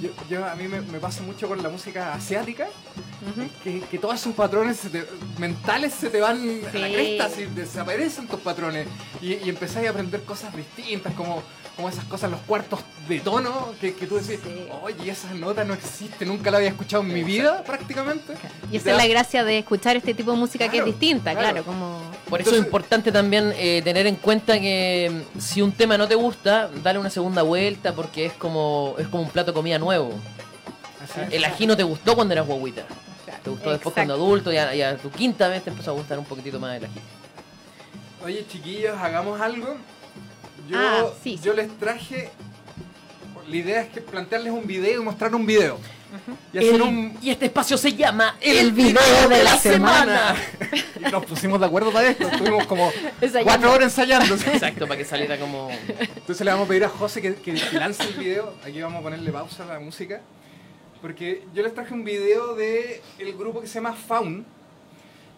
Yo- 0.00 0.10
yo- 0.28 0.46
a 0.46 0.54
mí 0.54 0.68
me, 0.68 0.80
me 0.82 0.98
pasa 0.98 1.22
mucho 1.22 1.48
con 1.48 1.62
la 1.62 1.68
música 1.70 2.12
asiática, 2.14 2.66
que, 3.64 3.80
que 3.80 3.98
todos 3.98 4.16
esos 4.16 4.34
patrones 4.34 4.76
se 4.78 4.90
te- 4.90 5.06
mentales 5.38 5.94
se 5.94 6.10
te 6.10 6.20
van 6.20 6.36
a 6.40 6.78
la 6.78 6.86
Sí. 6.88 6.92
cresta, 6.94 7.24
así, 7.26 7.44
desaparecen 7.46 8.26
tus 8.26 8.40
patrones 8.40 8.86
y, 9.20 9.34
y 9.34 9.48
empezáis 9.48 9.86
a 9.86 9.90
aprender 9.90 10.22
cosas 10.24 10.54
distintas, 10.54 11.14
como, 11.14 11.42
como 11.76 11.88
esas 11.88 12.04
cosas, 12.04 12.30
los 12.30 12.40
cuartos 12.40 12.80
de 13.08 13.20
tono, 13.20 13.72
que, 13.80 13.94
que 13.94 14.06
tú 14.06 14.16
decís, 14.16 14.40
Sí. 14.42 14.68
oye, 14.82 15.10
esa 15.10 15.32
nota 15.34 15.64
no 15.64 15.74
existe, 15.74 16.26
nunca 16.26 16.50
la 16.50 16.58
había 16.58 16.68
escuchado 16.68 17.02
en 17.02 17.12
mi 17.12 17.22
vida 17.24 17.62
prácticamente. 17.64 18.34
Y 18.70 18.76
esa 18.76 18.90
es 18.90 18.96
la 18.96 19.06
gracia 19.06 19.42
de 19.42 19.58
escuchar 19.58 19.96
este 19.96 20.12
tipo 20.14 20.32
de 20.32 20.36
música 20.36 20.68
que 20.68 20.78
es 20.78 20.84
distinta, 20.84 21.32
claro. 21.32 21.62
claro, 21.62 21.64
como... 21.64 22.00
Por 22.28 22.40
eso 22.40 22.52
es 22.52 22.58
importante 22.58 23.10
también 23.10 23.52
eh, 23.56 23.80
tener 23.82 24.06
en 24.06 24.16
cuenta 24.16 24.58
que 24.60 25.24
mm, 25.34 25.38
si 25.40 25.62
un 25.62 25.72
tema 25.72 25.96
no 25.98 26.06
te 26.08 26.14
gusta, 26.14 26.68
dale 26.82 26.98
una 26.98 27.10
segunda 27.10 27.42
vuelta 27.42 27.94
porque 27.94 28.26
es 28.26 28.32
como 28.34 28.94
es 28.98 29.06
como 29.08 29.22
un 29.24 29.30
plato 29.30 29.50
de 29.52 29.54
comida 29.54 29.78
nuevo. 29.78 30.12
Así 31.02 31.20
es. 31.20 31.32
El 31.32 31.44
ají 31.44 31.66
no 31.66 31.76
te 31.76 31.82
gustó 31.82 32.14
cuando 32.14 32.32
eras 32.32 32.46
guaguita. 32.46 32.84
Te 33.42 33.50
gustó 33.50 33.70
después 33.72 33.92
cuando 33.94 34.14
adulto 34.14 34.52
y 34.52 34.56
a, 34.56 34.74
y 34.74 34.82
a 34.82 34.96
tu 34.96 35.10
quinta 35.10 35.48
vez 35.48 35.64
te 35.64 35.70
empezó 35.70 35.90
a 35.90 35.94
gustar 35.94 36.18
un 36.18 36.24
poquitito 36.24 36.60
más 36.60 36.76
el 36.76 36.84
ají. 36.84 37.00
Oye, 38.24 38.46
chiquillos, 38.46 38.96
hagamos 38.98 39.40
algo. 39.40 39.76
Yo, 40.68 40.78
Ah, 40.78 41.04
sí, 41.22 41.38
yo 41.42 41.52
les 41.54 41.68
traje. 41.78 42.30
La 43.48 43.56
idea 43.56 43.82
es 43.82 43.88
que 43.90 44.00
plantearles 44.00 44.52
un 44.52 44.66
video 44.66 45.00
y 45.00 45.04
mostrar 45.04 45.34
un 45.34 45.44
video. 45.44 45.78
Y 46.52 46.58
hacer 46.58 46.74
El- 46.74 46.82
un. 46.82 47.18
Y 47.20 47.30
este 47.30 47.46
espacio 47.46 47.76
se 47.76 47.94
llama 47.94 48.36
El 48.40 48.72
video 48.72 49.28
de 49.28 49.42
la 49.42 49.56
semana. 49.58 50.34
Y 51.00 51.10
nos 51.10 51.24
pusimos 51.26 51.58
de 51.58 51.66
acuerdo 51.66 51.90
para 51.92 52.08
esto. 52.10 52.28
Estuvimos 52.28 52.64
como 52.66 52.92
Ensayando. 53.20 53.44
cuatro 53.44 53.72
horas 53.72 53.84
ensayando. 53.98 54.34
Exacto, 54.46 54.86
para 54.86 54.96
que 54.98 55.04
saliera 55.04 55.36
como... 55.38 55.68
Entonces 55.98 56.44
le 56.44 56.50
vamos 56.52 56.66
a 56.66 56.68
pedir 56.68 56.84
a 56.84 56.88
José 56.88 57.20
que, 57.20 57.34
que 57.34 57.52
lance 57.72 58.04
el 58.04 58.14
video. 58.14 58.54
Aquí 58.64 58.80
vamos 58.80 59.00
a 59.00 59.02
ponerle 59.02 59.32
pausa 59.32 59.64
a 59.64 59.66
la 59.66 59.80
música. 59.80 60.20
Porque 61.00 61.44
yo 61.54 61.62
les 61.64 61.74
traje 61.74 61.92
un 61.92 62.04
video 62.04 62.54
de 62.54 63.02
el 63.18 63.32
grupo 63.36 63.60
que 63.60 63.66
se 63.66 63.74
llama 63.74 63.94
Faun. 63.94 64.46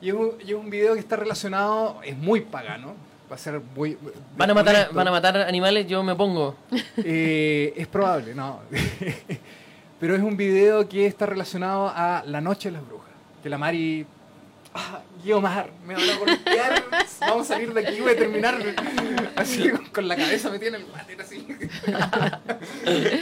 Y 0.03 0.09
es 0.11 0.15
un, 0.15 0.33
y 0.45 0.51
es 0.51 0.55
un 0.55 0.69
video 0.69 0.93
que 0.93 1.01
está 1.01 1.17
relacionado, 1.17 2.01
es 2.05 2.17
muy 2.19 2.43
pagano. 2.43 2.95
Va 3.35 3.37
a 3.37 3.41
ser 3.41 3.61
muy. 3.75 3.99
Van 4.37 4.49
a 4.49 4.55
matar, 4.55 4.75
a- 4.77 4.79
honesto. 4.79 4.95
van 4.95 5.09
a 5.09 5.11
matar 5.11 5.37
animales, 5.39 5.89
yo 5.89 6.05
me 6.05 6.15
pongo. 6.15 6.55
Eh, 6.99 7.75
es 7.77 7.89
probable, 7.89 8.33
no. 8.33 8.61
Pero 9.99 10.15
es 10.15 10.23
un 10.23 10.37
video 10.37 10.89
que 10.89 11.05
está 11.07 11.27
relacionado 11.27 11.89
a 11.93 12.23
La 12.27 12.41
Noche 12.41 12.69
de 12.71 12.77
las 12.79 12.87
Brujas. 12.87 13.11
Que 13.43 13.49
la 13.49 13.59
Mari. 13.59 14.07
Ah, 14.73 15.01
Guiomar, 15.25 15.71
me 15.85 15.95
van 15.95 16.11
a 16.11 16.17
golpear. 16.17 16.85
Vamos 17.21 17.51
a 17.51 17.55
salir 17.55 17.75
de 17.75 17.81
aquí, 17.89 18.01
voy 18.01 18.13
a 18.13 18.17
terminar 18.17 18.55
así 19.35 19.69
con 19.93 20.07
la 20.07 20.15
cabeza 20.17 20.51
metida 20.51 20.69
en 20.69 20.75
el 20.77 20.85
váter, 20.85 21.21
así. 21.21 21.47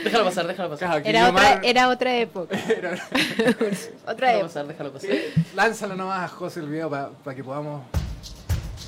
Déjalo 0.04 0.24
pasar, 0.24 0.46
déjalo 0.46 0.70
pasar. 0.70 1.02
Era 1.06 1.30
otra, 1.30 1.60
era 1.62 1.88
otra 1.88 2.16
época. 2.16 2.54
era- 2.68 2.98
Otra 4.06 4.28
Déjalo 4.28 4.38
época. 4.38 4.42
pasar, 4.42 4.66
déjalo 4.66 4.92
pasar. 4.92 5.10
Lánzalo 5.54 5.94
nomás 5.96 6.20
a 6.24 6.28
José 6.28 6.60
el 6.60 6.68
video 6.68 6.90
para 6.90 7.34
que 7.34 7.42
podamos. 7.44 7.82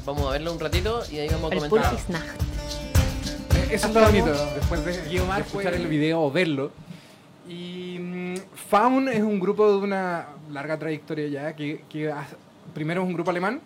Vamos 0.07 0.27
a 0.29 0.33
verlo 0.33 0.53
un 0.53 0.61
ratito 0.61 1.03
y 1.11 1.19
ahí 1.19 1.29
vamos 1.29 1.51
a 1.51 1.55
El 1.55 1.61
comentar. 1.69 1.95
Eh, 1.95 3.69
Eso 3.71 3.89
es 3.89 3.95
lo 3.95 4.01
bonito, 4.03 4.33
después 4.55 4.85
de, 4.85 4.93
de 5.03 5.17
escuchar 5.41 5.75
el 5.75 5.87
video 5.87 6.21
o 6.23 6.31
verlo. 6.31 6.71
Y 7.49 7.99
mm, 8.01 8.35
Faun 8.69 9.09
es 9.09 9.23
un 9.23 9.41
grupo 9.41 9.71
de 9.71 9.79
una 9.79 10.27
larga 10.51 10.79
trayectoria 10.79 11.29
ya, 11.29 11.57
que, 11.57 11.81
primero 12.75 13.03
es 13.03 13.07
un 13.09 13.15
grupo 13.15 13.31
alemán 13.31 13.61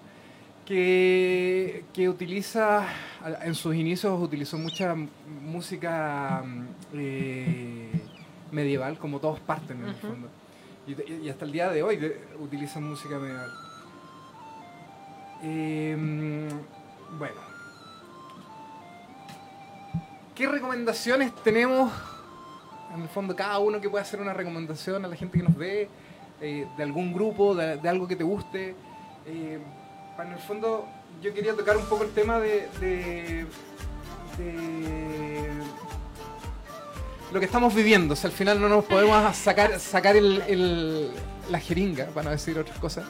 que, 0.66 1.84
que 1.92 2.08
utiliza, 2.08 2.80
a- 2.82 3.44
en 3.44 3.54
sus 3.54 3.74
inicios 3.74 4.20
utilizó 4.20 4.58
mucha 4.58 4.94
música 5.42 6.42
mm, 6.44 6.64
eh, 6.94 7.90
medieval, 8.52 8.98
como 8.98 9.18
todos 9.18 9.40
parten 9.40 9.82
en 9.82 9.88
el 9.88 9.94
fondo. 9.96 10.28
Y, 10.86 11.26
y 11.26 11.28
hasta 11.28 11.44
el 11.44 11.52
día 11.52 11.68
de 11.70 11.82
hoy 11.82 12.12
utilizan 12.40 12.84
música 12.84 13.18
medieval. 13.18 13.50
Mm, 15.42 16.48
bueno. 17.18 17.40
¿Qué 20.34 20.46
recomendaciones 20.46 21.34
tenemos? 21.42 21.92
En 22.94 23.02
el 23.02 23.08
fondo, 23.08 23.34
cada 23.36 23.58
uno 23.58 23.80
que 23.80 23.90
pueda 23.90 24.02
hacer 24.02 24.20
una 24.20 24.32
recomendación 24.32 25.04
a 25.04 25.08
la 25.08 25.16
gente 25.16 25.38
que 25.38 25.44
nos 25.44 25.56
ve, 25.56 25.88
eh, 26.40 26.66
de 26.76 26.82
algún 26.82 27.12
grupo, 27.12 27.54
de, 27.54 27.88
algo 27.88 28.08
que 28.08 28.16
te 28.16 28.24
guste. 28.24 28.74
Eh, 29.26 29.58
en 30.18 30.32
el 30.32 30.38
fondo, 30.38 30.86
yo 31.22 31.32
quería 31.34 31.54
tocar 31.54 31.76
un 31.76 31.86
poco 31.86 32.04
el 32.04 32.10
tema 32.10 32.38
de, 32.40 33.46
lo 37.32 37.40
que 37.40 37.46
estamos 37.46 37.74
viviendo. 37.74 38.14
O 38.14 38.26
al 38.26 38.32
final 38.32 38.60
no 38.60 38.68
nos 38.68 38.84
podemos 38.84 39.36
sacar, 39.36 39.78
sacar 39.78 40.16
la 40.16 41.60
jeringa, 41.60 42.06
para 42.06 42.24
no 42.24 42.30
decir 42.30 42.58
otras 42.58 42.78
cosas, 42.78 43.04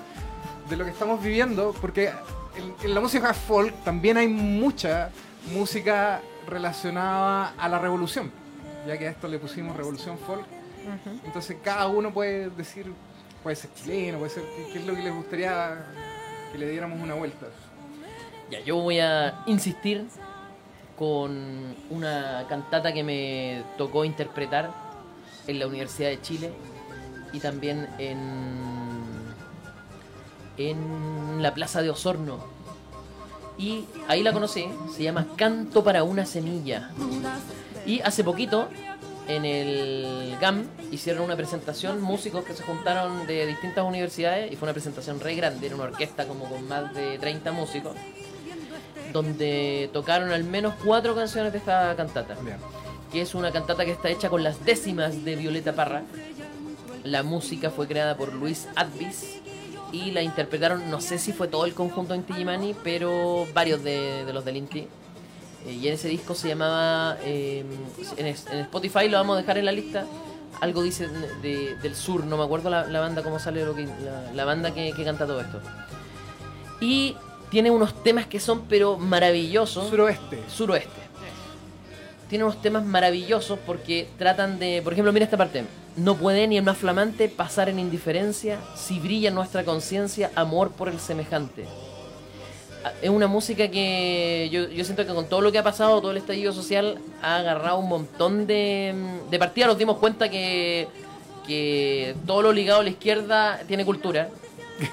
de 0.69 0.77
lo 0.77 0.85
que 0.85 0.91
estamos 0.91 1.23
viviendo, 1.23 1.75
porque 1.81 2.11
en, 2.57 2.75
en 2.83 2.95
la 2.95 3.01
música 3.01 3.33
folk 3.35 3.75
también 3.85 4.17
hay 4.17 4.29
mucha 4.29 5.11
música 5.53 6.21
relacionada 6.47 7.55
a 7.59 7.69
la 7.69 7.79
revolución, 7.79 8.31
ya 8.87 8.99
que 8.99 9.09
a 9.09 9.11
esto 9.11 9.29
le 9.29 9.39
pusimos 9.39 9.77
revolución 9.77 10.19
folk. 10.19 10.45
Entonces 11.25 11.57
cada 11.63 11.87
uno 11.89 12.13
puede 12.13 12.49
decir, 12.51 12.91
puede 13.43 13.57
ser 13.57 13.71
chileno, 13.75 14.19
puede 14.19 14.31
ser 14.31 14.45
qué, 14.57 14.73
qué 14.73 14.79
es 14.79 14.87
lo 14.87 14.95
que 14.95 15.03
les 15.03 15.15
gustaría 15.15 15.87
que 16.51 16.59
le 16.59 16.69
diéramos 16.69 17.01
una 17.01 17.15
vuelta. 17.15 17.47
Ya, 18.51 18.61
yo 18.61 18.77
voy 18.77 18.99
a 19.01 19.43
insistir 19.47 20.07
con 20.97 21.77
una 21.91 22.47
cantata 22.49 22.93
que 22.93 23.05
me 23.05 23.63
tocó 23.77 24.05
interpretar 24.05 24.73
en 25.47 25.59
la 25.59 25.67
Universidad 25.67 26.09
de 26.09 26.21
Chile 26.23 26.53
y 27.33 27.41
también 27.41 27.89
en, 27.99 28.88
en 30.59 31.43
la 31.43 31.55
Plaza 31.55 31.83
de 31.83 31.91
Osorno. 31.91 32.39
Y 33.57 33.87
ahí 34.07 34.23
la 34.23 34.33
conocí, 34.33 34.67
se 34.95 35.03
llama 35.03 35.27
Canto 35.37 35.83
para 35.83 36.05
una 36.05 36.27
semilla. 36.27 36.91
Y 37.87 38.01
hace 38.01 38.23
poquito, 38.23 38.69
en 39.27 39.45
el 39.45 40.37
GAM, 40.41 40.67
hicieron 40.93 41.25
una 41.25 41.37
presentación, 41.37 42.01
músicos 42.01 42.45
que 42.45 42.55
se 42.55 42.63
juntaron 42.63 43.27
de 43.27 43.47
distintas 43.47 43.85
universidades, 43.85 44.53
y 44.53 44.57
fue 44.57 44.67
una 44.67 44.75
presentación 44.75 45.19
re 45.19 45.35
grande, 45.35 45.67
era 45.67 45.75
una 45.75 45.85
orquesta 45.85 46.27
como 46.27 46.49
con 46.49 46.69
más 46.69 46.95
de 46.95 47.19
30 47.19 47.51
músicos, 47.53 47.97
donde 49.13 49.91
tocaron 49.93 50.31
al 50.31 50.45
menos 50.45 50.75
cuatro 50.85 51.15
canciones 51.17 51.53
de 51.53 51.59
esta 51.59 51.97
cantata, 51.97 52.37
Bien. 52.43 52.59
que 53.11 53.23
es 53.23 53.35
una 53.35 53.51
cantata 53.51 53.85
que 53.85 53.93
está 53.93 54.09
hecha 54.09 54.29
con 54.29 54.45
las 54.45 54.65
décimas 54.65 55.25
de 55.25 55.35
Violeta 55.35 55.73
Parra. 55.73 56.03
La 57.03 57.23
música 57.23 57.71
fue 57.71 57.89
creada 57.89 58.17
por 58.17 58.33
Luis 58.35 58.69
Advis 58.77 59.41
y 59.93 60.11
la 60.11 60.23
interpretaron, 60.23 60.91
no 60.91 61.01
sé 61.01 61.19
si 61.19 61.33
fue 61.33 61.49
todo 61.49 61.65
el 61.65 61.75
conjunto 61.75 62.15
Inti 62.15 62.33
Gimani, 62.35 62.75
pero 62.85 63.47
varios 63.55 63.83
de, 63.83 64.25
de 64.25 64.33
los 64.33 64.45
del 64.45 64.57
Inti. 64.57 64.87
Eh, 65.67 65.73
y 65.73 65.89
en 65.89 65.95
ese 65.95 66.09
disco 66.09 66.35
se 66.35 66.49
llamaba, 66.49 67.17
eh, 67.23 67.65
en, 68.17 68.27
Spotify 68.27 69.09
lo 69.09 69.19
vamos 69.19 69.37
a 69.37 69.41
dejar 69.41 69.59
en 69.59 69.65
la 69.65 69.73
lista, 69.73 70.05
algo 70.61 70.83
dice 70.83 71.09
de- 71.43 71.77
del 71.83 71.95
sur, 71.95 72.25
no 72.25 72.37
me 72.37 72.45
acuerdo 72.45 72.71
la, 72.71 72.87
la 72.87 73.01
banda, 73.01 73.23
cómo 73.23 73.39
sale 73.39 73.65
lo 73.65 73.75
que, 73.75 73.87
la, 73.87 74.33
la 74.35 74.45
banda 74.45 74.73
que, 74.75 74.93
que 74.93 75.05
canta 75.05 75.27
todo 75.27 75.41
esto. 75.41 75.61
Y 76.81 77.17
tiene 77.51 77.71
unos 77.71 78.03
temas 78.03 78.27
que 78.27 78.41
son 78.41 78.63
pero 78.69 78.99
maravillosos 78.99 79.89
Suroeste. 79.89 80.39
suroeste. 80.49 81.01
Tiene 82.29 82.45
unos 82.45 82.61
temas 82.61 82.85
maravillosos 82.85 83.59
porque 83.65 84.07
tratan 84.19 84.59
de, 84.59 84.83
por 84.85 84.93
ejemplo, 84.93 85.13
mira 85.15 85.25
esta 85.25 85.39
parte. 85.39 85.65
No 85.99 86.15
puede 86.15 86.47
ni 86.47 86.57
el 86.57 86.65
más 86.65 86.79
flamante 86.79 87.29
pasar 87.29 87.69
en 87.69 87.79
indiferencia 87.81 88.59
si 88.77 89.01
brilla 89.01 89.31
en 89.31 89.35
nuestra 89.35 89.65
conciencia 89.65 90.31
amor 90.37 90.71
por 90.71 90.89
el 90.89 91.01
semejante. 91.01 91.65
Ah, 92.85 92.93
Es 93.03 93.11
una 93.11 93.27
música 93.27 93.69
que 93.69 94.49
yo, 94.53 94.69
yo 94.69 94.85
siento 94.85 95.05
que 95.05 95.13
con 95.13 95.29
todo 95.29 95.41
lo 95.41 95.51
que 95.51 95.59
ha 95.59 95.65
pasado, 95.65 96.01
todo 96.01 96.13
el 96.13 96.19
estallido 96.19 96.53
social, 96.53 96.99
ha 97.21 97.37
agarrado 97.39 97.79
un 97.79 97.89
montón 97.89 98.47
de... 98.47 98.95
De 99.29 99.39
partida 99.41 99.67
nos 99.67 99.77
dimos 99.77 99.99
cuenta 99.99 100.29
que, 100.29 100.87
que 101.45 102.15
todo 102.27 102.43
lo 102.43 102.53
ligado 102.53 102.81
a 102.81 102.85
la 102.85 102.91
izquierda 102.91 103.61
tiene 103.67 103.85
cultura. 103.85 104.29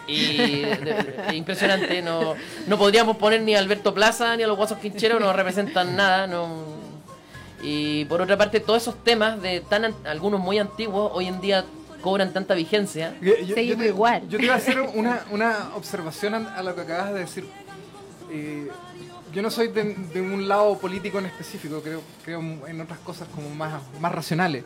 Y 0.08 0.64
impresionante, 1.34 2.02
no, 2.02 2.34
no 2.66 2.78
podríamos 2.80 3.18
poner 3.18 3.42
ni 3.42 3.54
a 3.54 3.60
Alberto 3.60 3.94
Plaza 3.94 4.36
ni 4.36 4.42
a 4.42 4.48
los 4.48 4.58
Guasos 4.58 4.80
Quincheros, 4.80 5.20
no 5.20 5.32
representan 5.32 5.96
nada. 5.96 6.26
No, 6.26 6.48
y 7.66 8.06
por 8.06 8.22
otra 8.22 8.38
parte, 8.38 8.60
todos 8.60 8.82
esos 8.84 9.04
temas, 9.04 9.42
de 9.42 9.62
tan 9.62 9.86
an- 9.86 9.96
algunos 10.06 10.40
muy 10.40 10.60
antiguos, 10.60 11.12
hoy 11.14 11.26
en 11.28 11.42
día 11.42 11.66
cobran 12.02 12.32
tanta 12.34 12.54
vigencia. 12.54 13.16
Yo, 13.22 13.34
yo- 13.38 13.56
te, 13.56 13.64
igual. 13.64 14.28
yo 14.30 14.38
te 14.38 14.46
iba 14.46 14.54
a 14.54 14.58
hacer 14.58 14.80
una, 14.94 15.26
una 15.32 15.72
observación 15.76 16.36
a, 16.36 16.62
lo 16.62 16.76
que 16.76 16.82
acabas 16.82 17.14
de 17.14 17.20
decir. 17.20 17.46
Eh, 18.32 18.68
yo 19.34 19.42
no 19.42 19.50
soy 19.52 19.68
de, 19.70 19.96
de 20.14 20.22
un 20.22 20.48
lado 20.48 20.78
político 20.78 21.20
en 21.20 21.26
específico, 21.26 21.82
creo, 21.82 22.02
creo 22.24 22.40
en 22.68 22.80
otras 22.82 23.00
cosas 23.00 23.28
como 23.34 23.50
más, 23.50 23.82
más 24.00 24.12
racionales. 24.12 24.64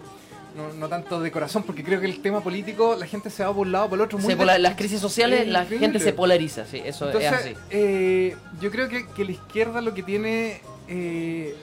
no, 0.56 0.74
no 0.74 0.88
tanto 0.90 1.20
de 1.22 1.32
corazón, 1.32 1.64
porque 1.64 1.84
creo 1.84 2.00
que 2.02 2.06
el 2.08 2.22
tema 2.22 2.42
político 2.42 2.96
la 3.00 3.06
gente 3.08 3.30
se 3.30 3.44
va 3.44 3.54
por 3.54 3.66
un 3.66 3.72
lado 3.72 3.90
por 3.90 3.98
el 3.98 4.04
otro. 4.06 4.18
Muy 4.20 4.36
las 4.36 4.76
crisis 4.76 5.00
sociales, 5.00 5.42
es 5.42 5.48
la 5.48 5.62
increíble. 5.64 5.88
gente 5.88 6.00
se 6.04 6.14
polariza, 6.14 6.66
sí, 6.66 6.82
eso 6.84 7.06
Entonces, 7.08 7.32
es 7.32 7.40
así. 7.40 7.54
eh, 7.72 8.36
yo 8.62 8.70
creo 8.72 8.90
que, 8.90 9.08
que 9.08 9.24
la 9.26 9.32
izquierda 9.32 9.82
lo 9.82 9.94
que 9.94 10.04
tiene 10.04 10.62
eh, 10.88 11.56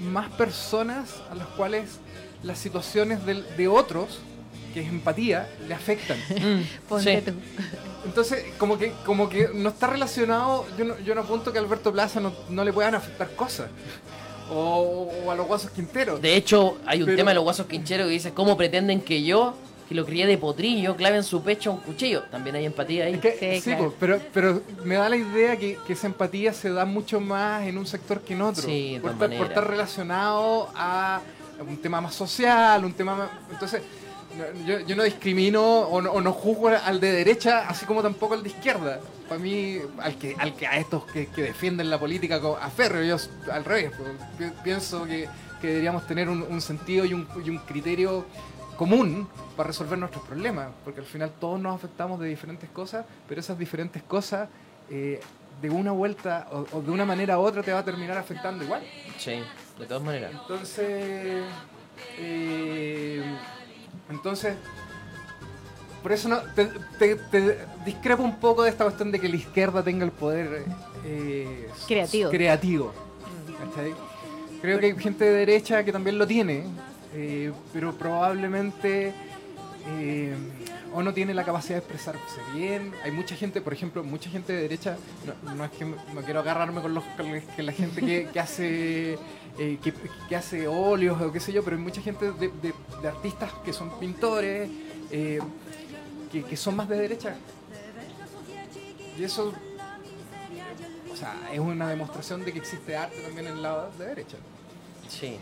más 0.00 0.30
personas 0.30 1.08
a 1.30 1.34
las 1.34 1.46
cuales 1.48 1.98
las 2.42 2.58
situaciones 2.58 3.24
del- 3.26 3.44
de 3.56 3.68
otros, 3.68 4.18
que 4.74 4.80
es 4.82 4.88
empatía, 4.88 5.48
le 5.66 5.74
afectan. 5.74 6.18
Ponte 6.88 7.16
Sí. 7.16 7.22
tú. 7.24 7.32
Entonces, 8.04 8.44
como 8.58 8.78
que, 8.78 8.92
como 9.04 9.28
que 9.28 9.48
no 9.52 9.70
está 9.70 9.88
relacionado, 9.88 10.66
yo 10.78 10.84
no, 10.84 10.98
yo 11.00 11.14
no 11.14 11.22
apunto 11.22 11.52
que 11.52 11.58
a 11.58 11.62
Alberto 11.62 11.92
Plaza 11.92 12.20
no, 12.20 12.32
no 12.48 12.64
le 12.64 12.72
puedan 12.72 12.94
afectar 12.94 13.30
cosas. 13.34 13.68
O, 14.50 15.10
o 15.26 15.30
a 15.30 15.34
los 15.34 15.46
guasos 15.46 15.70
Quinteros. 15.72 16.22
De 16.22 16.34
hecho, 16.36 16.78
hay 16.86 17.00
un 17.00 17.06
Pero- 17.06 17.16
tema 17.18 17.32
de 17.32 17.34
los 17.34 17.44
guasos 17.44 17.66
quincheros 17.66 18.06
que 18.06 18.12
dice, 18.12 18.32
¿cómo 18.32 18.56
pretenden 18.56 19.00
que 19.02 19.22
yo, 19.22 19.54
que 19.88 19.94
lo 19.94 20.04
crié 20.04 20.26
de 20.26 20.36
potrillo, 20.36 20.94
clave 20.96 21.16
en 21.16 21.24
su 21.24 21.42
pecho 21.42 21.72
un 21.72 21.78
cuchillo? 21.78 22.22
También 22.24 22.56
hay 22.56 22.66
empatía 22.66 23.06
ahí. 23.06 23.14
Es 23.14 23.20
que- 23.20 23.54
Sí, 23.56 23.60
sí, 23.62 23.70
claro. 23.70 23.84
po, 23.90 23.94
pero, 23.98 24.20
pero 24.34 24.62
me 24.84 24.96
da 24.96 25.08
la 25.08 25.16
idea 25.16 25.56
que, 25.56 25.78
que 25.86 25.94
esa 25.94 26.06
empatía 26.08 26.52
se 26.52 26.70
da 26.70 26.84
mucho 26.84 27.20
más 27.20 27.66
en 27.66 27.78
un 27.78 27.86
sector 27.86 28.20
que 28.20 28.34
en 28.34 28.42
otro. 28.42 28.62
Sí, 28.64 28.98
por, 29.00 29.12
estar, 29.12 29.28
por 29.36 29.46
estar 29.46 29.66
relacionado 29.66 30.68
a 30.74 31.20
un 31.66 31.76
tema 31.78 32.00
más 32.00 32.14
social, 32.14 32.84
un 32.84 32.92
tema 32.92 33.16
más... 33.16 33.30
Entonces, 33.50 33.82
yo, 34.66 34.78
yo 34.80 34.94
no 34.94 35.02
discrimino 35.02 35.62
o 35.64 36.00
no, 36.02 36.12
o 36.12 36.20
no 36.20 36.32
juzgo 36.32 36.68
al 36.68 37.00
de 37.00 37.10
derecha, 37.10 37.66
así 37.68 37.86
como 37.86 38.02
tampoco 38.02 38.34
al 38.34 38.42
de 38.42 38.50
izquierda. 38.50 39.00
Para 39.28 39.40
mí, 39.40 39.78
al 39.98 40.16
que, 40.16 40.36
al 40.38 40.54
que 40.54 40.66
a 40.66 40.76
estos 40.76 41.04
que, 41.06 41.26
que 41.26 41.42
defienden 41.42 41.90
la 41.90 41.98
política 41.98 42.40
a 42.60 42.70
férreo, 42.70 43.02
yo 43.16 43.16
al 43.52 43.64
revés. 43.64 43.90
Pi- 44.38 44.44
pienso 44.62 45.04
que, 45.06 45.28
que 45.60 45.66
deberíamos 45.68 46.06
tener 46.06 46.28
un, 46.28 46.42
un 46.42 46.60
sentido 46.60 47.04
y 47.04 47.14
un, 47.14 47.26
y 47.44 47.50
un 47.50 47.58
criterio 47.58 48.24
común 48.78 49.28
para 49.56 49.66
resolver 49.66 49.98
nuestros 49.98 50.24
problemas, 50.24 50.68
porque 50.84 51.00
al 51.00 51.06
final 51.06 51.30
todos 51.38 51.60
nos 51.60 51.74
afectamos 51.74 52.18
de 52.20 52.28
diferentes 52.28 52.70
cosas, 52.70 53.04
pero 53.28 53.40
esas 53.40 53.58
diferentes 53.58 54.02
cosas 54.04 54.48
eh, 54.88 55.20
de 55.60 55.68
una 55.70 55.90
vuelta 55.92 56.46
o, 56.52 56.64
o 56.72 56.80
de 56.80 56.90
una 56.90 57.04
manera 57.04 57.38
u 57.38 57.42
otra 57.42 57.62
te 57.62 57.72
va 57.72 57.80
a 57.80 57.84
terminar 57.84 58.16
afectando 58.16 58.64
igual. 58.64 58.82
Sí, 59.18 59.42
de 59.78 59.86
todas 59.86 60.02
maneras. 60.02 60.30
Entonces, 60.32 61.42
eh, 62.18 63.22
entonces, 64.10 64.54
por 66.02 66.12
eso 66.12 66.28
no, 66.28 66.38
te, 66.54 66.66
te- 66.98 67.16
te 67.16 67.58
discrepo 67.84 68.22
un 68.22 68.36
poco 68.36 68.62
de 68.62 68.70
esta 68.70 68.84
cuestión 68.84 69.10
de 69.10 69.18
que 69.20 69.28
la 69.28 69.36
izquierda 69.36 69.82
tenga 69.82 70.04
el 70.04 70.12
poder 70.12 70.64
eh, 71.04 71.68
Creativo. 71.86 72.30
creativo. 72.30 72.92
Creo 74.60 74.78
que 74.80 74.86
hay 74.86 74.98
gente 74.98 75.24
de 75.24 75.32
derecha 75.32 75.84
que 75.84 75.92
también 75.92 76.18
lo 76.18 76.26
tiene, 76.26 76.64
eh, 77.14 77.52
pero 77.72 77.94
probablemente 77.94 79.12
eh, 79.88 80.34
o 80.94 81.02
no 81.02 81.12
tiene 81.12 81.34
la 81.34 81.44
capacidad 81.44 81.74
de 81.74 81.78
expresarse 81.80 82.40
bien. 82.54 82.92
Hay 83.04 83.10
mucha 83.10 83.34
gente, 83.36 83.60
por 83.60 83.72
ejemplo, 83.72 84.02
mucha 84.02 84.30
gente 84.30 84.52
de 84.52 84.62
derecha, 84.62 84.96
no, 85.44 85.54
no 85.54 85.64
es 85.64 85.70
que 85.72 85.84
no 85.84 86.22
quiero 86.24 86.40
agarrarme 86.40 86.80
con, 86.80 86.94
los, 86.94 87.04
con 87.16 87.30
la- 87.66 87.72
gente 87.72 88.00
que, 88.00 88.28
que 88.32 88.40
hace 88.40 89.18
eh, 89.58 89.78
que, 90.28 90.36
hace 90.36 90.66
óleos 90.68 91.20
o 91.20 91.30
qué 91.32 91.40
sé 91.40 91.52
yo, 91.52 91.62
pero 91.64 91.76
hay 91.76 91.82
mucha 91.82 92.00
gente 92.00 92.32
de, 92.32 92.48
de- 92.48 92.74
de 93.02 93.08
artistas 93.08 93.52
que 93.64 93.72
son 93.72 93.90
pintores, 93.98 94.70
eh, 95.10 95.40
que, 96.32 96.42
que 96.44 96.56
son 96.56 96.76
más 96.76 96.88
de 96.88 96.96
derecha. 96.98 97.34
Y 99.18 99.24
eso, 99.24 99.52
o 101.12 101.16
sea, 101.16 101.34
es 101.52 101.58
una 101.58 101.88
demostración 101.88 102.44
de 102.44 102.52
que 102.52 102.60
existe 102.60 102.96
arte 102.96 103.20
también 103.20 103.46
en 103.48 103.54
el 103.54 103.62
lado 103.62 103.90
de 103.98 104.06
derecha. 104.06 104.36
Sí, 105.08 105.36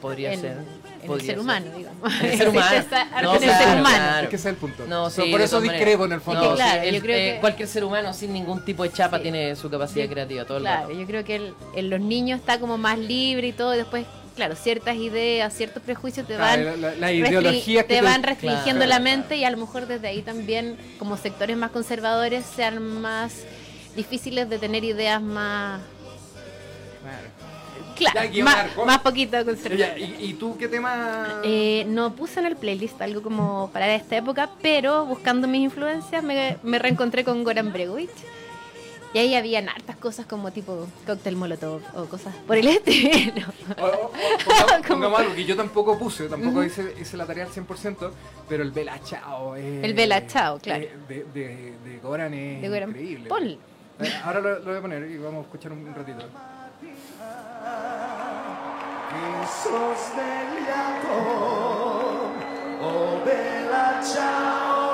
podría 0.00 0.32
en, 0.32 0.40
ser. 0.40 0.52
en 0.52 0.58
el 1.02 1.06
podría 1.06 1.26
ser 1.26 1.34
ser. 1.34 1.38
humano, 1.40 1.66
digamos. 1.76 2.20
En 2.20 2.26
el 2.26 2.38
ser 2.38 2.48
humano. 2.48 2.70
No, 2.70 3.36
en 3.36 3.42
el 3.42 3.48
claro, 3.48 3.64
ser 3.64 3.80
humano. 3.80 3.96
claro. 3.96 4.22
Es 4.24 4.28
que 4.30 4.36
ese 4.36 4.48
es 4.48 4.52
el 4.54 4.56
punto. 4.56 4.86
No, 4.86 5.10
sí, 5.10 5.22
por 5.30 5.40
eso 5.40 5.60
discrepo 5.60 6.04
en 6.06 6.12
el 6.12 6.20
fondo. 6.20 6.50
No, 6.50 6.54
claro, 6.56 6.82
sí, 6.82 6.88
el- 6.88 6.94
yo 6.96 7.00
creo 7.00 7.16
eh, 7.16 7.34
que- 7.34 7.40
cualquier 7.40 7.68
ser 7.68 7.84
humano 7.84 8.12
sin 8.14 8.32
ningún 8.32 8.64
tipo 8.64 8.82
de 8.82 8.92
chapa 8.92 9.16
Sí. 9.18 9.22
tiene 9.24 9.56
su 9.56 9.70
capacidad 9.70 10.04
Yo- 10.06 10.10
creativa 10.10 10.44
todo 10.44 10.58
el 10.58 10.62
Claro, 10.64 10.88
rato. 10.88 10.98
yo 10.98 11.06
creo 11.06 11.24
que 11.24 11.36
el- 11.36 11.54
en 11.74 11.90
los 11.90 12.00
niños 12.00 12.40
está 12.40 12.58
como 12.58 12.78
más 12.78 12.98
libre 12.98 13.48
y 13.48 13.52
todo, 13.52 13.74
y 13.74 13.78
después, 13.78 14.06
claro, 14.36 14.54
ciertas 14.56 14.96
ideas, 14.96 15.52
ciertos 15.54 15.82
prejuicios 15.82 16.26
te 16.26 16.36
Claro, 16.36 16.64
van, 16.64 16.80
la- 16.80 16.90
la- 16.94 17.06
te 17.08 17.84
te- 17.84 18.00
van 18.02 18.22
restringiendo 18.22 18.84
Claro. 18.84 18.88
la 18.88 18.98
mente 19.00 19.36
y 19.36 19.44
a 19.44 19.50
lo 19.50 19.56
mejor 19.58 19.86
desde 19.86 20.08
ahí 20.08 20.22
también, 20.22 20.76
como 20.98 21.16
sectores 21.16 21.56
más 21.56 21.70
conservadores, 21.70 22.44
sean 22.56 22.82
más 22.82 23.32
difíciles 23.96 24.48
de 24.48 24.58
tener 24.58 24.84
ideas 24.84 25.20
más, 25.20 25.80
Claro. 27.02 27.39
Claro, 28.00 28.30
más, 28.44 28.86
más 28.86 28.98
poquito 29.00 29.36
Ya, 29.38 29.44
conservadoras. 29.44 29.98
¿y, 29.98 30.16
y 30.24 30.34
tú 30.34 30.56
qué 30.58 30.68
tema? 30.68 31.40
Eh, 31.44 31.84
no 31.88 32.14
puse 32.14 32.40
en 32.40 32.46
el 32.46 32.56
playlist 32.56 33.00
algo 33.02 33.22
como 33.22 33.70
para 33.72 33.94
esta 33.94 34.16
época, 34.16 34.50
pero 34.62 35.04
buscando 35.06 35.46
mis 35.48 35.60
influencias 35.62 36.22
me, 36.22 36.56
me 36.62 36.78
reencontré 36.78 37.24
con 37.24 37.44
Goran 37.44 37.72
Bregovic. 37.72 38.10
Y 39.12 39.18
ahí 39.18 39.34
habían 39.34 39.68
hartas 39.68 39.96
cosas 39.96 40.24
como 40.26 40.52
tipo 40.52 40.86
cóctel 41.04 41.34
molotov 41.34 41.82
o 41.96 42.04
cosas 42.04 42.32
por 42.46 42.56
el 42.56 42.68
estilo. 42.68 43.44
O- 43.76 43.84
o- 43.84 43.86
o- 44.06 44.10
pongamos, 44.44 44.72
Como- 44.86 44.88
pongamos 44.88 45.20
algo 45.20 45.34
que 45.34 45.44
yo 45.44 45.56
tampoco 45.56 45.98
puse, 45.98 46.28
tampoco 46.28 46.62
hice, 46.62 46.94
hice 47.00 47.16
la 47.16 47.26
tarea 47.26 47.44
al 47.46 47.50
100%, 47.50 48.10
pero 48.48 48.62
el 48.62 48.70
Bella 48.70 49.00
Chao 49.02 49.56
es... 49.56 49.82
El 49.84 49.94
Bella 49.94 50.24
Ciao, 50.28 50.60
claro. 50.60 50.84
eh, 50.84 50.92
De, 51.08 51.24
de, 51.34 51.72
de 51.84 51.98
Goran 52.00 52.32
es 52.34 52.62
De 52.62 52.68
Goran. 52.68 52.90
increíble. 52.90 53.28
Ponle. 53.28 53.58
Eh, 53.98 54.12
Ahora 54.22 54.38
lo, 54.40 54.58
lo 54.60 54.64
voy 54.66 54.76
a 54.76 54.80
poner 54.80 55.10
y 55.10 55.18
vamos 55.18 55.40
a 55.40 55.42
escuchar 55.42 55.72
un 55.72 55.92
ratito. 55.92 56.24
Sos 59.62 59.98
so 59.98 60.20
atom 60.70 62.32
o 62.80 62.86
oh, 62.86 63.22
della 63.24 64.00
ciao 64.02 64.89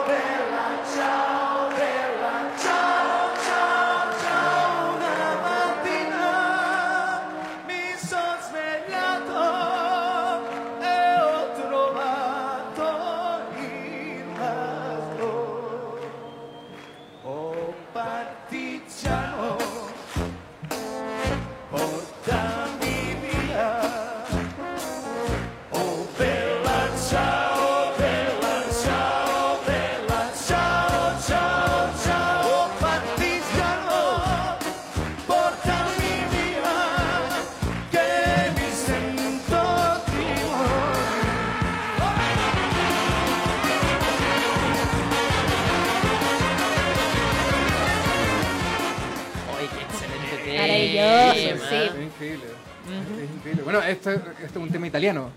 italiano. 54.96 55.30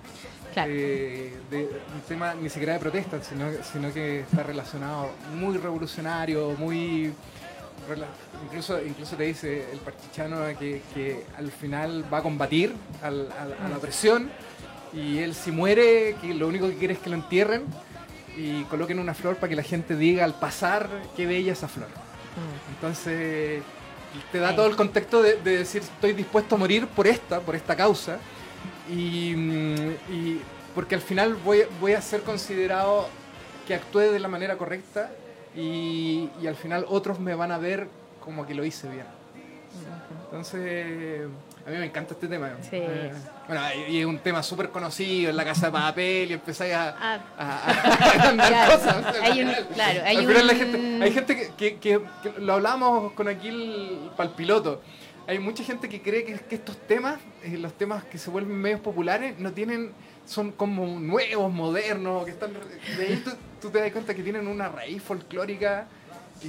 Claro. 0.53 0.72
Eh, 0.74 1.34
de, 1.51 1.60
un 1.93 2.01
tema 2.07 2.34
ni 2.34 2.49
siquiera 2.49 2.74
de 2.74 2.80
protesta, 2.80 3.22
sino, 3.22 3.45
sino 3.72 3.93
que 3.93 4.22
está 4.22 4.43
relacionado 4.43 5.12
muy 5.36 5.57
revolucionario, 5.57 6.55
muy... 6.57 7.14
Incluso, 8.45 8.80
incluso 8.84 9.16
te 9.16 9.24
dice 9.24 9.66
el 9.72 9.80
partichano 9.80 10.41
que, 10.60 10.82
que 10.93 11.26
al 11.38 11.51
final 11.51 12.05
va 12.12 12.20
a 12.20 12.22
combatir 12.22 12.74
al- 13.01 13.32
a 13.32 13.68
la 13.70 13.78
opresión 13.78 14.30
y 14.93 15.18
él 15.20 15.34
si 15.34 15.51
muere, 15.51 16.16
que 16.22 16.34
lo 16.36 16.47
único 16.47 16.68
que 16.68 16.76
quiere 16.76 16.93
es 16.93 16.99
que 16.99 17.10
lo 17.10 17.16
entierren 17.16 17.64
y 18.38 18.64
coloquen 18.66 18.99
una 18.99 19.14
flor 19.16 19.36
para 19.38 19.49
que 19.49 19.55
la 19.55 19.64
gente 19.64 19.95
diga 19.95 20.24
al 20.24 20.36
pasar 20.36 20.88
qué 21.16 21.26
bella 21.26 21.53
esa 21.53 21.68
flor. 21.68 21.88
Entonces 22.76 23.62
te 24.32 24.38
da 24.39 24.55
todo 24.55 24.68
el 24.68 24.76
contexto 24.76 25.22
de, 25.24 25.36
de 25.38 25.57
decir 25.60 25.82
estoy 25.82 26.14
dispuesto 26.14 26.55
a 26.55 26.57
morir 26.57 26.88
por 26.88 27.07
esta, 27.07 27.39
por 27.39 27.55
esta 27.55 27.76
causa. 27.76 28.20
Y, 28.89 29.33
mm, 29.35 29.91
y 30.11 30.41
porque 30.75 30.95
al 30.95 31.01
final 31.01 31.35
voy, 31.35 31.63
voy 31.79 31.93
a 31.93 32.01
ser 32.01 32.21
considerado 32.21 33.07
que 33.67 33.75
actué 33.75 34.11
de 34.11 34.19
la 34.19 34.27
manera 34.27 34.57
correcta 34.57 35.11
y, 35.55 36.29
y 36.41 36.47
al 36.47 36.55
final 36.55 36.85
otros 36.89 37.19
me 37.19 37.35
van 37.35 37.51
a 37.51 37.57
ver 37.57 37.87
como 38.23 38.45
que 38.47 38.53
lo 38.53 38.63
hice 38.65 38.87
bien. 38.89 39.05
Entonces, 40.25 41.27
a 41.65 41.69
mí 41.71 41.77
me 41.77 41.85
encanta 41.85 42.13
este 42.13 42.27
tema. 42.27 42.51
Sí. 42.61 42.69
Eh, 42.73 43.11
bueno, 43.47 43.61
y 43.89 43.99
es 43.99 44.05
un 44.05 44.19
tema 44.19 44.43
súper 44.43 44.69
conocido 44.69 45.29
en 45.31 45.37
la 45.37 45.43
casa 45.45 45.67
de 45.67 45.71
papel 45.71 46.29
y 46.29 46.33
empezáis 46.33 46.73
a, 46.73 46.95
Ah. 46.99 47.19
a, 47.37 47.43
a- 47.43 48.25
a 48.25 48.29
andar 48.29 48.47
Claro. 48.49 48.73
cosas. 48.73 49.05
Hay 49.23 49.41
un- 49.43 49.53
claro, 49.73 50.01
hay 50.05 50.17
final 50.17 50.47
la 50.47 50.53
un- 50.53 50.59
gente, 50.59 51.03
hay 51.03 51.11
gente 51.11 51.35
que, 51.35 51.47
que- 51.55 51.77
que- 51.77 52.01
que 52.23 52.39
lo 52.41 52.53
hablamos 52.53 53.11
con 53.13 53.27
aquí 53.27 54.09
para 54.15 54.29
el 54.29 54.35
piloto. 54.35 54.81
Hay 55.30 55.38
mucha 55.38 55.63
gente 55.63 55.88
que 55.88 56.01
cree 56.01 56.23
que, 56.25 56.34
que 56.39 56.55
estos 56.55 56.75
temas, 56.88 57.19
eh, 57.43 57.55
los 57.57 57.73
temas 57.73 58.03
que 58.03 58.17
se 58.17 58.32
vuelven 58.32 58.55
medios 58.57 58.80
populares, 58.80 59.38
no 59.38 59.51
tienen 59.53 59.91
son 60.25 60.51
como 60.51 60.99
nuevos, 60.99 61.53
modernos, 61.53 62.25
que 62.25 62.32
están... 62.32 62.51
De 62.97 63.05
ahí 63.05 63.21
tú, 63.23 63.32
tú 63.61 63.69
te 63.69 63.80
das 63.80 63.91
cuenta 63.91 64.15
que 64.15 64.23
tienen 64.23 64.47
una 64.47 64.69
raíz 64.69 65.03
folclórica 65.03 65.86
y, 66.43 66.47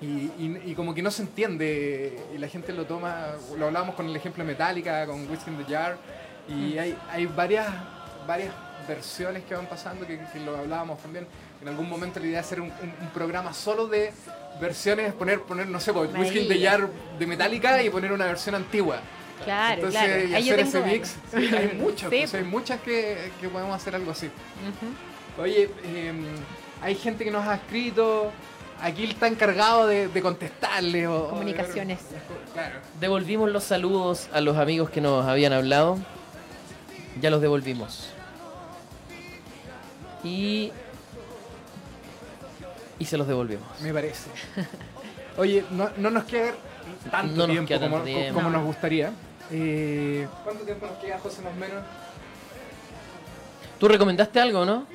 y, 0.00 0.32
y- 0.38 0.62
y 0.66 0.74
como 0.74 0.92
que 0.94 1.00
no 1.02 1.12
se 1.12 1.22
entiende 1.22 2.18
y 2.34 2.38
la 2.38 2.48
gente 2.48 2.72
lo 2.72 2.86
toma, 2.86 3.28
lo 3.56 3.66
hablábamos 3.66 3.94
con 3.94 4.06
el 4.08 4.16
ejemplo 4.16 4.42
de 4.44 4.50
Metallica, 4.50 5.06
con 5.06 5.28
Whiskey 5.30 5.52
in 5.54 5.64
the 5.64 5.72
Jar 5.72 5.96
y 6.48 6.76
hay, 6.78 6.98
hay 7.10 7.26
varias, 7.26 7.68
varias 8.26 8.52
versiones 8.88 9.44
que 9.44 9.54
van 9.54 9.66
pasando 9.66 10.04
que, 10.08 10.18
que 10.32 10.40
lo 10.40 10.56
hablábamos 10.56 11.00
también. 11.00 11.24
En 11.62 11.68
algún 11.68 11.88
momento 11.88 12.18
la 12.18 12.26
idea 12.26 12.40
es 12.40 12.46
hacer 12.46 12.60
un, 12.60 12.68
un- 12.82 12.94
un 13.00 13.08
programa 13.12 13.52
solo 13.52 13.86
de 13.86 14.12
versiones, 14.60 15.12
poner, 15.14 15.40
poner 15.42 15.66
no 15.68 15.78
sé, 15.80 15.92
pues, 15.92 16.10
Whiskey 16.14 16.42
in 16.42 16.48
the. 16.48 16.60
Jar 16.64 16.88
de 17.18 17.26
Metallica 17.26 17.82
y 17.82 17.90
poner 17.90 18.12
una 18.12 18.26
versión 18.26 18.54
antigua. 18.54 19.00
Claro, 19.44 19.74
Entonces, 19.86 20.00
claro. 20.02 20.28
y 20.28 20.34
hacer 20.34 20.60
ese 20.60 20.80
mix. 20.82 21.16
Sí, 21.30 21.54
hay 21.54 21.72
muchas, 21.80 22.10
Sí, 22.10 22.16
pues, 22.18 22.34
hay 22.34 22.44
muchas 22.44 22.80
que, 22.80 23.30
que 23.40 23.48
podemos 23.48 23.74
hacer 23.76 23.94
algo 23.94 24.10
así. 24.10 24.28
Oye, 25.40 25.70
eh, 25.84 26.12
hay 26.82 26.94
gente 26.96 27.24
que 27.24 27.30
nos 27.30 27.46
ha 27.46 27.54
escrito. 27.54 28.32
Aquí 28.80 29.04
está 29.04 29.26
encargado 29.28 29.86
de, 29.86 30.08
de 30.08 30.22
contestarle. 30.22 31.06
O, 31.06 31.24
o- 31.26 31.28
Comunicaciones. 31.30 32.00
claro. 32.52 32.76
Devolvimos 33.00 33.50
los 33.50 33.62
saludos 33.64 34.28
a 34.32 34.40
los 34.40 34.56
amigos 34.56 34.90
que 34.90 35.00
nos 35.00 35.24
habían 35.26 35.52
hablado. 35.52 35.98
Ya 37.20 37.30
los 37.30 37.40
devolvimos. 37.40 38.10
Y. 40.24 40.72
Y 42.98 43.04
se 43.04 43.16
los 43.16 43.26
devolvimos. 43.26 43.66
Me 43.80 43.92
parece. 43.92 44.30
Oye, 45.36 45.64
no, 45.70 45.90
no 45.96 46.10
nos 46.10 46.24
queda 46.24 46.52
tanto 47.10 47.32
No 47.34 47.46
nos 47.46 47.48
tiempo, 47.48 47.68
queda 47.68 47.80
como, 47.80 47.96
tanto 47.96 48.10
tiempo. 48.10 48.34
como 48.34 48.50
nos 48.50 48.64
gustaría. 48.64 49.12
Eh, 49.50 50.26
¿Cuánto 50.44 50.64
tiempo 50.64 50.86
nos 50.86 50.98
queda, 50.98 51.18
José, 51.18 51.42
más 51.42 51.52
o 51.52 51.56
menos? 51.56 51.84
¿Tú 53.78 53.88
recomendaste 53.88 54.40
algo, 54.40 54.64
no? 54.64 54.86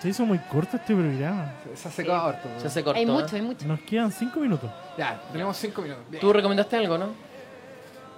Se 0.00 0.08
hizo 0.08 0.24
muy 0.24 0.38
corto 0.38 0.76
este 0.76 0.94
programa. 0.94 1.54
Se 1.74 1.88
hace 1.88 2.06
corto. 2.06 2.48
Se 2.58 2.68
hace 2.68 2.84
corto. 2.84 2.98
Hay 2.98 3.04
¿eh? 3.04 3.06
mucho, 3.06 3.34
hay 3.34 3.42
mucho. 3.42 3.66
Nos 3.66 3.80
quedan 3.80 4.12
cinco 4.12 4.38
minutos. 4.38 4.70
Ya, 4.96 5.20
tenemos 5.32 5.56
cinco 5.56 5.82
minutos. 5.82 6.04
Bien. 6.08 6.20
¿Tú 6.20 6.32
recomendaste 6.32 6.76
algo, 6.76 6.96
no? 6.96 7.08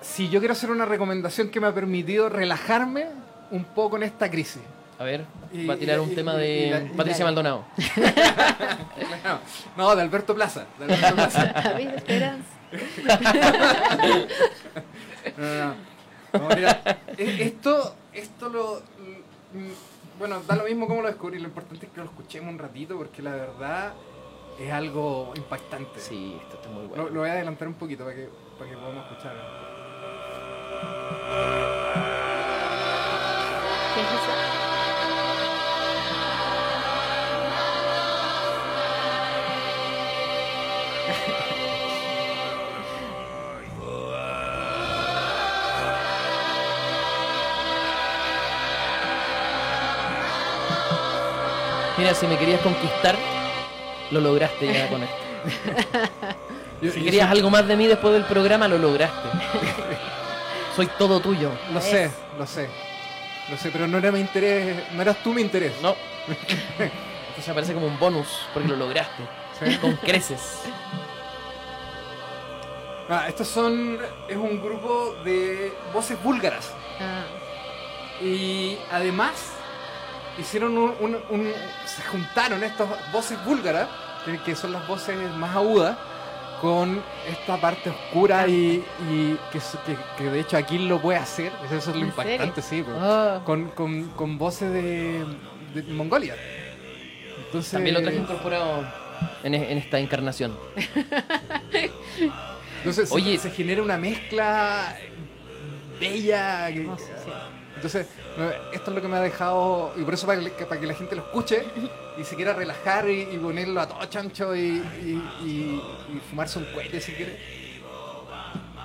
Si 0.02 0.28
yo 0.28 0.40
quiero 0.40 0.52
hacer 0.52 0.70
una 0.70 0.84
recomendación 0.84 1.48
que 1.48 1.60
me 1.60 1.66
ha 1.68 1.74
permitido 1.74 2.28
relajarme 2.28 3.06
un 3.50 3.64
poco 3.64 3.96
en 3.96 4.02
esta 4.02 4.30
crisis. 4.30 4.62
A 5.00 5.04
ver, 5.04 5.24
Y- 5.50 5.66
va 5.66 5.74
a 5.74 5.76
tirar 5.78 5.96
y- 5.96 6.00
un 6.00 6.12
y- 6.12 6.14
tema 6.14 6.34
y- 6.34 6.38
de 6.38 6.58
y 6.66 6.70
la- 6.70 6.80
y 6.82 6.88
Patricia 6.90 7.24
Maldonado. 7.24 7.64
No, 9.24 9.38
no, 9.76 9.96
de 9.96 10.02
Alberto 10.02 10.34
Plaza. 10.34 10.66
De 10.78 10.84
Alberto 10.84 11.14
Plaza. 11.14 11.54
No, 15.36 15.44
no, 15.44 15.54
no. 15.64 15.74
No, 16.48 16.54
mira, 16.54 16.80
e- 17.18 17.42
esto, 17.44 17.94
esto 18.12 18.48
lo. 18.48 18.82
mm, 19.52 19.70
Bueno, 20.18 20.40
da 20.46 20.54
lo 20.56 20.64
mismo 20.64 20.86
como 20.86 21.02
lo 21.02 21.08
descubrí. 21.08 21.38
Lo 21.38 21.48
importante 21.48 21.86
es 21.86 21.92
que 21.92 21.98
lo 22.00 22.04
escuchemos 22.06 22.52
un 22.52 22.58
ratito 22.58 22.96
porque 22.96 23.22
la 23.22 23.32
verdad 23.32 23.92
es 24.60 24.70
algo 24.72 25.32
impactante. 25.36 25.98
Sí, 25.98 26.36
esto 26.42 26.56
está 26.56 26.68
muy 26.68 26.86
bueno. 26.86 27.04
Lo, 27.04 27.10
lo 27.10 27.20
voy 27.20 27.28
a 27.30 27.32
adelantar 27.32 27.66
un 27.68 27.74
poquito 27.74 28.04
para 28.04 28.14
que, 28.16 28.28
para 28.58 28.70
que 28.70 28.76
podamos 28.76 29.04
escuchar. 29.10 29.34
¿Qué 33.94 34.00
es 34.00 34.06
eso? 34.06 34.49
Mira, 52.00 52.14
si 52.14 52.26
me 52.26 52.38
querías 52.38 52.62
conquistar, 52.62 53.14
lo 54.10 54.20
lograste 54.22 54.72
ya 54.72 54.88
con 54.88 55.02
esto. 55.02 55.16
Yo- 56.80 56.92
Si 56.92 57.02
querías 57.02 57.28
soy- 57.28 57.36
algo 57.38 57.50
más 57.50 57.68
de 57.68 57.76
mí 57.76 57.86
después 57.86 58.14
del 58.14 58.24
programa, 58.24 58.66
lo 58.68 58.78
lograste. 58.78 59.28
Soy 60.76 60.86
todo 60.98 61.20
tuyo. 61.20 61.50
Lo 61.74 61.80
sé, 61.82 62.10
lo 62.38 62.46
sé. 62.46 62.70
Lo 63.50 63.56
sé, 63.58 63.70
pero 63.70 63.86
no 63.86 63.98
era 63.98 64.10
mi 64.10 64.20
interés. 64.20 64.90
No 64.92 65.02
eras 65.02 65.22
tú 65.22 65.34
mi 65.34 65.42
interés. 65.42 65.74
No. 65.82 65.94
Entonces 66.78 67.48
aparece 67.50 67.74
como 67.74 67.86
un 67.86 67.98
bonus, 67.98 68.28
porque 68.54 68.68
lo 68.70 68.76
lograste. 68.76 69.22
¿sí? 69.62 69.76
Con 69.76 69.96
creces. 69.96 70.62
Ah, 73.10 73.26
estos 73.28 73.46
son. 73.48 73.98
Es 74.26 74.36
un 74.38 74.62
grupo 74.62 75.16
de 75.22 75.70
voces 75.92 76.16
búlgaras. 76.22 76.72
Ah, 76.98 77.24
Y 78.24 78.78
además 78.90 79.32
hicieron 80.38 80.78
un, 80.78 80.94
un- 81.00 81.22
un- 81.30 81.52
se 81.96 82.02
juntaron 82.02 82.62
estas 82.64 82.88
voces 83.12 83.42
búlgaras, 83.44 83.88
que, 84.44 84.54
son 84.54 84.72
las 84.72 84.86
voces 84.86 85.16
más 85.36 85.54
agudas, 85.56 85.96
con 86.60 87.02
esta 87.26 87.56
parte 87.58 87.88
oscura 87.90 88.46
y, 88.46 88.84
y 89.10 89.38
que, 89.50 89.58
s- 89.58 89.78
que- 89.86 89.96
que 90.18 90.24
de 90.30 90.40
hecho 90.40 90.56
aquí 90.58 90.78
lo 90.78 91.00
puede 91.00 91.18
hacer. 91.18 91.50
Eso 91.64 91.76
es 91.76 91.86
lo 91.88 91.94
¿En 91.94 92.00
impactante, 92.08 92.60
sí. 92.60 92.82
pues. 92.82 92.96
oh. 93.00 93.40
Con, 93.44 93.68
con- 93.70 94.08
con 94.10 94.36
voces 94.36 94.70
de, 94.70 95.24
de 95.74 95.82
Mongolia. 95.94 96.36
Entonces, 97.46 97.72
También 97.72 97.94
lo 97.94 98.02
traje 98.02 98.18
incorporado 98.18 98.84
en, 99.42 99.54
e- 99.54 99.72
en 99.72 99.78
esta 99.78 99.98
encarnación. 99.98 100.54
entonces 102.78 103.08
se- 103.08 103.14
Oye. 103.14 103.38
se, 103.38 103.50
genera 103.50 103.82
una 103.82 103.96
mezcla 103.96 104.96
bella. 105.98 106.70
que- 106.72 106.86
Oh, 106.88 106.98
sí, 106.98 107.04
sí. 107.24 107.30
Entonces, 107.80 108.06
esto 108.74 108.90
es 108.90 108.94
lo 108.94 109.00
que 109.00 109.08
me 109.08 109.16
ha 109.16 109.20
dejado, 109.22 109.94
y 109.96 110.02
por 110.02 110.12
eso 110.12 110.26
para 110.26 110.38
que, 110.38 110.66
para 110.66 110.78
que 110.78 110.86
la 110.86 110.92
gente 110.92 111.16
lo 111.16 111.22
escuche 111.22 111.64
y 112.20 112.24
se 112.24 112.36
quiera 112.36 112.52
relajar 112.52 113.08
y, 113.08 113.22
y 113.22 113.38
ponerlo 113.38 113.80
a 113.80 113.88
todo 113.88 114.04
chancho 114.04 114.54
y, 114.54 114.60
y- 114.60 115.22
y- 115.46 115.82
y 116.14 116.20
fumarse 116.28 116.58
un 116.58 116.66
cohete 116.66 117.00
si 117.00 117.12
quiere, 117.12 117.38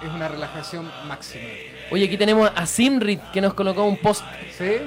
es 0.02 0.10
una 0.14 0.30
relajación 0.30 0.90
máxima. 1.10 1.44
Oye, 1.92 2.06
aquí 2.06 2.18
tenemos 2.18 2.50
a 2.56 2.66
Simrit 2.66 3.20
que 3.34 3.42
nos 3.42 3.54
colocó 3.54 3.84
un 3.84 3.98
post 3.98 4.24
¿Sí? 4.58 4.78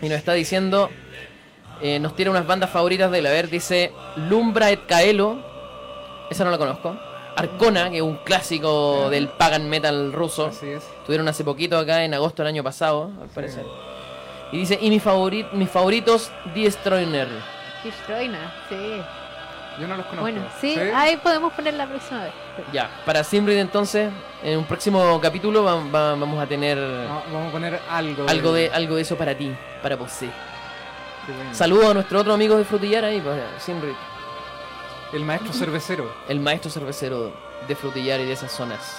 y 0.00 0.08
nos 0.08 0.16
está 0.16 0.32
diciendo, 0.32 0.88
eh, 1.82 1.98
nos 2.00 2.16
tiene 2.16 2.30
unas 2.30 2.46
bandas 2.46 2.70
favoritas 2.70 3.10
de 3.10 3.18
él. 3.18 3.26
A 3.26 3.30
ver, 3.30 3.50
dice 3.50 3.92
Lumbra 4.16 4.70
et 4.70 4.86
Caelo, 4.86 5.44
esa 6.30 6.42
no 6.42 6.50
la 6.50 6.56
conozco. 6.56 6.98
Arcona, 7.38 7.90
que 7.90 7.96
es 7.96 8.02
un 8.02 8.16
clásico 8.18 9.08
del 9.10 9.28
pagan 9.28 9.68
metal 9.68 10.12
ruso. 10.12 10.46
Así 10.46 10.68
es. 10.70 10.84
Estuvieron 11.00 11.28
hace 11.28 11.44
poquito 11.44 11.78
acá 11.78 12.04
en 12.04 12.14
agosto 12.14 12.42
del 12.42 12.48
año 12.54 12.62
pasado, 12.64 13.10
al 13.20 13.28
parecer. 13.28 13.64
Y 14.52 14.58
dice, 14.58 14.78
y 14.80 14.88
mi 14.90 14.98
favorit, 15.00 15.50
mis 15.52 15.68
favoritos, 15.70 16.30
Destroyer. 16.54 17.28
Kistroina, 17.82 18.52
sí. 18.68 19.00
Yo 19.80 19.86
no 19.86 19.96
los 19.96 20.06
conozco. 20.06 20.22
Bueno, 20.22 20.42
sí, 20.60 20.76
ahí 20.92 21.16
podemos 21.18 21.52
poner 21.52 21.74
la 21.74 21.86
próxima 21.86 22.24
vez. 22.24 22.32
Ya, 22.72 22.90
para 23.06 23.22
Simrit 23.22 23.58
entonces, 23.58 24.10
en 24.42 24.58
un 24.58 24.64
próximo 24.64 25.20
capítulo 25.20 25.62
va- 25.62 25.74
va- 25.76 26.14
vamos 26.16 26.42
a 26.42 26.46
tener 26.46 26.76
Va- 26.78 27.22
vamos 27.32 27.48
a 27.50 27.52
poner 27.52 27.80
algo. 27.88 28.28
algo 28.28 28.52
de 28.52 28.70
algo 28.74 28.96
de 28.96 29.02
eso 29.02 29.16
para 29.16 29.36
ti, 29.36 29.54
para 29.80 29.94
vos. 29.94 30.10
Bueno. 30.20 31.54
Saludos 31.54 31.90
a 31.90 31.94
nuestro 31.94 32.18
otro 32.20 32.32
amigo 32.34 32.56
de 32.56 32.64
Frutillar 32.64 33.04
ahí, 33.04 33.20
para 33.20 33.60
Simrit. 33.60 33.94
El 35.12 35.24
maestro 35.24 35.52
cervecero. 35.52 36.12
el 36.28 36.40
maestro 36.40 36.70
cervecero 36.70 37.32
de 37.66 37.74
Frutillar 37.76 38.20
y 38.20 38.24
de 38.26 38.32
esas 38.32 38.52
zonas. 38.52 38.96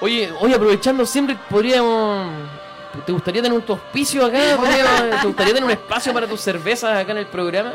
Oye, 0.00 0.30
oye, 0.40 0.54
aprovechando 0.54 1.04
siempre, 1.06 1.36
podríamos. 1.50 2.30
¿Te 3.04 3.12
gustaría 3.12 3.42
tener 3.42 3.56
un 3.58 3.64
auspicio 3.68 4.24
acá? 4.26 4.38
¿Te 5.20 5.26
gustaría 5.26 5.52
tener 5.54 5.64
un 5.64 5.70
espacio 5.70 6.12
para 6.12 6.26
tus 6.26 6.40
cervezas 6.40 6.96
acá 6.96 7.12
en 7.12 7.18
el 7.18 7.26
programa? 7.26 7.74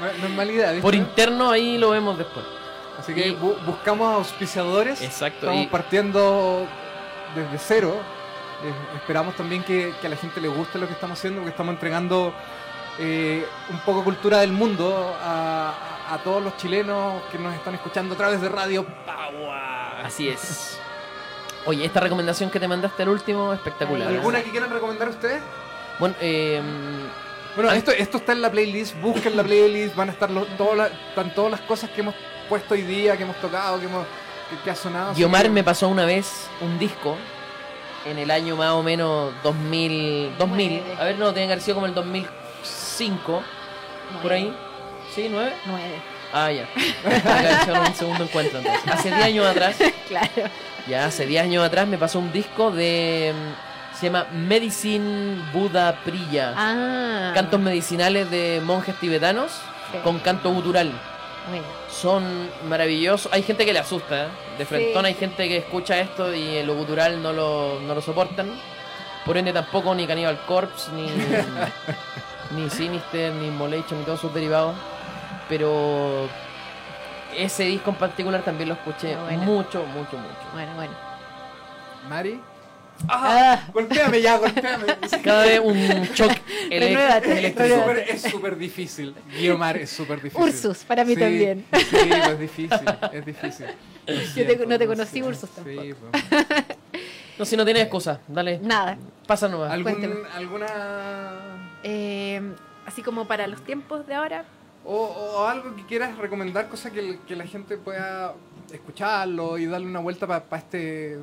No, 0.00 0.06
no 0.20 0.26
es 0.26 0.30
mala 0.34 0.52
idea, 0.52 0.66
¿viste? 0.70 0.82
Por 0.82 0.94
interno 0.94 1.50
ahí 1.50 1.78
lo 1.78 1.90
vemos 1.90 2.16
después. 2.18 2.44
Así 2.98 3.14
que 3.14 3.28
y- 3.28 3.36
bu- 3.36 3.56
buscamos 3.64 4.14
auspiciadores. 4.14 5.00
Exacto, 5.02 5.46
Estamos 5.46 5.64
y- 5.64 5.66
partiendo 5.68 6.66
desde 7.34 7.58
cero. 7.58 7.96
Eh, 8.64 8.96
esperamos 8.96 9.34
también 9.36 9.62
que, 9.62 9.94
que 10.00 10.06
a 10.06 10.10
la 10.10 10.16
gente 10.16 10.40
le 10.40 10.48
guste 10.48 10.78
lo 10.78 10.86
que 10.86 10.92
estamos 10.92 11.18
haciendo, 11.18 11.40
porque 11.40 11.50
estamos 11.50 11.72
entregando 11.74 12.32
eh, 12.98 13.46
un 13.70 13.78
poco 13.80 14.02
cultura 14.04 14.38
del 14.38 14.52
mundo 14.52 15.16
a, 15.22 15.74
todos 16.24 16.42
los 16.42 16.56
chilenos 16.56 17.22
que 17.30 17.38
nos 17.38 17.54
están 17.54 17.74
escuchando 17.74 18.14
a 18.14 18.16
través 18.18 18.40
de 18.40 18.48
Radio 18.48 18.84
Pagua. 19.06 20.00
Así 20.02 20.28
es. 20.28 20.78
Oye, 21.66 21.84
esta 21.84 22.00
recomendación 22.00 22.50
que 22.50 22.58
te 22.58 22.66
mandaste 22.66 23.02
al 23.02 23.10
último, 23.10 23.52
espectacular. 23.52 24.08
¿Alguna 24.08 24.42
que 24.42 24.50
quieran 24.50 24.70
recomendar 24.70 25.08
ustedes? 25.10 25.42
Bueno, 25.98 26.14
eh, 26.20 26.62
Bueno, 27.56 27.70
esto, 27.72 27.90
esto 27.90 28.18
está 28.18 28.32
en 28.32 28.40
la 28.40 28.50
playlist, 28.50 28.98
busquen 29.00 29.36
la 29.36 29.42
playlist, 29.42 29.94
van 29.96 30.08
a 30.08 30.12
estar 30.12 30.30
los- 30.30 30.46
todas 30.56 30.76
las- 30.76 30.92
están 31.08 31.34
todas 31.34 31.50
las 31.50 31.60
cosas 31.62 31.90
que 31.90 32.00
hemos 32.02 32.14
puesto 32.48 32.74
hoy 32.74 32.82
día, 32.82 33.16
que 33.16 33.24
hemos 33.24 33.36
tocado, 33.40 33.78
que, 33.80 33.86
hemos, 33.86 34.06
que, 34.48 34.56
que 34.64 34.70
ha 34.70 34.76
sonado. 34.76 35.12
Guiomar 35.14 35.50
me 35.50 35.62
pasó 35.64 35.88
una 35.88 36.04
vez 36.04 36.48
un 36.60 36.78
disco 36.78 37.16
en 38.06 38.16
el 38.18 38.30
año 38.30 38.54
más 38.56 38.70
o 38.70 38.82
menos 38.82 39.32
2000. 39.42 40.32
2000. 40.38 40.82
Nueve. 40.84 40.96
A 41.00 41.04
ver, 41.04 41.18
no, 41.18 41.32
tiene 41.32 41.48
que 41.48 41.52
haber 41.54 41.62
sido 41.64 41.74
como 41.74 41.86
el 41.86 41.94
2005. 42.98 43.42
Por 44.22 44.32
ahí. 44.32 44.54
¿Sí? 45.14 45.28
¿Nueve? 45.30 45.52
Nueve. 45.66 46.00
Ah, 46.32 46.50
ya. 46.52 46.68
Acá 47.62 47.84
un 47.88 47.94
segundo 47.94 48.24
encuentro 48.24 48.58
entonces. 48.58 48.82
Hace 48.92 49.08
10 49.10 49.22
años 49.22 49.46
atrás, 49.46 49.76
Claro. 50.08 50.28
ya 50.86 51.06
hace 51.06 51.26
10 51.26 51.42
años 51.44 51.64
atrás 51.64 51.86
me 51.88 51.96
pasó 51.96 52.18
un 52.18 52.30
disco 52.32 52.70
de 52.70 53.32
mm, 53.34 53.96
Se 53.98 54.06
llama 54.06 54.26
Medicine 54.32 55.42
Buddha 55.52 56.00
Priya. 56.04 56.52
Ah. 56.56 57.32
Cantos 57.34 57.60
medicinales 57.60 58.30
de 58.30 58.60
monjes 58.64 58.94
tibetanos 58.96 59.52
Sí. 59.90 59.96
con 60.04 60.18
canto 60.18 60.50
gutural. 60.52 60.92
Bueno, 61.48 61.64
Son 61.90 62.50
maravillosos. 62.68 63.32
Hay 63.32 63.42
gente 63.42 63.64
que 63.64 63.72
le 63.72 63.78
asusta, 63.78 64.24
¿eh? 64.24 64.28
De 64.58 64.66
frentón 64.66 65.04
Sí. 65.04 65.06
hay 65.08 65.14
gente 65.14 65.48
que 65.48 65.56
escucha 65.56 65.98
esto 65.98 66.34
y 66.34 66.62
lo 66.62 66.74
gutural 66.74 67.22
no 67.22 67.32
lo, 67.32 67.80
no 67.80 67.94
lo 67.94 68.02
soportan. 68.02 68.50
Por 69.24 69.38
ende 69.38 69.54
tampoco 69.54 69.94
ni 69.94 70.06
Cannibal 70.06 70.38
Corpse, 70.46 70.90
ni, 70.92 71.06
ni 72.56 72.68
Sinister, 72.70 73.32
ni 73.34 73.48
Immolation, 73.48 73.98
ni 73.98 74.04
todos 74.04 74.20
sus 74.20 74.32
derivados. 74.34 74.76
Pero 75.48 76.28
ese 77.36 77.64
disco 77.64 77.90
en 77.90 77.96
particular 77.96 78.42
también 78.42 78.68
lo 78.68 78.74
escuché 78.74 79.16
bueno. 79.16 79.42
mucho, 79.44 79.84
mucho, 79.86 80.16
mucho. 80.16 80.48
bueno, 80.52 80.74
bueno. 80.74 80.92
Mari. 82.08 82.40
Ah, 83.08 83.60
Golpéame 83.72 84.20
ya, 84.20 84.38
golpéame. 84.38 84.86
Cada 85.22 85.44
vez 85.44 85.60
un 85.62 85.76
shock 86.14 86.32
eléctrico. 86.70 87.62
Es 87.94 88.22
súper- 88.22 88.56
difícil. 88.56 89.14
Guiomar 89.38 89.76
es 89.76 89.90
súper 89.90 90.20
difícil. 90.20 90.42
Ursus, 90.48 90.78
para 90.78 91.04
mí 91.04 91.14
Sí, 91.14 91.20
también. 91.20 91.64
Sí, 91.72 91.96
es 92.10 92.40
difícil, 92.40 92.80
es 93.12 93.24
difícil. 93.24 93.66
Lo 94.06 94.14
Yo 94.34 94.46
te- 94.46 94.66
no 94.66 94.78
te 94.78 94.86
conocí. 94.88 95.22
Ursus, 95.22 95.48
tampoco. 95.50 95.80
Sí, 95.82 95.94
pues. 95.94 96.24
No, 97.38 97.44
si 97.44 97.56
no 97.56 97.64
tienes 97.64 97.84
excusa, 97.84 98.18
dale, 98.26 98.58
Nada. 98.58 98.98
pasa 99.28 99.48
nomás. 99.48 99.70
¿Algún, 99.70 99.92
Cuénteme. 99.92 100.16
¿Alguna 100.34 100.66
Eh, 101.82 102.54
así 102.86 103.02
como 103.02 103.26
para 103.26 103.46
los 103.46 103.62
tiempos 103.62 104.06
de 104.06 104.14
ahora. 104.14 104.44
O, 104.84 104.96
o 104.96 105.44
algo 105.46 105.74
que 105.76 105.84
quieras 105.84 106.16
recomendar, 106.16 106.68
cosa 106.68 106.90
que, 106.90 107.18
que 107.26 107.36
la 107.36 107.46
gente 107.46 107.76
pueda 107.76 108.34
escucharlo 108.72 109.58
y 109.58 109.66
darle 109.66 109.86
una 109.86 110.00
vuelta 110.00 110.26
para 110.26 110.44
este 110.56 111.18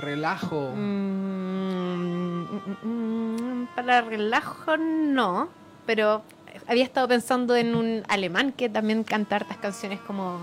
relajo. 0.00 0.72
Mm, 0.74 2.42
mm, 2.42 2.76
mm, 2.82 3.68
para 3.74 4.02
relajo 4.02 4.76
no, 4.76 5.48
pero 5.86 6.22
había 6.66 6.84
estado 6.84 7.08
pensando 7.08 7.56
en 7.56 7.74
un 7.74 8.02
alemán 8.08 8.52
que 8.52 8.68
también 8.68 9.04
canta 9.04 9.36
hartas 9.36 9.56
canciones 9.58 10.00
como 10.00 10.38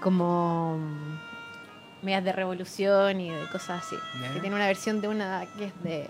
como 0.00 0.78
medias 2.02 2.22
de 2.22 2.32
revolución 2.32 3.20
y 3.20 3.30
de 3.30 3.46
cosas 3.50 3.84
así. 3.84 3.96
Que 4.34 4.40
tiene 4.40 4.54
una 4.54 4.66
versión 4.66 5.00
de 5.00 5.08
una 5.08 5.46
que 5.56 5.64
es 5.66 5.82
de 5.82 6.08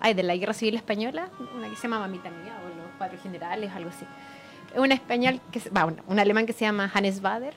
ay, 0.00 0.14
de 0.14 0.22
la 0.22 0.36
Guerra 0.36 0.52
Civil 0.52 0.74
española, 0.76 1.28
una 1.56 1.68
que 1.68 1.76
se 1.76 1.82
llama 1.82 2.00
Mamita 2.00 2.30
Mía 2.30 2.54
o 2.64 2.68
los 2.68 2.86
Cuatro 2.98 3.18
Generales, 3.22 3.70
algo 3.74 3.90
así. 3.90 4.04
Es 4.74 4.78
un 4.78 4.92
español 4.92 5.40
que 5.52 5.60
va, 5.70 5.86
un, 5.86 6.00
un 6.06 6.18
alemán 6.18 6.46
que 6.46 6.52
se 6.52 6.64
llama 6.64 6.90
Hannes 6.92 7.20
Bader, 7.20 7.54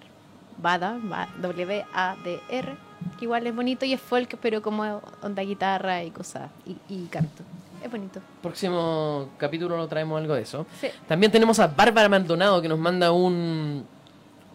Bader, 0.58 1.00
W 1.42 1.86
A 1.94 2.16
D 2.24 2.40
R, 2.50 2.76
que 3.18 3.26
igual 3.26 3.48
es 3.48 3.56
bonito 3.56 3.86
y 3.86 3.94
es 3.94 4.02
folk, 4.02 4.38
pero 4.42 4.62
como 4.62 5.02
onda 5.22 5.42
guitarra 5.42 6.04
y 6.04 6.12
cosas 6.12 6.50
y, 6.66 6.78
y 6.90 7.06
canto. 7.08 7.44
Es 7.84 7.90
bonito. 7.90 8.20
Próximo 8.42 9.30
capítulo 9.38 9.78
lo 9.78 9.88
traemos 9.88 10.20
algo 10.20 10.34
de 10.34 10.42
eso. 10.42 10.66
Sí. 10.82 10.88
También 11.08 11.32
tenemos 11.32 11.60
a 11.60 11.68
Bárbara 11.68 12.10
Maldonado 12.10 12.62
que 12.62 12.68
nos 12.68 12.78
manda 12.78 13.12
un, 13.14 13.86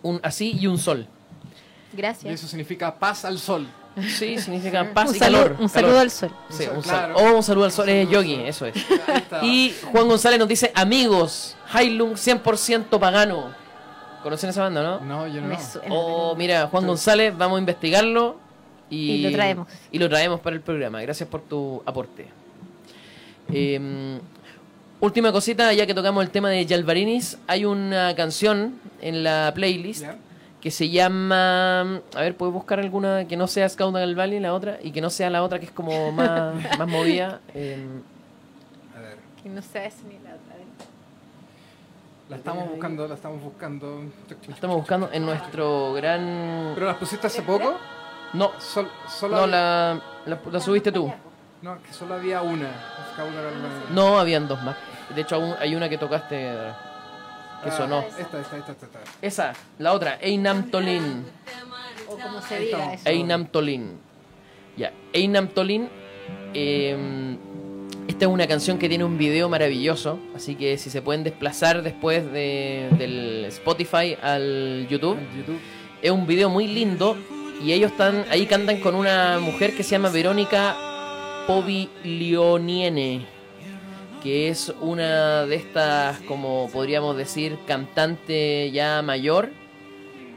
un 0.03 0.20
así 0.22 0.59
y 0.61 0.66
un 0.66 0.76
sol. 0.76 1.07
Y 1.93 1.97
Gracias. 1.97 2.35
eso 2.35 2.47
significa 2.47 2.95
paz 2.95 3.24
al 3.24 3.39
sol. 3.39 3.66
Sí, 4.01 4.38
significa 4.38 4.84
paz 4.92 5.11
un 5.11 5.16
y 5.16 5.18
saludo, 5.18 5.42
calor. 5.42 5.51
un 5.53 5.68
calor. 5.68 5.70
saludo 5.70 5.99
al 6.01 6.11
sol. 6.11 6.30
Sí, 6.51 6.64
un 6.74 6.82
Claro. 6.82 7.14
sal- 7.18 7.26
Oh, 7.32 7.36
un 7.36 7.42
saludo 7.42 7.64
al 7.66 7.72
sol. 7.72 7.88
Es 7.88 8.09
yogi, 8.11 8.34
sol. 8.36 8.45
eso 8.47 8.66
es. 8.66 8.74
Y 9.42 9.74
Juan 9.92 10.09
González 10.09 10.38
nos 10.38 10.49
dice, 10.49 10.72
amigos, 10.74 11.57
Hailung 11.72 12.14
100% 12.16 12.99
pagano. 12.99 13.55
¿Conocen 14.22 14.51
esa 14.51 14.62
banda, 14.62 14.82
no? 14.82 15.01
No, 15.01 15.26
yo 15.28 15.40
no. 15.40 15.49
Me 15.49 15.61
suena, 15.61 15.88
Oh, 15.90 16.34
mira, 16.36 16.66
Juan. 16.68 16.86
González, 16.86 17.36
vamos 17.36 17.57
a 17.57 17.61
investigarlo. 17.61 18.36
Y, 18.90 19.12
Y 19.12 19.22
lo 19.22 19.30
traemos. 19.32 19.68
Y 19.92 19.99
lo 19.99 20.09
traemos 20.09 20.40
para 20.40 20.57
el 20.57 20.62
programa. 20.62 21.01
Gracias 21.03 21.28
por 21.28 21.42
tu 21.42 21.82
aporte. 21.86 22.26
Eh, 23.53 24.18
última 25.01 25.30
cosita, 25.32 25.72
ya 25.72 25.86
que 25.86 25.95
tocamos 25.95 26.24
el 26.24 26.30
tema 26.30 26.49
de 26.51 26.64
Yalvarinis, 26.64 27.38
hay 27.47 27.64
una 27.64 28.14
canción 28.14 28.76
en 29.01 29.22
la 29.22 29.53
playlist. 29.55 30.05
Que 30.64 30.70
se 30.72 30.88
llama. 30.88 32.00
A 32.16 32.20
ver, 32.20 32.36
¿puedes 32.36 32.52
buscar 32.52 32.80
alguna 32.80 33.26
que 33.28 33.36
no 33.36 33.46
sea 33.46 33.68
Scout 33.68 33.94
del 33.94 34.16
Valley, 34.16 34.40
la 34.40 34.52
otra? 34.54 34.78
Y 34.82 34.90
que 34.90 35.00
no 35.00 35.10
sea 35.10 35.28
la 35.30 35.42
otra 35.44 35.58
que 35.60 35.66
es 35.66 35.70
como 35.70 36.10
más, 36.12 36.54
más 36.78 36.88
movida. 36.88 37.40
Eh, 37.54 37.86
A 38.96 39.00
ver. 39.00 39.18
Que 39.42 39.48
no 39.50 39.60
sea 39.62 39.84
eso 39.84 39.98
ni 40.08 40.14
la 40.14 40.30
otra. 40.34 40.40
La 42.30 42.36
estamos 42.36 42.70
buscando, 42.70 43.06
la 43.06 43.14
estamos 43.14 43.42
buscando. 43.42 44.02
estamos 44.48 44.76
buscando 44.78 45.10
en 45.12 45.26
nuestro 45.26 45.92
gran. 45.92 46.72
¿Pero 46.74 46.86
las 46.86 46.96
pusiste 46.96 47.26
hace 47.26 47.42
poco? 47.42 47.76
No, 48.32 48.52
Sol- 48.58 48.90
solo 49.06 49.36
no, 49.36 49.42
había- 49.42 49.56
la, 49.56 50.00
la, 50.24 50.38
la 50.50 50.60
subiste 50.60 50.90
tú. 50.90 51.12
No, 51.60 51.80
que 51.82 51.92
solo 51.92 52.14
había 52.14 52.40
una. 52.40 52.68
No, 53.92 54.18
habían 54.18 54.48
dos 54.48 54.62
más. 54.62 54.76
De 55.14 55.20
hecho, 55.20 55.36
aún 55.36 55.54
hay 55.60 55.76
una 55.76 55.88
que 55.90 55.98
tocaste 55.98 56.50
que 57.64 57.70
Ah, 57.70 57.76
sonó. 57.76 58.00
Esta, 58.00 58.22
esta, 58.22 58.40
esta, 58.40 58.56
esta. 58.72 58.86
esta. 58.86 59.00
Esa, 59.22 59.52
la 59.78 59.92
otra, 59.92 60.18
Einam 60.20 60.70
Tolin. 60.70 61.24
O 62.08 62.16
como 62.18 62.40
se 62.42 62.54
Ahí 62.56 62.64
diga 62.66 62.78
estamos. 62.78 63.00
eso. 63.00 63.08
Einam 63.08 63.46
Tolin. 63.46 63.98
Ya, 64.76 64.92
Einam 65.12 65.48
Tolin. 65.48 65.88
eh, 66.52 67.36
esta 68.06 68.26
es 68.26 68.30
una 68.30 68.46
canción 68.46 68.78
que 68.78 68.88
tiene 68.88 69.02
un 69.04 69.16
video 69.16 69.48
maravilloso. 69.48 70.18
Así 70.36 70.54
que 70.56 70.76
si 70.76 70.90
se 70.90 71.00
pueden 71.00 71.24
desplazar 71.24 71.82
después 71.82 72.30
de, 72.32 72.88
del 72.98 73.46
Spotify 73.46 74.16
al 74.20 74.86
YouTube. 74.90 75.16
Es 76.02 76.10
un 76.10 76.26
video 76.26 76.50
muy 76.50 76.66
lindo. 76.66 77.16
Y 77.62 77.72
ellos 77.72 77.92
están 77.92 78.26
ahí 78.30 78.44
cantan 78.46 78.80
con 78.80 78.94
una 78.94 79.38
mujer 79.38 79.74
que 79.74 79.82
se 79.82 79.92
llama 79.92 80.10
Verónica 80.10 80.76
Poviglioniene 81.46 83.26
Que 84.23 84.49
es 84.49 84.73
una 84.82 85.45
de 85.45 85.55
estas, 85.55 86.19
como 86.21 86.69
podríamos 86.71 87.15
decir, 87.15 87.57
cantante 87.65 88.69
ya 88.71 89.01
mayor. 89.01 89.49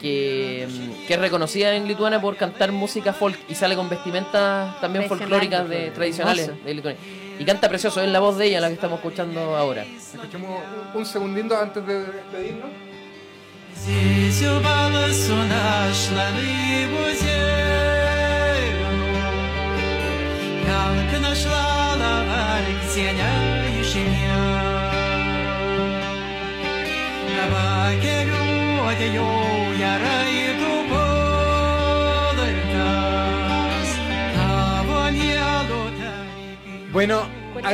Que, 0.01 0.67
mm, 0.69 1.07
que 1.07 1.15
es 1.15 1.21
reconocida 1.21 1.75
en 1.77 1.87
Lituania 1.87 2.21
por 2.21 2.37
cantar 2.37 2.73
música 2.73 3.13
folk 3.13 3.39
y 3.49 3.55
sale 3.55 3.77
con 3.77 3.89
vestimentas 3.89 4.81
también 4.81 5.07
Tradicional. 5.07 5.09
folclóricas 5.09 5.69
de, 5.69 5.91
tradicionales 5.93 6.49
Hermoso. 6.49 6.65
de 6.65 6.75
Lituania. 6.75 7.01
Y 7.39 7.45
canta 7.45 7.69
precioso, 7.69 8.01
es 8.01 8.09
la 8.11 8.19
voz 8.21 8.37
de 8.37 8.47
ella 8.47 8.61
la 8.61 8.67
que 8.69 8.75
estamos 8.75 8.99
escuchando 8.99 9.57
ahora. 9.57 9.85
Escuchemos 9.85 10.61
un 10.95 11.07
segundito 11.07 11.57
antes 11.57 11.87
de 11.87 12.01
despedirnos. 12.05 12.71
Здесь 13.75 14.43
упалась 14.43 15.29
нашла 15.29 16.27
рыбу 16.37 17.03
зеленую. 17.21 19.03
Галка 20.67 21.19
нашла 21.21 21.97
лаварь, 21.97 22.75
где 22.87 23.13
Bueno, 36.92 37.22
a... 37.64 37.70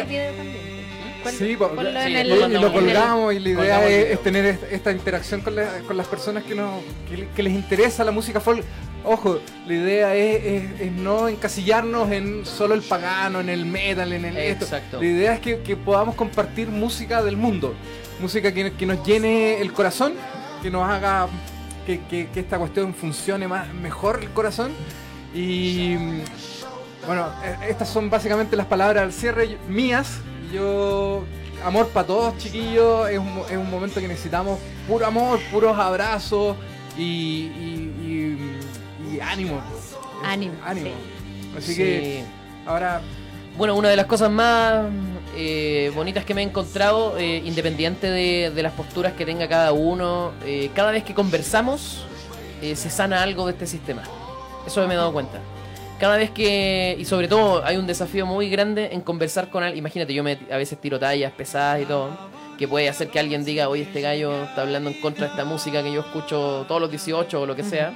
Ah, 1.26 1.32
sí, 1.32 1.56
po, 1.56 1.72
sí 2.06 2.16
el, 2.16 2.62
lo 2.62 2.74
colgamos 2.74 3.34
y 3.34 3.40
la 3.40 3.50
idea 3.50 3.90
es, 3.90 4.22
tener 4.22 4.60
esta 4.70 4.92
interacción 4.92 5.40
con, 5.42 5.56
las 5.56 6.08
personas 6.08 6.44
que, 6.44 6.54
nos, 6.54 6.84
que 7.34 7.42
les 7.42 7.54
interesa 7.54 8.04
la 8.04 8.12
música 8.12 8.40
folk. 8.42 8.64
Ojo, 9.06 9.40
la 9.68 9.74
idea 9.74 10.16
es, 10.16 10.44
es- 10.46 10.82
es 10.82 10.92
no 10.92 11.28
encasillarnos 11.28 12.10
en 12.12 12.46
solo 12.46 12.74
el 12.74 12.82
pagano, 12.82 13.40
en 13.42 13.50
el 13.50 13.66
metal, 13.66 14.14
en 14.14 14.24
el 14.26 14.38
esto. 14.38 14.66
La 15.02 15.06
idea 15.06 15.34
es 15.34 15.40
que, 15.42 15.60
que 15.60 15.76
podamos 15.76 16.16
compartir 16.16 16.70
música 16.70 17.22
del 17.22 17.36
mundo, 17.38 17.74
música 18.22 18.54
que, 18.54 18.72
que 18.74 18.86
nos 18.86 19.06
llene 19.06 19.60
el 19.62 19.74
corazón, 19.74 20.14
que 20.62 20.70
nos 20.72 20.88
haga 20.90 21.28
que, 21.86 22.00
que- 22.06 22.28
que 22.30 22.40
esta 22.40 22.58
cuestión 22.58 22.94
funcione 22.94 23.48
más, 23.48 23.74
mejor 23.74 24.20
el 24.22 24.30
corazón. 24.30 24.72
Y 25.34 25.96
bueno, 27.06 27.28
eh, 27.44 27.56
estas 27.70 27.90
son 27.90 28.10
básicamente 28.10 28.56
las 28.56 28.68
palabras 28.68 29.04
al 29.04 29.12
cierre 29.12 29.58
mías. 29.68 30.20
Yo, 30.54 31.24
amor 31.66 31.90
para 31.90 32.08
todos, 32.08 32.38
chiquillos. 32.38 33.10
Es 33.10 33.18
un, 33.20 33.36
mo- 33.36 33.46
es 33.50 33.58
un 33.58 33.70
momento 33.70 34.00
que 34.00 34.08
necesitamos 34.08 34.60
puro 34.88 35.06
amor, 35.06 35.40
puros 35.52 35.78
abrazos 35.78 36.56
y, 36.98 37.02
y- 37.60 37.73
y- 39.16 39.20
ánimo. 39.22 39.62
Ánimo, 40.24 40.54
Ánimo. 40.66 40.90
Así 41.58 41.74
Sí. 41.74 41.78
que 41.78 42.24
ahora 42.66 43.02
Bueno, 43.58 43.76
una 43.76 43.90
de 43.90 43.96
las 43.96 44.08
cosas 44.08 44.32
más 44.32 44.86
eh, 45.36 45.92
bonitas 45.94 46.26
que 46.26 46.34
me 46.34 46.42
he 46.42 46.44
encontrado, 46.44 47.18
eh, 47.20 47.42
independiente 47.46 48.10
de, 48.10 48.52
de 48.54 48.64
las 48.64 48.72
posturas 48.74 49.14
que 49.14 49.26
tenga 49.28 49.48
cada 49.48 49.72
uno, 49.74 50.32
eh, 50.46 50.72
cada 50.76 50.92
vez 50.92 51.04
que 51.04 51.14
conversamos 51.14 52.06
eh, 52.64 52.76
se 52.76 52.90
sana 52.90 53.22
algo 53.22 53.46
de 53.46 53.52
este 53.52 53.68
sistema. 53.68 54.02
Eso 54.66 54.88
me 54.88 54.94
he 54.96 54.98
dado 54.98 55.14
cuenta. 55.14 55.40
Cada 56.00 56.18
vez 56.18 56.32
que, 56.32 56.96
y 57.00 57.06
sobre 57.06 57.28
todo 57.28 57.64
hay 57.64 57.78
un 57.78 57.86
desafío 57.86 58.26
muy 58.26 58.50
grande 58.50 58.90
en 58.92 59.02
conversar 59.02 59.50
con 59.52 59.62
alguien, 59.64 59.78
imagínate, 59.80 60.14
yo 60.16 60.24
me, 60.24 60.38
a 60.52 60.58
veces 60.58 60.80
tiro 60.82 60.98
tallas 61.00 61.32
pesadas 61.34 61.82
y 61.82 61.86
todo, 61.86 62.10
que 62.58 62.68
puede 62.68 62.90
hacer 62.90 63.10
que 63.10 63.20
alguien 63.20 63.46
diga, 63.46 63.70
oye, 63.70 63.84
este 63.84 64.02
gallo 64.02 64.44
está 64.46 64.62
hablando 64.64 64.90
en 64.90 65.00
contra 65.00 65.26
de 65.26 65.32
esta 65.32 65.46
música 65.46 65.84
que 65.84 65.92
yo 65.94 66.02
escucho 66.02 66.66
todos 66.68 66.82
los 66.82 66.90
18 66.90 67.42
o 67.42 67.46
lo 67.46 67.56
que 67.56 67.64
sea. 67.64 67.94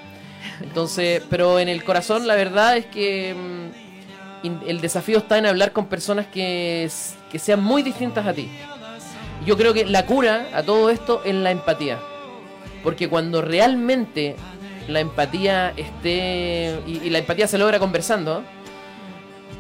Entonces, 0.62 1.24
pero 1.30 1.60
en 1.60 1.70
el 1.70 1.84
corazón 1.84 2.28
la 2.28 2.36
verdad 2.36 2.78
es 2.78 2.86
que... 2.86 3.34
mm, 3.36 3.88
el 4.66 4.80
desafío 4.80 5.18
está 5.18 5.38
en 5.38 5.46
hablar 5.46 5.74
con 5.74 5.88
personas 5.88 6.28
que, 6.28 6.90
que 7.30 7.40
sean 7.40 7.62
muy 7.62 7.84
distintas 7.84 8.26
a 8.26 8.34
ti. 8.34 8.50
Yo 9.46 9.58
creo 9.58 9.74
que 9.74 9.86
la 9.86 10.06
cura 10.06 10.48
a 10.54 10.64
todo 10.64 10.90
esto 10.90 11.22
es 11.26 11.36
la 11.36 11.52
empatía. 11.52 12.00
Porque 12.82 13.10
cuando 13.10 13.42
realmente 13.42 14.36
la 14.88 15.02
empatía 15.02 15.74
esté. 15.76 16.80
Y, 16.88 17.02
y 17.04 17.10
la 17.10 17.18
empatía 17.18 17.48
se 17.48 17.58
logra 17.58 17.78
conversando. 17.80 18.44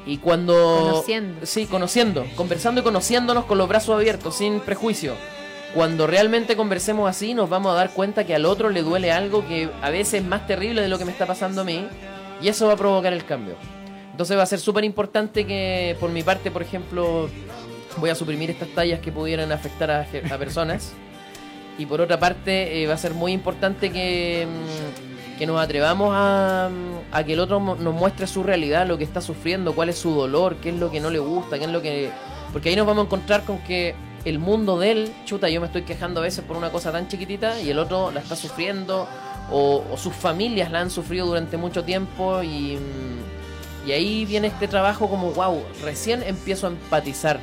Y 0.05 0.19
cuando. 0.19 0.53
Conociendo. 0.53 1.45
Sí, 1.45 1.65
conociendo. 1.65 2.25
Conversando 2.35 2.79
y 2.79 2.83
conociéndonos 2.83 3.43
con 3.45 3.57
los 3.57 3.67
brazos 3.67 3.95
abiertos, 3.95 4.37
sin 4.37 4.61
prejuicio. 4.61 5.15
Cuando 5.77 6.07
realmente 6.07 6.55
conversemos 6.57 7.07
así, 7.07 7.35
nos 7.35 7.51
vamos 7.51 7.71
a 7.71 7.75
dar 7.75 7.91
cuenta 7.91 8.25
que 8.25 8.33
al 8.33 8.47
otro 8.47 8.71
le 8.71 8.81
duele 8.81 9.11
algo 9.11 9.47
que 9.47 9.69
a 9.83 9.91
veces 9.91 10.15
es 10.15 10.23
más 10.23 10.47
terrible 10.47 10.81
de 10.81 10.87
lo 10.87 10.97
que 10.97 11.05
me 11.05 11.11
está 11.11 11.27
pasando 11.27 11.61
a 11.61 11.63
mí. 11.63 11.85
Y 12.41 12.47
eso 12.47 12.65
va 12.65 12.73
a 12.73 12.77
provocar 12.77 13.13
el 13.13 13.25
cambio. 13.25 13.53
Entonces 14.09 14.35
va 14.35 14.41
a 14.41 14.47
ser 14.47 14.57
súper 14.57 14.83
importante 14.85 15.45
que, 15.45 15.95
por 15.99 16.09
mi 16.09 16.23
parte, 16.23 16.49
por 16.49 16.63
ejemplo, 16.63 17.29
voy 17.97 18.09
a 18.09 18.15
suprimir 18.15 18.49
estas 18.49 18.69
tallas 18.69 19.01
que 19.01 19.11
pudieran 19.11 19.51
afectar 19.51 19.91
a, 19.91 20.07
a 20.31 20.37
personas. 20.39 20.93
Y 21.77 21.85
por 21.85 22.01
otra 22.01 22.19
parte, 22.19 22.81
eh, 22.81 22.87
va 22.87 22.95
a 22.95 22.97
ser 22.97 23.13
muy 23.13 23.31
importante 23.31 23.91
que, 23.91 24.47
mm, 24.47 25.37
que 25.37 25.45
nos 25.45 25.61
atrevamos 25.61 26.09
a, 26.11 26.71
mm, 26.71 27.13
a 27.13 27.23
que 27.23 27.33
el 27.33 27.39
otro 27.39 27.59
nos 27.59 27.93
muestre 27.93 28.25
su 28.25 28.41
realidad, 28.41 28.87
lo 28.87 28.97
que 28.97 29.03
está 29.03 29.21
sufriendo, 29.21 29.75
cuál 29.75 29.89
es 29.89 29.99
su 29.99 30.09
dolor, 30.09 30.55
qué 30.55 30.69
es 30.69 30.75
lo 30.75 30.89
que 30.89 30.99
no 30.99 31.11
le 31.11 31.19
gusta, 31.19 31.59
qué 31.59 31.65
es 31.65 31.71
lo 31.71 31.83
que... 31.83 32.09
Porque 32.51 32.69
ahí 32.69 32.75
nos 32.75 32.87
vamos 32.87 33.03
a 33.03 33.05
encontrar 33.05 33.43
con 33.43 33.59
que 33.59 33.93
el 34.27 34.39
mundo 34.39 34.77
de 34.77 34.91
él, 34.91 35.13
chuta, 35.25 35.49
yo 35.49 35.61
me 35.61 35.67
estoy 35.67 35.83
quejando 35.83 36.19
a 36.19 36.23
veces 36.23 36.43
por 36.43 36.57
una 36.57 36.69
cosa 36.71 36.91
tan 36.91 37.07
chiquitita 37.07 37.61
y 37.61 37.69
el 37.69 37.79
otro 37.79 38.11
la 38.11 38.19
está 38.19 38.35
sufriendo 38.35 39.07
o, 39.51 39.83
o 39.91 39.97
sus 39.97 40.13
familias 40.13 40.71
la 40.71 40.81
han 40.81 40.89
sufrido 40.89 41.25
durante 41.27 41.55
mucho 41.57 41.83
tiempo 41.83 42.43
y, 42.43 42.77
y 43.85 43.91
ahí 43.91 44.25
viene 44.25 44.47
este 44.47 44.67
trabajo 44.67 45.09
como, 45.09 45.31
wow, 45.31 45.63
recién 45.81 46.21
empiezo 46.23 46.67
a 46.67 46.71
empatizar. 46.71 47.39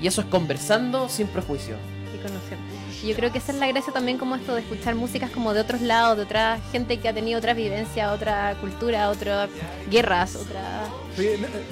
Y 0.00 0.06
eso 0.06 0.20
es 0.20 0.26
conversando 0.28 1.08
sin 1.08 1.26
prejuicio. 1.26 1.74
y 2.14 2.18
conociendo. 2.18 2.65
Yo 3.06 3.14
creo 3.14 3.30
que 3.32 3.38
esa 3.38 3.52
es 3.52 3.58
la 3.58 3.66
gracia 3.68 3.92
también 3.92 4.18
como 4.18 4.34
esto 4.36 4.54
de 4.54 4.60
escuchar 4.62 4.94
músicas 4.94 5.30
como 5.30 5.54
de 5.54 5.60
otros 5.60 5.80
lados, 5.80 6.16
de 6.16 6.24
otra 6.24 6.58
gente 6.72 6.98
que 6.98 7.08
ha 7.08 7.14
tenido 7.14 7.38
otra 7.38 7.54
vivencia, 7.54 8.12
otra 8.12 8.54
cultura, 8.60 9.08
otras 9.10 9.48
guerras, 9.90 10.36
otra, 10.36 10.84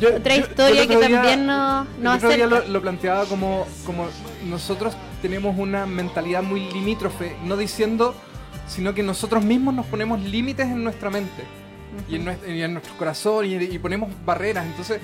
yo- 0.00 0.16
otra 0.16 0.34
yo- 0.36 0.40
yo 0.42 0.48
historia 0.48 0.86
que 0.86 0.96
día- 0.96 1.08
también 1.22 1.46
nos, 1.46 1.86
otro 2.16 2.28
día 2.30 2.44
acerca. 2.46 2.46
lo, 2.46 2.68
lo 2.68 2.80
planteaba 2.82 3.24
como, 3.26 3.66
como 3.84 4.06
nosotros 4.44 4.94
tenemos 5.22 5.58
una 5.58 5.86
mentalidad 5.86 6.42
muy 6.42 6.70
limítrofe, 6.72 7.36
no 7.44 7.56
diciendo, 7.56 8.14
sino 8.68 8.94
que 8.94 9.02
nosotros 9.02 9.44
mismos 9.44 9.74
nos 9.74 9.86
ponemos 9.86 10.20
límites 10.20 10.66
en 10.66 10.82
nuestra 10.84 11.10
mente 11.10 11.42
y, 12.08 12.16
en 12.16 12.24
nuestro, 12.24 12.52
y 12.52 12.62
en 12.62 12.72
nuestro 12.72 12.96
corazón 12.96 13.46
y, 13.46 13.54
y 13.54 13.78
ponemos 13.78 14.10
barreras. 14.24 14.64
Entonces, 14.66 15.00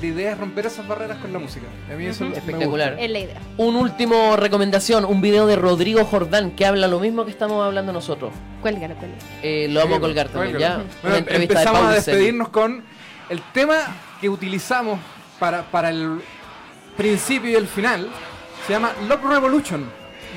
la 0.00 0.06
idea 0.06 0.32
es 0.32 0.38
romper 0.38 0.66
esas 0.66 0.86
barreras 0.86 1.18
con 1.18 1.32
la 1.32 1.38
música. 1.38 1.66
A 1.92 1.96
mí 1.96 2.06
eso 2.06 2.24
me 2.24 2.30
gusta. 2.30 2.40
Espectacular. 2.44 2.96
Es 2.98 3.10
la 3.10 3.18
idea. 3.18 3.40
Un 3.56 3.76
último 3.76 4.36
recomendación, 4.36 5.04
un 5.04 5.20
video 5.20 5.46
de 5.46 5.56
Rodrigo 5.56 6.04
Jordán 6.04 6.50
que 6.52 6.66
habla 6.66 6.86
lo 6.88 7.00
mismo 7.00 7.24
que 7.24 7.30
estamos 7.30 7.64
hablando 7.64 7.92
nosotros. 7.92 8.32
Cuélgalo, 8.62 8.94
cuélgalo. 8.96 9.22
Eh, 9.42 9.68
lo 9.70 9.80
vamos 9.80 9.94
a 9.94 9.96
Sí, 9.96 10.00
colgar 10.02 10.28
también, 10.28 10.52
cuélgalo. 10.56 10.82
¿ya? 10.84 10.90
Bueno, 11.02 11.08
Una 11.08 11.18
entrevista 11.18 11.54
de 11.54 11.60
empezamos 11.60 11.80
a 11.80 11.84
Paulsen. 11.92 12.04
despedirnos 12.14 12.48
con 12.50 12.84
el 13.28 13.42
tema 13.52 13.76
que 14.20 14.28
utilizamos 14.28 14.98
para, 15.38 15.62
para 15.70 15.90
el 15.90 16.20
principio 16.96 17.50
y 17.50 17.54
el 17.54 17.66
final. 17.66 18.08
Se 18.66 18.72
llama 18.74 18.92
Love 19.08 19.24
Revolution 19.24 19.84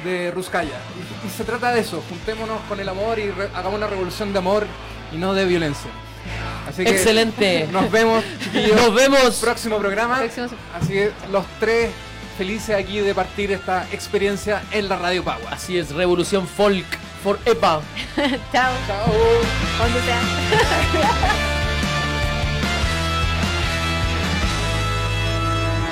de 0.05 0.31
Ruskaya. 0.31 0.77
Y, 1.23 1.27
y 1.27 1.29
se 1.29 1.43
trata 1.43 1.71
de 1.73 1.81
eso, 1.81 2.03
juntémonos 2.09 2.59
con 2.69 2.79
el 2.79 2.87
amor 2.89 3.19
y 3.19 3.29
re- 3.31 3.49
hagamos 3.53 3.75
una 3.75 3.87
revolución 3.87 4.31
de 4.33 4.39
amor 4.39 4.65
y 5.13 5.17
no 5.17 5.33
de 5.33 5.45
violencia. 5.45 5.89
Así 6.67 6.83
que 6.83 6.91
Excelente. 6.91 7.67
nos 7.71 7.91
vemos, 7.91 8.23
chiquillos. 8.43 8.75
Nos 8.75 8.93
vemos. 8.95 9.35
Próximo 9.35 9.77
programa. 9.79 10.17
Próximo- 10.19 10.47
Así 10.79 10.87
que 10.93 11.11
los 11.31 11.45
tres 11.59 11.91
felices 12.37 12.75
aquí 12.75 12.99
de 12.99 13.13
partir 13.13 13.51
esta 13.51 13.85
experiencia 13.91 14.63
en 14.71 14.89
la 14.89 14.97
Radio 14.97 15.23
Pagua. 15.23 15.49
Así 15.51 15.77
es, 15.77 15.91
Revolución 15.93 16.47
Folk 16.47 16.85
for 17.23 17.39
EPA. 17.45 17.81
Chao. 18.51 18.71
Chao. 18.87 19.13
Cuando 19.77 19.99
sea. 20.01 20.19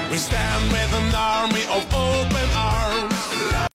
We 0.09 0.17
stand 0.27 0.71
with 0.71 0.93
an 0.93 1.15
army 1.15 1.63
of 1.69 1.85
open 1.93 2.49